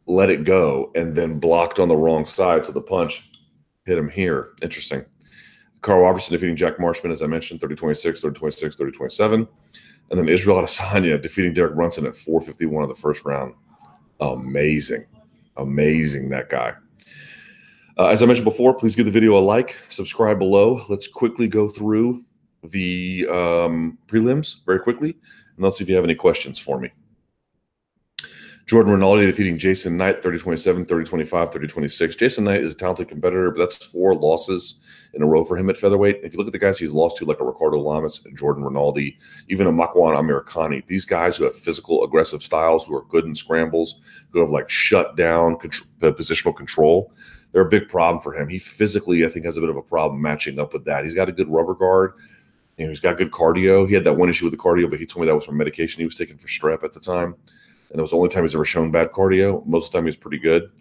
let 0.05 0.29
it 0.29 0.45
go, 0.45 0.91
and 0.95 1.15
then 1.15 1.39
blocked 1.39 1.79
on 1.79 1.89
the 1.89 1.95
wrong 1.95 2.25
side. 2.25 2.65
So 2.65 2.71
the 2.71 2.81
punch 2.81 3.29
hit 3.85 3.97
him 3.97 4.09
here. 4.09 4.51
Interesting. 4.61 5.05
Karl 5.81 6.03
Roberson 6.03 6.33
defeating 6.33 6.55
Jack 6.55 6.79
Marshman, 6.79 7.11
as 7.11 7.21
I 7.21 7.27
mentioned, 7.27 7.59
30 7.59 7.75
26, 7.75 8.21
30 8.21 8.39
26, 8.39 8.75
30 8.75 8.91
27. 8.91 9.47
And 10.09 10.19
then 10.19 10.29
Israel 10.29 10.57
Adesanya 10.61 11.21
defeating 11.21 11.53
Derek 11.53 11.75
Brunson 11.75 12.05
at 12.05 12.15
451 12.15 12.83
of 12.83 12.89
the 12.89 12.95
first 12.95 13.25
round. 13.25 13.53
Amazing. 14.19 15.05
Amazing, 15.57 16.29
that 16.29 16.49
guy. 16.49 16.73
Uh, 17.97 18.07
as 18.07 18.23
I 18.23 18.25
mentioned 18.25 18.45
before, 18.45 18.73
please 18.73 18.95
give 18.95 19.05
the 19.05 19.11
video 19.11 19.37
a 19.37 19.39
like, 19.39 19.77
subscribe 19.89 20.39
below. 20.39 20.83
Let's 20.87 21.07
quickly 21.07 21.47
go 21.47 21.67
through 21.67 22.23
the 22.63 23.27
um, 23.29 23.97
prelims 24.07 24.63
very 24.65 24.79
quickly, 24.79 25.09
and 25.09 25.63
let's 25.63 25.77
see 25.77 25.83
if 25.83 25.89
you 25.89 25.95
have 25.95 26.05
any 26.05 26.15
questions 26.15 26.59
for 26.59 26.79
me. 26.79 26.91
Jordan 28.67 28.93
Rinaldi 28.93 29.25
defeating 29.25 29.57
Jason 29.57 29.97
Knight 29.97 30.23
30 30.23 30.39
27, 30.39 30.85
30 30.85 31.05
25, 31.05 31.51
30 31.51 31.67
26. 31.67 32.15
Jason 32.15 32.43
Knight 32.45 32.61
is 32.61 32.73
a 32.73 32.77
talented 32.77 33.09
competitor, 33.09 33.51
but 33.51 33.57
that's 33.57 33.83
four 33.85 34.15
losses 34.15 34.79
in 35.13 35.21
a 35.21 35.25
row 35.25 35.43
for 35.43 35.57
him 35.57 35.69
at 35.69 35.77
featherweight. 35.77 36.21
If 36.23 36.31
you 36.31 36.37
look 36.37 36.47
at 36.47 36.53
the 36.53 36.59
guys 36.59 36.79
he's 36.79 36.93
lost 36.93 37.17
to, 37.17 37.25
like 37.25 37.41
a 37.41 37.43
Ricardo 37.43 37.79
Lamas, 37.79 38.21
and 38.23 38.37
Jordan 38.37 38.63
Rinaldi, 38.63 39.17
even 39.49 39.67
a 39.67 39.71
Makwan 39.71 40.15
Amirkhani, 40.15 40.85
these 40.87 41.05
guys 41.05 41.35
who 41.35 41.43
have 41.43 41.55
physical, 41.55 42.05
aggressive 42.05 42.41
styles, 42.41 42.85
who 42.85 42.95
are 42.95 43.03
good 43.09 43.25
in 43.25 43.35
scrambles, 43.35 43.99
who 44.29 44.39
have 44.39 44.51
like 44.51 44.69
shut 44.69 45.17
down 45.17 45.55
uh, 45.55 46.11
positional 46.11 46.55
control, 46.55 47.11
they're 47.51 47.63
a 47.65 47.69
big 47.69 47.89
problem 47.89 48.21
for 48.21 48.33
him. 48.33 48.47
He 48.47 48.59
physically, 48.59 49.25
I 49.25 49.29
think, 49.29 49.45
has 49.45 49.57
a 49.57 49.61
bit 49.61 49.69
of 49.69 49.77
a 49.77 49.81
problem 49.81 50.21
matching 50.21 50.59
up 50.59 50.73
with 50.73 50.85
that. 50.85 51.03
He's 51.03 51.13
got 51.13 51.29
a 51.29 51.33
good 51.33 51.49
rubber 51.49 51.73
guard. 51.73 52.13
You 52.77 52.85
know, 52.85 52.89
he's 52.89 52.99
got 52.99 53.17
good 53.17 53.31
cardio. 53.31 53.87
He 53.87 53.93
had 53.93 54.05
that 54.05 54.13
one 54.13 54.29
issue 54.29 54.45
with 54.45 54.53
the 54.53 54.57
cardio, 54.57 54.89
but 54.89 54.99
he 54.99 55.05
told 55.05 55.21
me 55.21 55.27
that 55.27 55.35
was 55.35 55.45
from 55.45 55.57
medication 55.57 55.99
he 55.99 56.05
was 56.05 56.15
taking 56.15 56.37
for 56.37 56.47
strep 56.47 56.83
at 56.83 56.93
the 56.93 56.99
time 56.99 57.35
and 57.91 57.99
it 57.99 58.01
was 58.01 58.11
the 58.11 58.17
only 58.17 58.29
time 58.29 58.43
he's 58.43 58.55
ever 58.55 58.65
shown 58.65 58.89
bad 58.89 59.11
cardio. 59.11 59.65
Most 59.65 59.87
of 59.87 59.91
the 59.91 59.97
time 59.97 60.05
he's 60.05 60.15
pretty 60.15 60.39
good. 60.39 60.71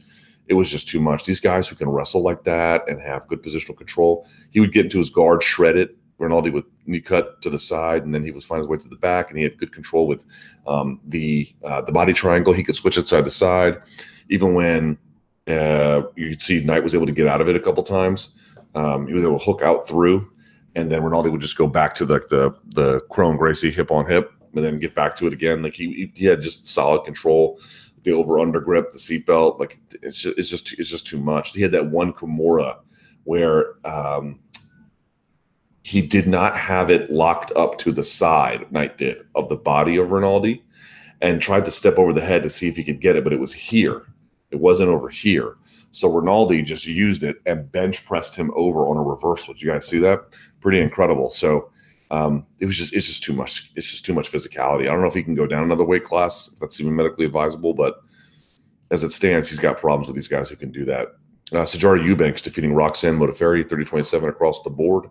It 0.46 0.54
was 0.54 0.70
just 0.70 0.88
too 0.88 1.00
much. 1.00 1.24
These 1.24 1.40
guys 1.40 1.68
who 1.68 1.76
can 1.76 1.88
wrestle 1.88 2.22
like 2.22 2.44
that 2.44 2.88
and 2.88 3.00
have 3.00 3.26
good 3.28 3.42
positional 3.42 3.76
control, 3.76 4.26
he 4.50 4.60
would 4.60 4.72
get 4.72 4.86
into 4.86 4.98
his 4.98 5.10
guard, 5.10 5.42
shred 5.42 5.76
it. 5.76 5.96
Rinaldi 6.18 6.50
would 6.50 6.64
knee 6.86 7.00
cut 7.00 7.40
to 7.42 7.50
the 7.50 7.58
side, 7.58 8.04
and 8.04 8.14
then 8.14 8.22
he 8.22 8.30
was 8.30 8.44
find 8.44 8.58
his 8.58 8.68
way 8.68 8.76
to 8.76 8.88
the 8.88 8.96
back, 8.96 9.30
and 9.30 9.38
he 9.38 9.44
had 9.44 9.56
good 9.56 9.72
control 9.72 10.06
with 10.06 10.26
um, 10.66 11.00
the 11.06 11.50
uh, 11.64 11.80
the 11.80 11.92
body 11.92 12.12
triangle. 12.12 12.52
He 12.52 12.62
could 12.62 12.76
switch 12.76 12.98
it 12.98 13.08
side 13.08 13.24
to 13.24 13.30
side, 13.30 13.78
even 14.28 14.52
when 14.52 14.98
uh, 15.50 16.02
you 16.16 16.30
could 16.30 16.42
see 16.42 16.62
Knight 16.62 16.82
was 16.82 16.94
able 16.94 17.06
to 17.06 17.12
get 17.12 17.26
out 17.26 17.40
of 17.40 17.48
it 17.48 17.56
a 17.56 17.60
couple 17.60 17.82
times. 17.82 18.30
Um, 18.74 19.06
he 19.06 19.14
was 19.14 19.24
able 19.24 19.38
to 19.38 19.44
hook 19.44 19.62
out 19.62 19.86
through, 19.86 20.30
and 20.74 20.90
then 20.90 21.02
Rinaldi 21.02 21.30
would 21.30 21.40
just 21.40 21.56
go 21.56 21.66
back 21.66 21.94
to 21.96 22.06
like 22.06 22.28
the 22.28 22.54
the 22.66 23.00
Kron 23.10 23.36
Gracie 23.36 23.70
hip 23.70 23.90
on 23.90 24.06
hip, 24.06 24.32
and 24.54 24.64
then 24.64 24.78
get 24.78 24.94
back 24.94 25.16
to 25.16 25.26
it 25.26 25.32
again. 25.32 25.62
Like 25.62 25.74
he 25.74 26.12
he 26.14 26.26
had 26.26 26.42
just 26.42 26.66
solid 26.66 27.04
control, 27.04 27.58
the 28.02 28.12
over 28.12 28.38
under 28.38 28.60
grip, 28.60 28.92
the 28.92 28.98
seatbelt. 28.98 29.58
Like 29.58 29.78
it's 30.02 30.18
just 30.18 30.38
it's 30.38 30.48
just 30.48 30.78
it's 30.78 30.90
just 30.90 31.06
too 31.06 31.18
much. 31.18 31.52
He 31.52 31.62
had 31.62 31.72
that 31.72 31.90
one 31.90 32.12
Kimura 32.12 32.78
where 33.24 33.74
um, 33.84 34.40
he 35.82 36.02
did 36.02 36.26
not 36.26 36.56
have 36.56 36.90
it 36.90 37.10
locked 37.10 37.52
up 37.56 37.78
to 37.78 37.92
the 37.92 38.04
side. 38.04 38.70
Knight 38.70 38.98
did 38.98 39.18
of 39.34 39.48
the 39.48 39.56
body 39.56 39.96
of 39.96 40.12
Rinaldi, 40.12 40.62
and 41.20 41.40
tried 41.40 41.64
to 41.64 41.70
step 41.70 41.98
over 41.98 42.12
the 42.12 42.20
head 42.20 42.42
to 42.42 42.50
see 42.50 42.68
if 42.68 42.76
he 42.76 42.84
could 42.84 43.00
get 43.00 43.16
it, 43.16 43.24
but 43.24 43.32
it 43.32 43.40
was 43.40 43.52
here. 43.52 44.06
It 44.50 44.58
wasn't 44.58 44.90
over 44.90 45.08
here. 45.08 45.56
So 45.92 46.08
Rinaldi 46.08 46.62
just 46.62 46.86
used 46.86 47.22
it 47.22 47.36
and 47.46 47.70
bench 47.70 48.04
pressed 48.04 48.36
him 48.36 48.50
over 48.54 48.86
on 48.86 48.96
a 48.96 49.02
reversal. 49.02 49.54
Did 49.54 49.62
you 49.62 49.70
guys 49.70 49.86
see 49.86 49.98
that? 49.98 50.20
Pretty 50.60 50.80
incredible. 50.80 51.30
So 51.30 51.70
um, 52.10 52.46
it 52.58 52.66
was 52.66 52.76
just 52.76 52.92
it's 52.92 53.06
just 53.06 53.22
too 53.22 53.32
much. 53.32 53.70
It's 53.76 53.90
just 53.90 54.04
too 54.04 54.14
much 54.14 54.30
physicality. 54.30 54.82
I 54.82 54.86
don't 54.86 55.00
know 55.00 55.06
if 55.06 55.14
he 55.14 55.22
can 55.22 55.34
go 55.34 55.46
down 55.46 55.64
another 55.64 55.84
weight 55.84 56.04
class 56.04 56.50
if 56.52 56.58
that's 56.58 56.80
even 56.80 56.94
medically 56.94 57.24
advisable, 57.24 57.74
but 57.74 58.02
as 58.90 59.04
it 59.04 59.10
stands, 59.10 59.48
he's 59.48 59.60
got 59.60 59.78
problems 59.78 60.08
with 60.08 60.16
these 60.16 60.28
guys 60.28 60.48
who 60.48 60.56
can 60.56 60.72
do 60.72 60.84
that. 60.84 61.08
Uh, 61.52 61.64
Sijara 61.64 62.04
Eubanks 62.04 62.42
defeating 62.42 62.74
Roxanne 62.74 63.18
Modafferi 63.18 63.64
30-27 63.64 64.28
across 64.28 64.62
the 64.62 64.70
board. 64.70 65.06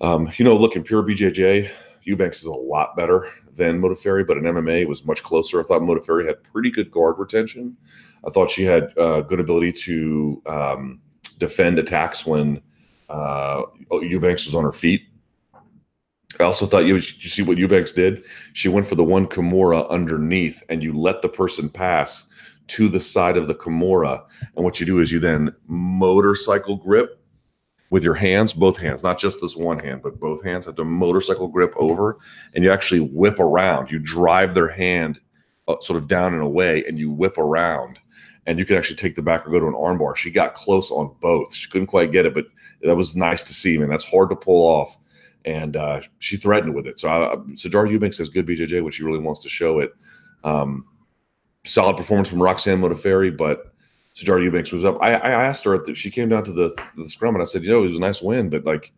Um, 0.00 0.30
you 0.36 0.44
know, 0.44 0.54
look 0.54 0.76
in 0.76 0.84
pure 0.84 1.02
BJJ, 1.02 1.70
Eubanks 2.02 2.38
is 2.38 2.44
a 2.44 2.52
lot 2.52 2.96
better 2.96 3.28
than 3.54 3.80
Modafferi, 3.80 4.26
but 4.26 4.36
in 4.36 4.44
MMA 4.44 4.82
it 4.82 4.88
was 4.88 5.04
much 5.04 5.22
closer. 5.22 5.60
I 5.60 5.64
thought 5.64 5.82
Modafferi 5.82 6.26
had 6.26 6.42
pretty 6.42 6.70
good 6.70 6.90
guard 6.90 7.16
retention. 7.18 7.76
I 8.26 8.30
thought 8.30 8.50
she 8.50 8.64
had 8.64 8.96
uh, 8.98 9.22
good 9.22 9.40
ability 9.40 9.72
to 9.72 10.42
um, 10.46 11.00
defend 11.38 11.78
attacks 11.78 12.26
when 12.26 12.60
uh, 13.08 13.62
Eubanks 13.90 14.44
was 14.44 14.54
on 14.54 14.64
her 14.64 14.72
feet. 14.72 15.02
I 16.40 16.44
also 16.44 16.66
thought 16.66 16.86
you 16.86 16.96
you 16.96 17.00
see 17.00 17.42
what 17.42 17.58
Eubanks 17.58 17.92
did. 17.92 18.24
She 18.52 18.68
went 18.68 18.86
for 18.86 18.94
the 18.94 19.04
one 19.04 19.26
Kimura 19.26 19.88
underneath, 19.88 20.62
and 20.68 20.82
you 20.82 20.92
let 20.92 21.22
the 21.22 21.28
person 21.28 21.68
pass 21.68 22.30
to 22.68 22.88
the 22.88 23.00
side 23.00 23.36
of 23.36 23.48
the 23.48 23.54
Kimura. 23.54 24.22
And 24.54 24.64
what 24.64 24.78
you 24.78 24.86
do 24.86 25.00
is 25.00 25.10
you 25.10 25.18
then 25.18 25.54
motorcycle 25.66 26.76
grip 26.76 27.18
with 27.90 28.04
your 28.04 28.14
hands, 28.14 28.52
both 28.52 28.76
hands, 28.76 29.02
not 29.02 29.18
just 29.18 29.40
this 29.40 29.56
one 29.56 29.78
hand, 29.78 30.02
but 30.02 30.20
both 30.20 30.44
hands 30.44 30.66
have 30.66 30.74
to 30.76 30.84
motorcycle 30.84 31.48
grip 31.48 31.72
over, 31.76 32.18
and 32.54 32.62
you 32.62 32.70
actually 32.70 33.00
whip 33.00 33.40
around. 33.40 33.90
You 33.90 33.98
drive 33.98 34.54
their 34.54 34.68
hand 34.68 35.20
uh, 35.66 35.76
sort 35.80 35.96
of 35.96 36.06
down 36.06 36.34
and 36.34 36.42
away, 36.42 36.84
and 36.84 36.98
you 36.98 37.10
whip 37.10 37.38
around. 37.38 37.98
And 38.48 38.58
you 38.58 38.64
can 38.64 38.76
actually 38.76 38.96
take 38.96 39.14
the 39.14 39.22
back 39.22 39.46
or 39.46 39.50
go 39.50 39.60
to 39.60 39.66
an 39.66 39.74
armbar. 39.74 40.16
She 40.16 40.30
got 40.30 40.54
close 40.54 40.90
on 40.90 41.14
both. 41.20 41.54
She 41.54 41.70
couldn't 41.70 41.86
quite 41.86 42.10
get 42.10 42.26
it, 42.26 42.34
but 42.34 42.46
that 42.82 42.96
was 42.96 43.14
nice 43.14 43.44
to 43.44 43.54
see, 43.54 43.78
man. 43.78 43.90
That's 43.90 44.04
hard 44.04 44.30
to 44.30 44.36
pull 44.36 44.66
off 44.66 44.96
and 45.44 45.76
uh, 45.76 46.00
she 46.18 46.36
threatened 46.36 46.74
with 46.74 46.86
it. 46.86 46.98
So, 46.98 47.08
I, 47.08 47.36
so 47.56 47.68
Dar 47.68 47.86
Eubanks 47.86 48.18
has 48.18 48.28
good 48.28 48.46
BJJ 48.46 48.82
when 48.82 48.92
she 48.92 49.04
really 49.04 49.18
wants 49.18 49.40
to 49.40 49.48
show 49.48 49.78
it. 49.78 49.94
Um, 50.44 50.84
solid 51.64 51.96
performance 51.96 52.28
from 52.28 52.42
Roxanne 52.42 52.80
Modafferi, 52.80 53.36
but 53.36 53.72
Sijara 54.14 54.42
Eubanks 54.42 54.72
was 54.72 54.84
up. 54.84 54.98
I, 55.00 55.14
I 55.14 55.44
asked 55.44 55.64
her 55.64 55.78
that 55.78 55.96
she 55.96 56.10
came 56.10 56.28
down 56.28 56.44
to 56.44 56.52
the, 56.52 56.76
the 56.96 57.08
scrum, 57.08 57.34
and 57.34 57.42
I 57.42 57.44
said, 57.44 57.62
you 57.62 57.70
know, 57.70 57.80
it 57.80 57.88
was 57.88 57.96
a 57.96 58.00
nice 58.00 58.20
win, 58.20 58.50
but 58.50 58.64
like, 58.64 58.92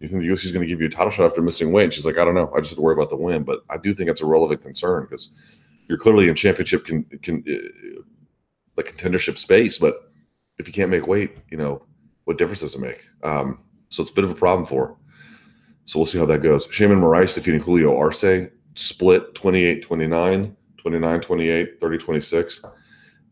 you 0.00 0.08
think 0.08 0.22
the 0.22 0.28
UFC 0.28 0.44
is 0.44 0.52
going 0.52 0.66
to 0.66 0.68
give 0.68 0.80
you 0.80 0.88
a 0.88 0.90
title 0.90 1.10
shot 1.10 1.24
after 1.24 1.40
missing 1.40 1.72
weight? 1.72 1.84
And 1.84 1.94
she's 1.94 2.04
like, 2.04 2.18
I 2.18 2.24
don't 2.24 2.34
know. 2.34 2.52
I 2.54 2.58
just 2.58 2.70
have 2.70 2.76
to 2.76 2.82
worry 2.82 2.94
about 2.94 3.08
the 3.08 3.16
win, 3.16 3.44
but 3.44 3.60
I 3.70 3.78
do 3.78 3.94
think 3.94 4.10
it's 4.10 4.20
a 4.20 4.26
relevant 4.26 4.60
concern 4.60 5.04
because 5.04 5.34
you're 5.88 5.96
clearly 5.96 6.28
in 6.28 6.34
championship 6.34 6.84
can 6.84 7.04
can 7.22 7.42
uh, 7.48 8.02
the 8.76 8.84
contendership 8.84 9.38
space, 9.38 9.78
but 9.78 10.10
if 10.58 10.66
you 10.66 10.72
can't 10.72 10.90
make 10.90 11.06
weight, 11.06 11.36
you 11.50 11.56
know, 11.56 11.82
what 12.24 12.38
difference 12.38 12.60
does 12.60 12.74
it 12.74 12.80
make? 12.80 13.08
Um, 13.22 13.60
so 13.88 14.02
it's 14.02 14.12
a 14.12 14.14
bit 14.14 14.24
of 14.24 14.30
a 14.30 14.34
problem 14.34 14.66
for. 14.66 14.96
So 15.84 15.98
we'll 15.98 16.06
see 16.06 16.18
how 16.18 16.26
that 16.26 16.42
goes. 16.42 16.66
Sheymon 16.66 17.00
Moraes 17.00 17.34
defeating 17.34 17.60
Julio 17.60 17.96
Arce, 17.96 18.48
split 18.74 19.34
28 19.34 19.82
29, 19.82 20.56
29 20.76 21.20
28, 21.20 21.80
30 21.80 21.98
26. 21.98 22.62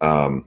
Um, 0.00 0.46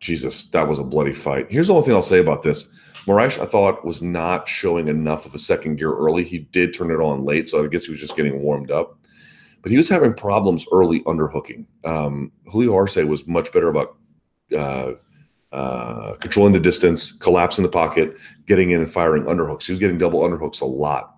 Jesus, 0.00 0.48
that 0.50 0.68
was 0.68 0.78
a 0.78 0.84
bloody 0.84 1.12
fight. 1.12 1.50
Here's 1.50 1.68
the 1.68 1.74
only 1.74 1.86
thing 1.86 1.94
I'll 1.94 2.02
say 2.02 2.20
about 2.20 2.42
this. 2.42 2.68
Moraes, 3.06 3.40
I 3.40 3.46
thought, 3.46 3.84
was 3.84 4.02
not 4.02 4.48
showing 4.48 4.88
enough 4.88 5.26
of 5.26 5.34
a 5.34 5.38
second 5.38 5.76
gear 5.76 5.92
early. 5.92 6.24
He 6.24 6.38
did 6.38 6.74
turn 6.74 6.90
it 6.90 7.00
on 7.00 7.24
late, 7.24 7.48
so 7.48 7.62
I 7.62 7.68
guess 7.68 7.84
he 7.84 7.92
was 7.92 8.00
just 8.00 8.16
getting 8.16 8.40
warmed 8.40 8.70
up. 8.70 8.98
But 9.62 9.70
he 9.70 9.76
was 9.76 9.88
having 9.88 10.14
problems 10.14 10.66
early 10.72 11.00
underhooking. 11.02 11.66
Um, 11.84 12.30
Julio 12.46 12.74
Arce 12.74 12.96
was 12.96 13.26
much 13.26 13.52
better 13.52 13.68
about 13.68 13.96
uh, 14.56 14.92
uh, 15.52 16.14
controlling 16.16 16.52
the 16.52 16.60
distance, 16.60 17.12
collapsing 17.12 17.62
the 17.62 17.68
pocket, 17.68 18.16
getting 18.46 18.70
in 18.70 18.80
and 18.80 18.90
firing 18.90 19.24
underhooks. 19.24 19.66
He 19.66 19.72
was 19.72 19.80
getting 19.80 19.98
double 19.98 20.20
underhooks 20.20 20.60
a 20.60 20.66
lot. 20.66 21.16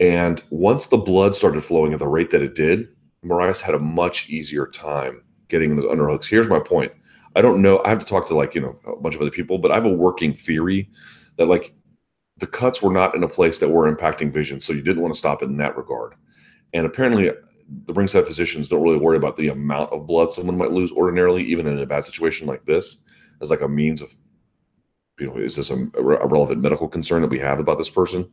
And 0.00 0.42
once 0.50 0.86
the 0.86 0.96
blood 0.96 1.34
started 1.34 1.62
flowing 1.62 1.92
at 1.92 1.98
the 1.98 2.06
rate 2.06 2.30
that 2.30 2.42
it 2.42 2.54
did, 2.54 2.88
Moraes 3.24 3.60
had 3.60 3.74
a 3.74 3.78
much 3.78 4.28
easier 4.28 4.66
time 4.66 5.22
getting 5.48 5.74
those 5.74 5.86
underhooks. 5.86 6.28
Here's 6.28 6.48
my 6.48 6.60
point. 6.60 6.92
I 7.34 7.42
don't 7.42 7.62
know. 7.62 7.82
I 7.84 7.88
have 7.88 7.98
to 7.98 8.04
talk 8.04 8.26
to 8.28 8.34
like, 8.34 8.54
you 8.54 8.60
know, 8.60 8.78
a 8.86 8.96
bunch 8.96 9.14
of 9.14 9.20
other 9.20 9.30
people, 9.30 9.58
but 9.58 9.70
I 9.70 9.74
have 9.74 9.84
a 9.84 9.92
working 9.92 10.34
theory 10.34 10.88
that 11.36 11.46
like 11.46 11.74
the 12.38 12.46
cuts 12.46 12.82
were 12.82 12.92
not 12.92 13.14
in 13.14 13.22
a 13.22 13.28
place 13.28 13.58
that 13.58 13.68
were 13.68 13.92
impacting 13.92 14.32
vision. 14.32 14.60
So 14.60 14.72
you 14.72 14.82
didn't 14.82 15.02
want 15.02 15.14
to 15.14 15.18
stop 15.18 15.42
it 15.42 15.46
in 15.46 15.56
that 15.58 15.76
regard. 15.76 16.14
And 16.72 16.86
apparently, 16.86 17.30
the 17.86 17.92
ringside 17.92 18.26
physicians 18.26 18.68
don't 18.68 18.82
really 18.82 18.98
worry 18.98 19.16
about 19.16 19.36
the 19.36 19.48
amount 19.48 19.92
of 19.92 20.06
blood 20.06 20.32
someone 20.32 20.56
might 20.56 20.72
lose 20.72 20.92
ordinarily, 20.92 21.42
even 21.44 21.66
in 21.66 21.78
a 21.78 21.86
bad 21.86 22.04
situation 22.04 22.46
like 22.46 22.64
this, 22.64 22.98
as 23.40 23.50
like 23.50 23.60
a 23.60 23.68
means 23.68 24.00
of, 24.00 24.14
you 25.18 25.26
know, 25.26 25.36
is 25.36 25.56
this 25.56 25.70
a, 25.70 25.76
a 25.94 26.26
relevant 26.26 26.60
medical 26.60 26.88
concern 26.88 27.22
that 27.22 27.30
we 27.30 27.38
have 27.38 27.58
about 27.58 27.78
this 27.78 27.90
person? 27.90 28.30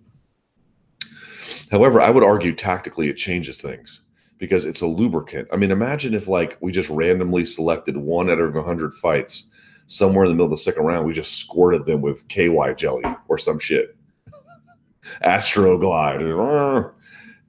However, 1.71 1.99
I 1.99 2.09
would 2.09 2.23
argue 2.23 2.53
tactically 2.53 3.09
it 3.09 3.17
changes 3.17 3.59
things 3.59 4.01
because 4.37 4.65
it's 4.65 4.81
a 4.81 4.87
lubricant. 4.87 5.47
I 5.51 5.57
mean, 5.57 5.71
imagine 5.71 6.13
if 6.13 6.27
like 6.27 6.57
we 6.61 6.71
just 6.71 6.89
randomly 6.89 7.45
selected 7.45 7.97
one 7.97 8.29
out 8.29 8.39
of 8.39 8.55
a 8.55 8.63
hundred 8.63 8.93
fights 8.93 9.49
somewhere 9.87 10.25
in 10.25 10.29
the 10.29 10.35
middle 10.35 10.45
of 10.45 10.51
the 10.51 10.57
second 10.57 10.83
round, 10.83 11.05
we 11.05 11.13
just 11.13 11.37
squirted 11.37 11.85
them 11.85 12.01
with 12.01 12.27
KY 12.27 12.73
jelly 12.77 13.03
or 13.27 13.37
some 13.37 13.59
shit, 13.59 13.95
Astroglide, 15.23 16.93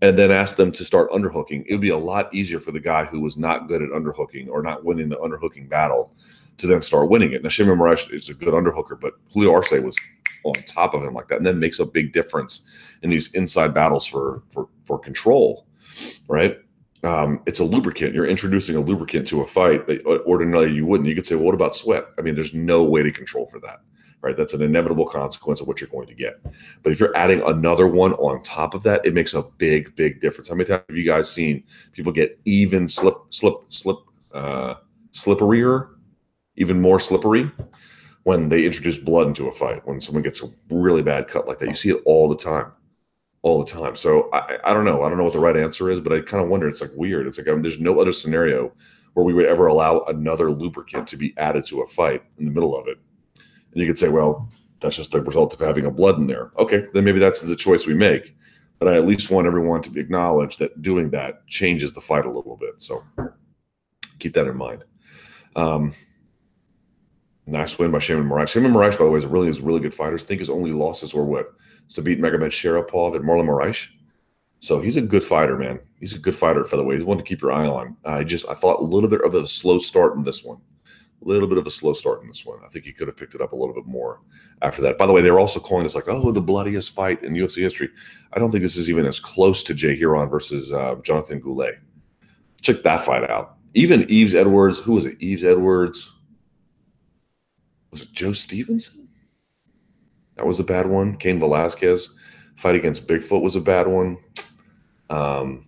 and 0.03 0.18
then 0.18 0.30
ask 0.30 0.57
them 0.57 0.72
to 0.72 0.84
start 0.84 1.11
underhooking. 1.11 1.64
It 1.66 1.74
would 1.74 1.80
be 1.80 1.88
a 1.90 1.99
lot 1.99 2.32
easier 2.34 2.61
for 2.61 2.72
the 2.72 2.80
guy 2.80 3.05
who 3.05 3.20
was 3.20 3.36
not 3.36 3.68
good 3.68 3.82
at 3.82 3.90
underhooking 3.90 4.49
or 4.49 4.62
not 4.62 4.84
winning 4.84 5.09
the 5.09 5.16
underhooking 5.16 5.68
battle 5.68 6.12
to 6.59 6.66
then 6.66 6.82
start 6.82 7.11
winning 7.11 7.32
it. 7.32 7.42
Now, 7.42 7.49
Sheymon 7.49 7.78
Moraes 7.78 8.12
is 8.12 8.28
a 8.28 8.34
good 8.34 8.55
underhooker, 8.55 8.97
but 8.97 9.14
Julio 9.32 9.53
Arce 9.53 9.72
was 9.72 9.99
on 10.44 10.55
top 10.64 10.94
of 10.94 11.03
him 11.03 11.14
like 11.14 11.28
that, 11.28 11.38
and 11.38 11.47
then 11.47 11.59
makes 11.59 11.78
a 11.78 11.84
big 11.84 12.12
difference 12.12 12.68
in 13.03 13.11
these 13.11 13.32
inside 13.32 13.74
battles 13.74 14.07
for 14.07 14.42
for 14.51 14.68
for 14.84 14.99
control, 14.99 15.66
right? 16.28 16.59
Um, 17.03 17.42
it's 17.47 17.61
a 17.61 17.64
lubricant. 17.64 18.14
You're 18.14 18.26
introducing 18.26 18.76
a 18.76 18.80
lubricant 18.80 19.28
to 19.28 19.42
a 19.42 19.47
fight 19.47 19.86
that 19.86 20.05
ordinarily 20.07 20.72
you 20.72 20.86
wouldn't. 20.86 21.09
You 21.09 21.14
could 21.14 21.26
say, 21.26 21.34
well, 21.34 21.44
what 21.44 21.55
about 21.55 21.76
sweat? 21.76 22.07
I 22.18 22.22
mean, 22.22 22.34
there's 22.34 22.55
no 22.55 22.84
way 22.84 23.03
to 23.03 23.12
control 23.12 23.47
for 23.47 23.61
that, 23.61 23.80
right? 24.22 24.36
That's 24.36 24.54
an 24.54 24.62
inevitable 24.62 25.06
consequence 25.06 25.60
of 25.60 25.66
what 25.66 25.80
you're 25.80 25.90
going 25.90 26.08
to 26.08 26.14
get. 26.14 26.40
But 26.82 26.92
if 26.92 27.00
you're 27.00 27.16
adding 27.16 27.42
another 27.42 27.86
one 27.86 28.14
on 28.14 28.42
top 28.42 28.74
of 28.74 28.82
that, 28.84 29.04
it 29.04 29.14
makes 29.14 29.34
a 29.34 29.42
big, 29.58 29.94
big 29.96 30.20
difference. 30.20 30.48
How 30.48 30.54
many 30.54 30.66
times 30.66 30.82
have 30.88 30.96
you 30.96 31.04
guys 31.04 31.30
seen 31.30 31.64
people 31.92 32.12
get 32.12 32.38
even 32.44 32.88
slip, 32.88 33.14
slip, 33.30 33.54
slip, 33.68 33.98
uh, 34.32 34.74
slipperier, 35.12 35.90
even 36.56 36.80
more 36.80 37.00
slippery 37.00 37.50
when 38.24 38.48
they 38.48 38.64
introduce 38.64 38.96
blood 38.96 39.28
into 39.28 39.48
a 39.48 39.52
fight? 39.52 39.86
When 39.86 40.00
someone 40.00 40.22
gets 40.22 40.42
a 40.42 40.46
really 40.70 41.02
bad 41.02 41.28
cut 41.28 41.46
like 41.46 41.58
that, 41.58 41.68
you 41.68 41.74
see 41.74 41.90
it 41.90 42.02
all 42.04 42.28
the 42.28 42.36
time 42.36 42.72
all 43.46 43.62
the 43.62 43.70
time. 43.70 43.94
So 43.94 44.28
I, 44.32 44.58
I 44.64 44.74
don't 44.74 44.84
know. 44.84 45.04
I 45.04 45.08
don't 45.08 45.18
know 45.18 45.24
what 45.24 45.32
the 45.32 45.38
right 45.38 45.56
answer 45.56 45.88
is, 45.88 46.00
but 46.00 46.12
I 46.12 46.20
kind 46.20 46.42
of 46.42 46.50
wonder. 46.50 46.66
It's 46.66 46.80
like 46.80 46.90
weird. 46.96 47.28
It's 47.28 47.38
like 47.38 47.46
I 47.46 47.52
mean, 47.52 47.62
there's 47.62 47.78
no 47.78 48.00
other 48.00 48.12
scenario 48.12 48.72
where 49.14 49.24
we 49.24 49.32
would 49.32 49.46
ever 49.46 49.68
allow 49.68 50.00
another 50.08 50.50
lubricant 50.50 51.06
to 51.08 51.16
be 51.16 51.32
added 51.38 51.64
to 51.66 51.80
a 51.80 51.86
fight 51.86 52.24
in 52.38 52.44
the 52.44 52.50
middle 52.50 52.76
of 52.76 52.88
it. 52.88 52.98
And 53.76 53.82
you 53.82 53.90
could 53.90 53.98
say, 53.98 54.08
well, 54.08 54.48
that's 54.80 54.96
just 54.96 55.12
the 55.12 55.20
result 55.20 55.52
of 55.52 55.60
having 55.60 55.84
a 55.84 55.90
blood 55.90 56.16
in 56.16 56.26
there. 56.26 56.50
Okay, 56.56 56.86
then 56.94 57.04
maybe 57.04 57.18
that's 57.18 57.42
the 57.42 57.54
choice 57.54 57.86
we 57.86 57.92
make. 57.92 58.34
But 58.78 58.88
I 58.88 58.96
at 58.96 59.04
least 59.04 59.30
want 59.30 59.46
everyone 59.46 59.82
to 59.82 60.00
acknowledge 60.00 60.56
that 60.56 60.80
doing 60.80 61.10
that 61.10 61.46
changes 61.46 61.92
the 61.92 62.00
fight 62.00 62.24
a 62.24 62.30
little 62.30 62.56
bit. 62.56 62.76
So 62.78 63.04
keep 64.18 64.32
that 64.32 64.46
in 64.46 64.56
mind. 64.56 64.84
Um, 65.56 65.92
nice 67.46 67.78
win 67.78 67.90
by 67.90 67.98
Sheymon 67.98 68.26
Moraes. 68.26 68.58
Sheymon 68.58 68.72
Moraes, 68.72 68.98
by 68.98 69.04
the 69.04 69.10
way, 69.10 69.18
is 69.18 69.26
really 69.26 69.48
is 69.48 69.60
really 69.60 69.80
good 69.80 69.92
fighter. 69.92 70.14
I 70.14 70.20
think 70.20 70.40
his 70.40 70.48
only 70.48 70.72
losses 70.72 71.12
were 71.12 71.26
what 71.26 71.52
to 71.90 72.00
beat 72.00 72.18
Magomedsharipov 72.18 73.14
and 73.14 73.26
Marlon 73.26 73.44
Moraes. 73.44 73.88
So 74.60 74.80
he's 74.80 74.96
a 74.96 75.02
good 75.02 75.22
fighter, 75.22 75.58
man. 75.58 75.80
He's 76.00 76.14
a 76.14 76.18
good 76.18 76.34
fighter 76.34 76.62
at 76.62 76.68
featherweight. 76.68 76.96
He's 76.96 77.04
one 77.04 77.18
to 77.18 77.24
keep 77.24 77.42
your 77.42 77.52
eye 77.52 77.66
on. 77.66 77.94
I 78.06 78.24
just 78.24 78.48
I 78.48 78.54
thought 78.54 78.80
a 78.80 78.84
little 78.84 79.10
bit 79.10 79.20
of 79.20 79.34
a 79.34 79.46
slow 79.46 79.78
start 79.78 80.16
in 80.16 80.22
this 80.22 80.42
one. 80.42 80.62
A 81.24 81.28
little 81.28 81.48
bit 81.48 81.58
of 81.58 81.66
a 81.66 81.70
slow 81.70 81.94
start 81.94 82.22
in 82.22 82.28
this 82.28 82.44
one. 82.44 82.58
I 82.64 82.68
think 82.68 82.84
he 82.84 82.92
could 82.92 83.08
have 83.08 83.16
picked 83.16 83.34
it 83.34 83.40
up 83.40 83.52
a 83.52 83.56
little 83.56 83.74
bit 83.74 83.86
more 83.86 84.20
after 84.62 84.82
that. 84.82 84.98
By 84.98 85.06
the 85.06 85.12
way, 85.12 85.22
they 85.22 85.30
were 85.30 85.40
also 85.40 85.58
calling 85.58 85.84
this 85.84 85.94
like, 85.94 86.08
oh, 86.08 86.30
the 86.30 86.40
bloodiest 86.40 86.94
fight 86.94 87.22
in 87.24 87.34
UFC 87.34 87.62
history. 87.62 87.88
I 88.32 88.38
don't 88.38 88.50
think 88.50 88.62
this 88.62 88.76
is 88.76 88.90
even 88.90 89.06
as 89.06 89.18
close 89.18 89.62
to 89.64 89.74
Jay 89.74 89.98
Hieron 89.98 90.30
versus 90.30 90.72
uh, 90.72 90.96
Jonathan 91.02 91.40
Goulet. 91.40 91.78
Check 92.60 92.82
that 92.82 93.04
fight 93.04 93.28
out. 93.28 93.56
Even 93.74 94.06
Yves 94.08 94.34
Edwards, 94.34 94.78
who 94.78 94.92
was 94.92 95.06
it? 95.06 95.16
Yves 95.20 95.44
Edwards. 95.44 96.18
Was 97.90 98.02
it 98.02 98.12
Joe 98.12 98.32
Stevenson? 98.32 99.08
That 100.36 100.46
was 100.46 100.60
a 100.60 100.64
bad 100.64 100.86
one. 100.86 101.16
Cain 101.16 101.38
Velasquez 101.38 102.10
fight 102.56 102.74
against 102.74 103.06
Bigfoot 103.06 103.42
was 103.42 103.56
a 103.56 103.60
bad 103.60 103.86
one. 103.86 104.18
Um, 105.08 105.66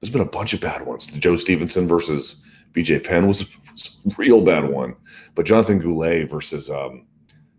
there's 0.00 0.12
been 0.12 0.20
a 0.20 0.26
bunch 0.26 0.52
of 0.52 0.60
bad 0.60 0.84
ones. 0.84 1.06
The 1.06 1.18
Joe 1.18 1.36
Stevenson 1.36 1.88
versus 1.88 2.42
BJ 2.74 3.02
Penn 3.02 3.26
was, 3.26 3.48
was 3.72 3.98
a 4.06 4.14
real 4.16 4.40
bad 4.40 4.68
one. 4.68 4.96
But 5.34 5.46
Jonathan 5.46 5.78
Goulet 5.78 6.28
versus 6.28 6.70
um, 6.70 7.06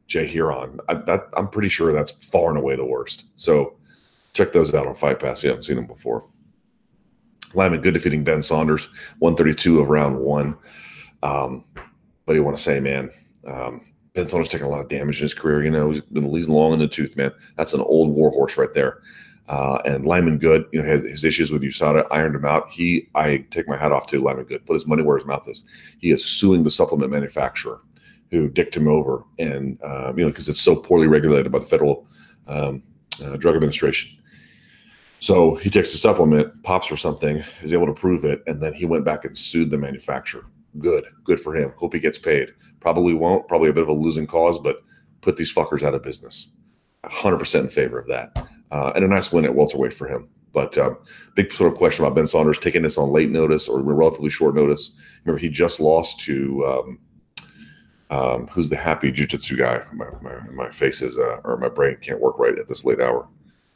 Jay 0.07 0.31
Hieron, 0.31 0.79
I, 0.87 0.95
that, 0.95 1.29
I'm 1.33 1.47
pretty 1.47 1.69
sure 1.69 1.93
that's 1.93 2.11
far 2.11 2.49
and 2.49 2.57
away 2.57 2.75
the 2.75 2.85
worst. 2.85 3.25
So 3.35 3.77
check 4.33 4.51
those 4.51 4.73
out 4.73 4.87
on 4.87 4.95
Fight 4.95 5.19
Pass. 5.19 5.39
If 5.39 5.45
you 5.45 5.49
haven't 5.49 5.63
seen 5.63 5.77
them 5.77 5.87
before. 5.87 6.25
Lyman 7.53 7.81
Good 7.81 7.93
defeating 7.93 8.23
Ben 8.23 8.41
Saunders, 8.41 8.87
132 9.19 9.79
of 9.79 9.87
round 9.87 10.19
one. 10.19 10.57
Um, 11.23 11.63
what 12.25 12.33
do 12.33 12.35
you 12.35 12.43
want 12.43 12.57
to 12.57 12.63
say, 12.63 12.79
man? 12.79 13.09
Um, 13.47 13.81
Ben 14.13 14.27
Saunders 14.27 14.49
taking 14.49 14.67
a 14.67 14.69
lot 14.69 14.81
of 14.81 14.89
damage 14.89 15.19
in 15.19 15.23
his 15.23 15.33
career. 15.33 15.63
You 15.63 15.71
know, 15.71 15.91
he's 15.91 16.01
been 16.01 16.29
he's 16.31 16.49
long 16.49 16.73
in 16.73 16.79
the 16.79 16.87
tooth, 16.87 17.15
man. 17.15 17.31
That's 17.55 17.73
an 17.73 17.81
old 17.81 18.09
war 18.09 18.29
horse 18.31 18.57
right 18.57 18.73
there. 18.73 19.01
Uh, 19.47 19.79
and 19.85 20.05
Lyman 20.05 20.39
Good, 20.39 20.65
you 20.71 20.81
know, 20.81 20.87
had 20.87 21.01
his 21.01 21.23
issues 21.23 21.51
with 21.51 21.61
USADA, 21.61 22.07
ironed 22.09 22.35
him 22.35 22.45
out. 22.45 22.69
He, 22.69 23.09
I 23.13 23.45
take 23.51 23.67
my 23.67 23.77
hat 23.77 23.91
off 23.91 24.07
to 24.07 24.19
Lyman 24.19 24.45
Good. 24.45 24.65
Put 24.65 24.73
his 24.73 24.87
money 24.87 25.03
where 25.03 25.17
his 25.17 25.25
mouth 25.25 25.47
is. 25.47 25.63
He 25.99 26.11
is 26.11 26.25
suing 26.25 26.63
the 26.63 26.71
supplement 26.71 27.11
manufacturer 27.11 27.81
who 28.31 28.49
dicked 28.49 28.75
him 28.75 28.87
over, 28.87 29.23
and 29.37 29.79
uh, 29.83 30.11
you 30.15 30.23
know, 30.23 30.29
because 30.29 30.49
it's 30.49 30.61
so 30.61 30.75
poorly 30.75 31.07
regulated 31.07 31.51
by 31.51 31.59
the 31.59 31.65
Federal 31.65 32.07
um, 32.47 32.81
uh, 33.23 33.35
Drug 33.37 33.55
Administration. 33.55 34.17
So 35.19 35.55
he 35.55 35.69
takes 35.69 35.91
the 35.91 35.97
supplement, 35.97 36.61
pops 36.63 36.87
for 36.87 36.97
something, 36.97 37.43
is 37.61 37.73
able 37.73 37.87
to 37.87 37.93
prove 37.93 38.25
it, 38.25 38.43
and 38.47 38.61
then 38.61 38.73
he 38.73 38.85
went 38.85 39.05
back 39.05 39.25
and 39.25 39.37
sued 39.37 39.69
the 39.69 39.77
manufacturer. 39.77 40.45
Good, 40.79 41.05
good 41.23 41.39
for 41.39 41.55
him. 41.55 41.73
Hope 41.77 41.93
he 41.93 41.99
gets 41.99 42.19
paid. 42.19 42.51
Probably 42.79 43.13
won't. 43.13 43.47
Probably 43.47 43.69
a 43.69 43.73
bit 43.73 43.83
of 43.83 43.89
a 43.89 43.93
losing 43.93 44.27
cause, 44.27 44.59
but 44.59 44.81
put 45.21 45.37
these 45.37 45.53
fuckers 45.53 45.83
out 45.83 45.93
of 45.93 46.03
business. 46.03 46.49
100% 47.05 47.59
in 47.61 47.69
favor 47.69 47.99
of 47.99 48.07
that. 48.07 48.47
Uh, 48.71 48.91
and 48.95 49.05
a 49.05 49.07
nice 49.07 49.31
win 49.31 49.45
at 49.45 49.55
welterweight 49.55 49.93
for 49.93 50.07
him. 50.07 50.27
But 50.51 50.77
um, 50.77 50.97
big 51.35 51.51
sort 51.51 51.71
of 51.71 51.77
question 51.77 52.05
about 52.05 52.15
Ben 52.15 52.27
Saunders 52.27 52.59
taking 52.59 52.81
this 52.81 52.97
on 52.97 53.11
late 53.11 53.29
notice 53.29 53.67
or 53.67 53.81
relatively 53.81 54.29
short 54.29 54.55
notice. 54.55 54.91
Remember, 55.23 55.39
he 55.39 55.49
just 55.49 55.79
lost 55.79 56.19
to 56.21 56.65
um, 56.65 56.99
um, 58.09 58.47
who's 58.47 58.69
the 58.69 58.75
happy 58.75 59.11
jiu-jitsu 59.11 59.57
guy. 59.57 59.81
My, 59.93 60.07
my, 60.21 60.39
my 60.53 60.69
face 60.69 61.01
is 61.01 61.17
uh, 61.17 61.41
or 61.43 61.57
my 61.57 61.69
brain 61.69 61.97
can't 62.01 62.21
work 62.21 62.39
right 62.39 62.57
at 62.57 62.67
this 62.67 62.85
late 62.85 63.01
hour. 63.01 63.27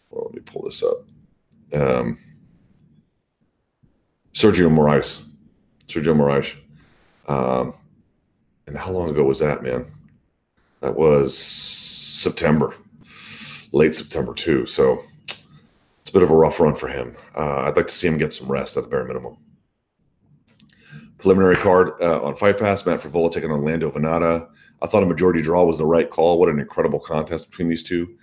Well, 0.10 0.26
let 0.26 0.36
me 0.36 0.42
pull 0.42 0.64
this 0.64 0.84
up. 0.84 0.98
Um, 1.74 2.18
Sergio 4.34 4.70
Moraes. 4.70 5.24
Sergio 5.88 6.16
Moraes. 6.16 6.56
Um, 7.28 7.74
and 8.68 8.78
how 8.78 8.92
long 8.92 9.10
ago 9.10 9.24
was 9.24 9.40
that, 9.40 9.64
man? 9.64 9.86
That 10.82 10.96
was 10.96 11.38
September, 11.38 12.74
late 13.72 13.95
September 13.95 14.34
too. 14.34 14.65
So 14.65 15.03
it's 16.01 16.09
a 16.09 16.13
bit 16.13 16.24
of 16.24 16.32
a 16.32 16.36
rough 16.36 16.59
run 16.59 16.76
for 16.76 16.88
him. 16.88 17.15
Uh, 17.36 17.61
I'd 17.61 17.78
like 17.78 17.88
to 17.88 17.93
see 17.93 18.07
him 18.07 18.17
get 18.17 18.34
some 18.34 18.51
rest 18.51 18.78
at 18.78 18.84
the 18.84 18.89
bare 18.89 19.05
minimum. 19.05 19.38
Preliminary 21.17 21.55
card 21.55 21.91
uh, 22.01 22.24
on 22.24 22.36
Fight 22.36 22.57
Pass: 22.57 22.86
Matt 22.86 23.01
Frevola 23.01 23.32
taking 23.32 23.51
on 23.51 23.63
Lando 23.63 23.91
Vannata. 23.91 24.47
I 24.82 24.88
thought 24.88 25.03
a 25.03 25.05
majority 25.05 25.41
draw 25.41 25.65
was 25.65 25.78
the 25.78 25.86
right 25.86 26.09
call. 26.09 26.39
What 26.39 26.49
an 26.49 26.59
incredible 26.59 26.99
contest 26.99 27.49
between 27.49 27.67
these 27.67 27.84
two. 27.84 28.15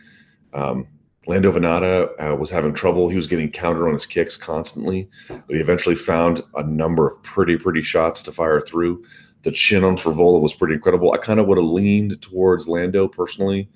Um, 0.54 0.88
Lando 1.26 1.50
Vannata 1.50 2.08
uh, 2.18 2.36
was 2.36 2.50
having 2.50 2.72
trouble. 2.72 3.08
He 3.08 3.16
was 3.16 3.26
getting 3.26 3.50
countered 3.50 3.86
on 3.86 3.92
his 3.92 4.06
kicks 4.06 4.36
constantly, 4.36 5.08
but 5.28 5.42
he 5.48 5.56
eventually 5.56 5.96
found 5.96 6.42
a 6.54 6.62
number 6.62 7.06
of 7.06 7.20
pretty, 7.22 7.56
pretty 7.56 7.82
shots 7.82 8.22
to 8.24 8.32
fire 8.32 8.60
through. 8.60 9.04
The 9.42 9.50
chin 9.50 9.84
on 9.84 9.96
Frevola 9.96 10.40
was 10.40 10.54
pretty 10.54 10.74
incredible. 10.74 11.12
I 11.12 11.18
kind 11.18 11.40
of 11.40 11.46
would 11.46 11.58
have 11.58 11.66
leaned 11.66 12.20
towards 12.22 12.68
Lando 12.68 13.08
personally, 13.08 13.68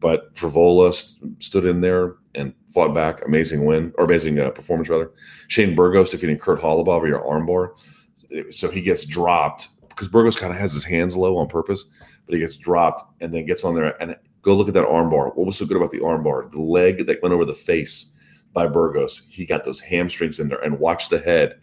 but 0.00 0.34
Frevola 0.34 0.92
st- 0.92 1.42
stood 1.42 1.66
in 1.66 1.80
there 1.80 2.16
and 2.34 2.54
fought 2.72 2.94
back. 2.94 3.24
Amazing 3.26 3.64
win, 3.64 3.92
or 3.98 4.04
amazing 4.04 4.38
uh, 4.38 4.50
performance, 4.50 4.88
rather. 4.88 5.10
Shane 5.48 5.74
Burgos 5.74 6.10
defeating 6.10 6.38
Kurt 6.38 6.60
Holobaugh 6.60 7.02
via 7.02 7.18
armbar. 7.18 7.72
So 8.54 8.70
he 8.70 8.80
gets 8.80 9.04
dropped 9.06 9.68
because 9.88 10.08
Burgos 10.08 10.36
kind 10.36 10.52
of 10.52 10.58
has 10.58 10.72
his 10.72 10.84
hands 10.84 11.16
low 11.16 11.36
on 11.38 11.48
purpose, 11.48 11.86
but 12.26 12.34
he 12.34 12.40
gets 12.40 12.56
dropped 12.56 13.02
and 13.20 13.32
then 13.32 13.46
gets 13.46 13.64
on 13.64 13.74
there. 13.74 14.00
And 14.00 14.16
go 14.42 14.54
look 14.54 14.68
at 14.68 14.74
that 14.74 14.86
armbar. 14.86 15.34
What 15.34 15.46
was 15.46 15.56
so 15.56 15.66
good 15.66 15.76
about 15.76 15.90
the 15.90 16.00
armbar? 16.00 16.52
The 16.52 16.60
leg 16.60 17.06
that 17.06 17.22
went 17.22 17.32
over 17.32 17.44
the 17.44 17.54
face 17.54 18.12
by 18.52 18.66
Burgos. 18.66 19.22
He 19.28 19.44
got 19.44 19.64
those 19.64 19.80
hamstrings 19.80 20.38
in 20.38 20.48
there 20.48 20.62
and 20.62 20.78
watch 20.78 21.08
the 21.08 21.18
head 21.18 21.58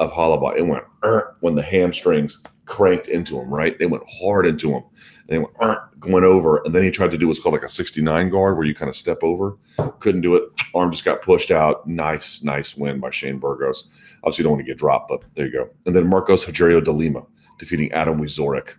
of 0.00 0.10
Holobaugh. 0.12 0.56
It 0.56 0.66
went 0.66 0.84
er, 1.04 1.36
when 1.40 1.54
the 1.54 1.62
hamstrings 1.62 2.42
cranked 2.64 3.06
into 3.06 3.38
him, 3.38 3.52
right? 3.52 3.78
They 3.78 3.86
went 3.86 4.02
hard 4.08 4.46
into 4.46 4.70
him. 4.70 4.82
And 4.82 5.28
they 5.28 5.38
went 5.38 5.52
er, 5.62 5.90
going 6.00 6.24
over. 6.24 6.62
And 6.64 6.74
then 6.74 6.82
he 6.82 6.90
tried 6.90 7.10
to 7.12 7.18
do 7.18 7.28
what's 7.28 7.38
called 7.38 7.52
like 7.52 7.62
a 7.62 7.68
69 7.68 8.30
guard 8.30 8.56
where 8.56 8.66
you 8.66 8.74
kind 8.74 8.88
of 8.88 8.96
step 8.96 9.18
over. 9.22 9.56
Couldn't 10.00 10.22
do 10.22 10.34
it. 10.34 10.44
Arm 10.74 10.90
just 10.90 11.04
got 11.04 11.22
pushed 11.22 11.50
out. 11.50 11.86
Nice, 11.86 12.42
nice 12.42 12.76
win 12.76 12.98
by 12.98 13.10
Shane 13.10 13.38
Burgos. 13.38 13.90
Obviously, 14.24 14.42
don't 14.42 14.52
want 14.52 14.64
to 14.64 14.70
get 14.70 14.78
dropped, 14.78 15.10
but 15.10 15.22
there 15.34 15.46
you 15.46 15.52
go. 15.52 15.70
And 15.84 15.94
then 15.94 16.06
Marcos 16.06 16.44
Rogerio 16.46 16.82
de 16.82 16.90
Lima 16.90 17.22
defeating 17.58 17.92
Adam 17.92 18.18
Wieczorek, 18.18 18.76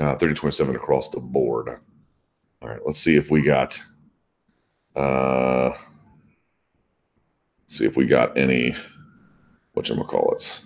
uh, 0.00 0.16
30 0.16 0.34
27 0.34 0.74
across 0.74 1.10
the 1.10 1.20
board. 1.20 1.68
All 2.60 2.68
right, 2.68 2.80
let's 2.84 3.00
see 3.00 3.16
if 3.16 3.30
we 3.30 3.40
got. 3.42 3.80
Uh, 4.96 5.72
see 7.68 7.84
if 7.84 7.96
we 7.96 8.06
got 8.06 8.36
any 8.36 8.74
what 9.76 9.90
you 9.90 10.04
call 10.04 10.32
it. 10.32 10.62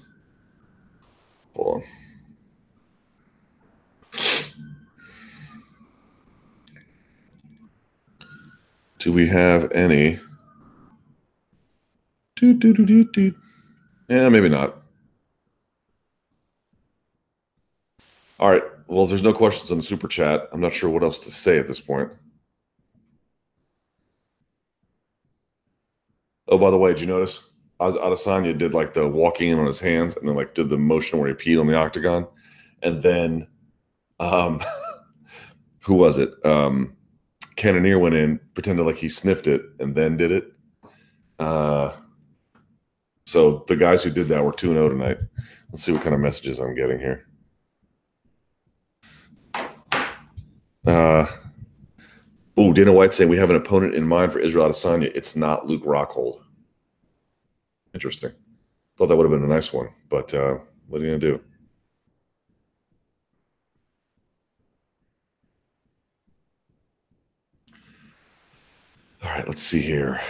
Hold 1.56 1.82
on. 1.82 1.82
Do 9.00 9.12
we 9.12 9.26
have 9.26 9.72
any? 9.72 10.20
Do, 12.36 12.54
do, 12.54 12.72
do, 12.72 12.86
do, 12.86 13.04
do. 13.12 13.34
Yeah, 14.08 14.28
maybe 14.28 14.48
not. 14.48 14.80
All 18.38 18.48
right. 18.48 18.62
Well, 18.86 19.04
if 19.04 19.10
there's 19.10 19.24
no 19.24 19.32
questions 19.32 19.72
on 19.72 19.78
the 19.78 19.82
super 19.82 20.06
chat. 20.06 20.48
I'm 20.52 20.60
not 20.60 20.72
sure 20.72 20.88
what 20.88 21.02
else 21.02 21.24
to 21.24 21.32
say 21.32 21.58
at 21.58 21.66
this 21.66 21.80
point. 21.80 22.10
Oh, 26.46 26.58
by 26.58 26.70
the 26.70 26.78
way, 26.78 26.92
did 26.92 27.00
you 27.00 27.08
notice 27.08 27.44
Adesanya 27.80 28.56
did 28.56 28.74
like 28.74 28.94
the 28.94 29.08
walking 29.08 29.48
in 29.48 29.58
on 29.58 29.66
his 29.66 29.80
hands 29.80 30.16
and 30.16 30.28
then 30.28 30.36
like 30.36 30.54
did 30.54 30.68
the 30.68 30.76
motion 30.76 31.18
where 31.18 31.28
he 31.28 31.34
peed 31.34 31.60
on 31.60 31.66
the 31.66 31.74
octagon, 31.74 32.26
and 32.82 33.02
then, 33.02 33.46
um, 34.18 34.60
who 35.80 35.94
was 35.94 36.18
it? 36.18 36.30
Um, 36.44 36.96
Cannonier 37.56 37.98
went 37.98 38.14
in, 38.14 38.40
pretended 38.54 38.84
like 38.84 38.96
he 38.96 39.08
sniffed 39.08 39.46
it, 39.46 39.62
and 39.80 39.94
then 39.94 40.16
did 40.16 40.30
it. 40.30 40.52
Uh, 41.38 41.92
so 43.26 43.64
the 43.68 43.76
guys 43.76 44.02
who 44.02 44.10
did 44.10 44.28
that 44.28 44.44
were 44.44 44.52
2 44.52 44.74
0 44.74 44.88
tonight. 44.88 45.18
Let's 45.70 45.84
see 45.84 45.92
what 45.92 46.02
kind 46.02 46.14
of 46.14 46.20
messages 46.20 46.58
I'm 46.58 46.74
getting 46.74 46.98
here. 46.98 47.26
Uh, 50.86 51.26
oh, 52.56 52.72
Dana 52.72 52.92
White 52.92 53.14
saying 53.14 53.30
we 53.30 53.36
have 53.36 53.50
an 53.50 53.56
opponent 53.56 53.94
in 53.94 54.06
mind 54.06 54.32
for 54.32 54.38
Israel 54.38 54.68
Adesanya. 54.68 55.12
It's 55.14 55.36
not 55.36 55.66
Luke 55.66 55.84
Rockhold. 55.84 56.40
Interesting. 57.94 58.32
Thought 58.96 59.06
that 59.08 59.16
would 59.16 59.30
have 59.30 59.40
been 59.40 59.50
a 59.50 59.52
nice 59.52 59.72
one, 59.72 59.88
but 60.08 60.32
uh, 60.34 60.58
what 60.86 61.00
are 61.00 61.04
you 61.04 61.10
gonna 61.10 61.18
do? 61.18 61.40
All 69.22 69.30
right, 69.30 69.46
let's 69.46 69.62
see 69.62 69.80
here. 69.80 70.20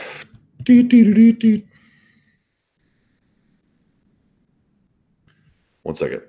One 5.83 5.95
second. 5.95 6.23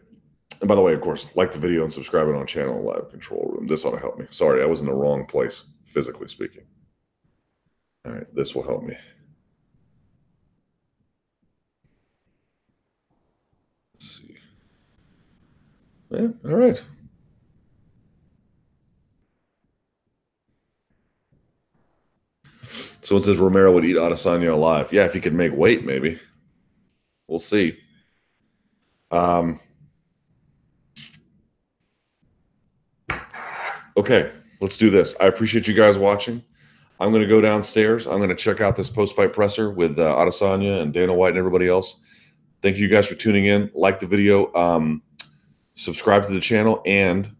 And 0.60 0.68
by 0.68 0.76
the 0.76 0.82
way, 0.82 0.94
of 0.94 1.02
course, 1.02 1.36
like 1.36 1.52
the 1.52 1.60
video 1.60 1.84
and 1.84 1.92
subscribe 1.92 2.28
on 2.28 2.46
channel 2.46 2.84
Live 2.84 3.10
Control 3.10 3.52
Room. 3.54 3.68
This 3.68 3.84
ought 3.84 3.92
to 3.92 4.00
help 4.00 4.20
me. 4.20 4.28
Sorry, 4.30 4.62
I 4.62 4.66
was 4.66 4.80
in 4.80 4.86
the 4.86 4.94
wrong 4.94 5.26
place, 5.26 5.66
physically 5.86 6.28
speaking. 6.28 6.64
All 8.06 8.14
right, 8.14 8.36
this 8.36 8.56
will 8.56 8.64
help 8.64 8.84
me. 8.84 8.96
Let's 14.02 14.20
see. 14.20 14.36
Yeah, 16.10 16.28
all 16.46 16.58
right. 16.58 16.84
So 23.04 23.18
it 23.18 23.24
says 23.24 23.38
Romero 23.38 23.72
would 23.74 23.86
eat 23.86 23.96
Adesanya 23.96 24.54
alive. 24.54 24.92
Yeah, 24.92 25.06
if 25.06 25.14
he 25.14 25.20
could 25.20 25.36
make 25.36 25.54
weight, 25.54 25.86
maybe. 25.86 26.20
We'll 27.28 27.38
see. 27.38 27.78
Um, 29.12 29.60
Okay, 33.98 34.32
let's 34.62 34.78
do 34.78 34.90
this. 34.90 35.16
I 35.20 35.26
appreciate 35.26 35.68
you 35.68 35.74
guys 35.74 35.98
watching. 35.98 36.42
I'm 37.00 37.12
going 37.12 37.22
to 37.22 37.28
go 37.28 37.42
downstairs. 37.42 38.08
I'm 38.08 38.18
going 38.18 38.30
to 38.30 38.36
check 38.36 38.62
out 38.62 38.76
this 38.76 38.90
post 38.90 39.16
fight 39.16 39.34
presser 39.34 39.70
with 39.70 40.00
uh, 40.00 40.16
Adesanya 40.16 40.82
and 40.82 40.94
Dana 40.94 41.14
White 41.14 41.32
and 41.32 41.38
everybody 41.38 41.68
else. 41.68 42.00
Thank 42.62 42.78
you 42.78 42.88
guys 42.88 43.08
for 43.08 43.16
tuning 43.16 43.46
in. 43.46 43.72
Like 43.74 44.00
the 44.00 44.08
video, 44.08 44.54
um, 44.54 45.02
subscribe 45.74 46.26
to 46.26 46.34
the 46.34 46.40
channel, 46.40 46.82
and 46.86 47.32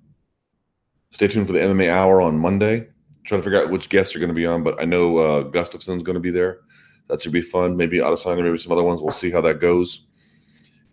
stay 1.12 1.28
tuned 1.28 1.48
for 1.48 1.54
the 1.54 1.60
MMA 1.60 1.90
Hour 1.90 2.22
on 2.22 2.38
Monday. 2.40 2.88
Trying 3.24 3.42
to 3.42 3.44
figure 3.44 3.64
out 3.64 3.70
which 3.70 3.90
guests 3.90 4.16
are 4.16 4.20
going 4.20 4.30
to 4.30 4.36
be 4.36 4.48
on, 4.48 4.64
but 4.64 4.82
I 4.82 4.86
know 4.86 5.18
uh, 5.18 5.42
Gustafsson's 5.44 6.02
going 6.02 6.16
to 6.16 6.20
be 6.20 6.32
there. 6.32 6.62
That 7.08 7.22
should 7.22 7.32
be 7.32 7.42
fun. 7.42 7.78
Maybe 7.78 8.00
Adesanya, 8.00 8.44
maybe 8.44 8.58
some 8.58 8.72
other 8.72 8.84
ones. 8.84 9.02
We'll 9.02 9.12
see 9.12 9.30
how 9.30 9.42
that 9.42 9.60
goes. 9.60 10.08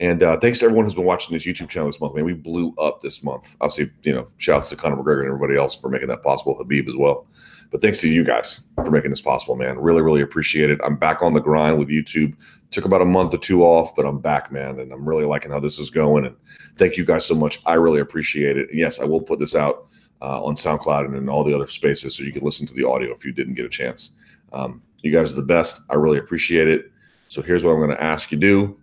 And 0.01 0.23
uh, 0.23 0.39
thanks 0.39 0.59
to 0.59 0.67
everyone 0.67 0.85
who's 0.85 0.95
been 0.95 1.05
watching 1.05 1.33
this 1.33 1.47
YouTube 1.47 1.69
channel 1.69 1.89
this 1.89 2.01
month. 2.01 2.15
Man, 2.15 2.25
we 2.25 2.35
blew 2.35 2.75
up 2.79 3.01
this 3.01 3.25
month. 3.25 3.57
Obviously, 3.61 3.91
you 4.03 4.13
know, 4.13 4.27
shouts 4.37 4.69
to 4.69 4.77
Conor 4.77 4.97
McGregor 4.97 5.21
and 5.21 5.29
everybody 5.29 5.57
else 5.57 5.75
for 5.75 5.89
making 5.89 6.09
that 6.09 6.23
possible. 6.23 6.57
Khabib 6.57 6.87
as 6.87 6.97
well. 6.97 7.27
But 7.71 7.83
thanks 7.83 7.99
to 7.99 8.09
you 8.09 8.25
guys 8.25 8.61
for 8.77 8.91
making 8.91 9.11
this 9.11 9.21
possible, 9.21 9.55
man. 9.55 9.79
Really, 9.79 10.01
really 10.01 10.23
appreciate 10.23 10.71
it. 10.71 10.81
I'm 10.83 10.97
back 10.97 11.23
on 11.23 11.35
the 11.35 11.41
grind 11.41 11.79
with 11.79 11.89
YouTube. 11.89 12.35
Took 12.71 12.87
about 12.87 13.03
a 13.03 13.07
month 13.07 13.35
or 13.35 13.39
two 13.39 13.63
off, 13.63 13.95
but 13.95 14.07
I'm 14.07 14.21
back, 14.21 14.51
man. 14.51 14.81
And 14.81 14.91
I'm 14.93 15.07
really 15.07 15.25
liking 15.25 15.51
how 15.51 15.61
this 15.61 15.79
is 15.79 15.91
going. 15.91 16.25
And 16.25 16.35
thank 16.77 16.97
you 16.97 17.05
guys 17.05 17.27
so 17.27 17.35
much. 17.35 17.61
I 17.67 17.75
really 17.75 18.01
appreciate 18.01 18.57
it. 18.57 18.71
And 18.71 18.79
yes, 18.79 19.01
I 19.01 19.05
will 19.05 19.21
put 19.21 19.39
this 19.39 19.55
out 19.55 19.87
uh, 20.23 20.43
on 20.43 20.55
SoundCloud 20.55 21.05
and 21.05 21.15
in 21.15 21.29
all 21.29 21.45
the 21.45 21.55
other 21.55 21.67
spaces 21.67 22.17
so 22.17 22.25
you 22.25 22.33
can 22.33 22.43
listen 22.43 22.67
to 22.67 22.75
the 22.75 22.85
audio 22.85 23.13
if 23.13 23.25
you 23.25 23.33
didn't 23.33 23.55
get 23.55 23.67
a 23.67 23.71
chance. 23.71 24.13
Um, 24.53 24.83
you 25.03 25.13
guys 25.13 25.33
are 25.33 25.37
the 25.37 25.43
best. 25.43 25.83
I 25.91 25.95
really 25.95 26.19
appreciate 26.19 26.69
it. 26.69 26.91
So 27.29 27.43
here's 27.43 27.65
what 27.65 27.73
I'm 27.73 27.79
going 27.79 27.91
to 27.91 28.03
ask 28.03 28.33
you 28.33 28.39
do 28.39 28.79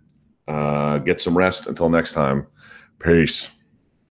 uh, 0.48 0.98
get 0.98 1.20
some 1.20 1.36
rest. 1.36 1.66
Until 1.66 1.88
next 1.88 2.12
time, 2.12 2.46
peace. 3.00 3.50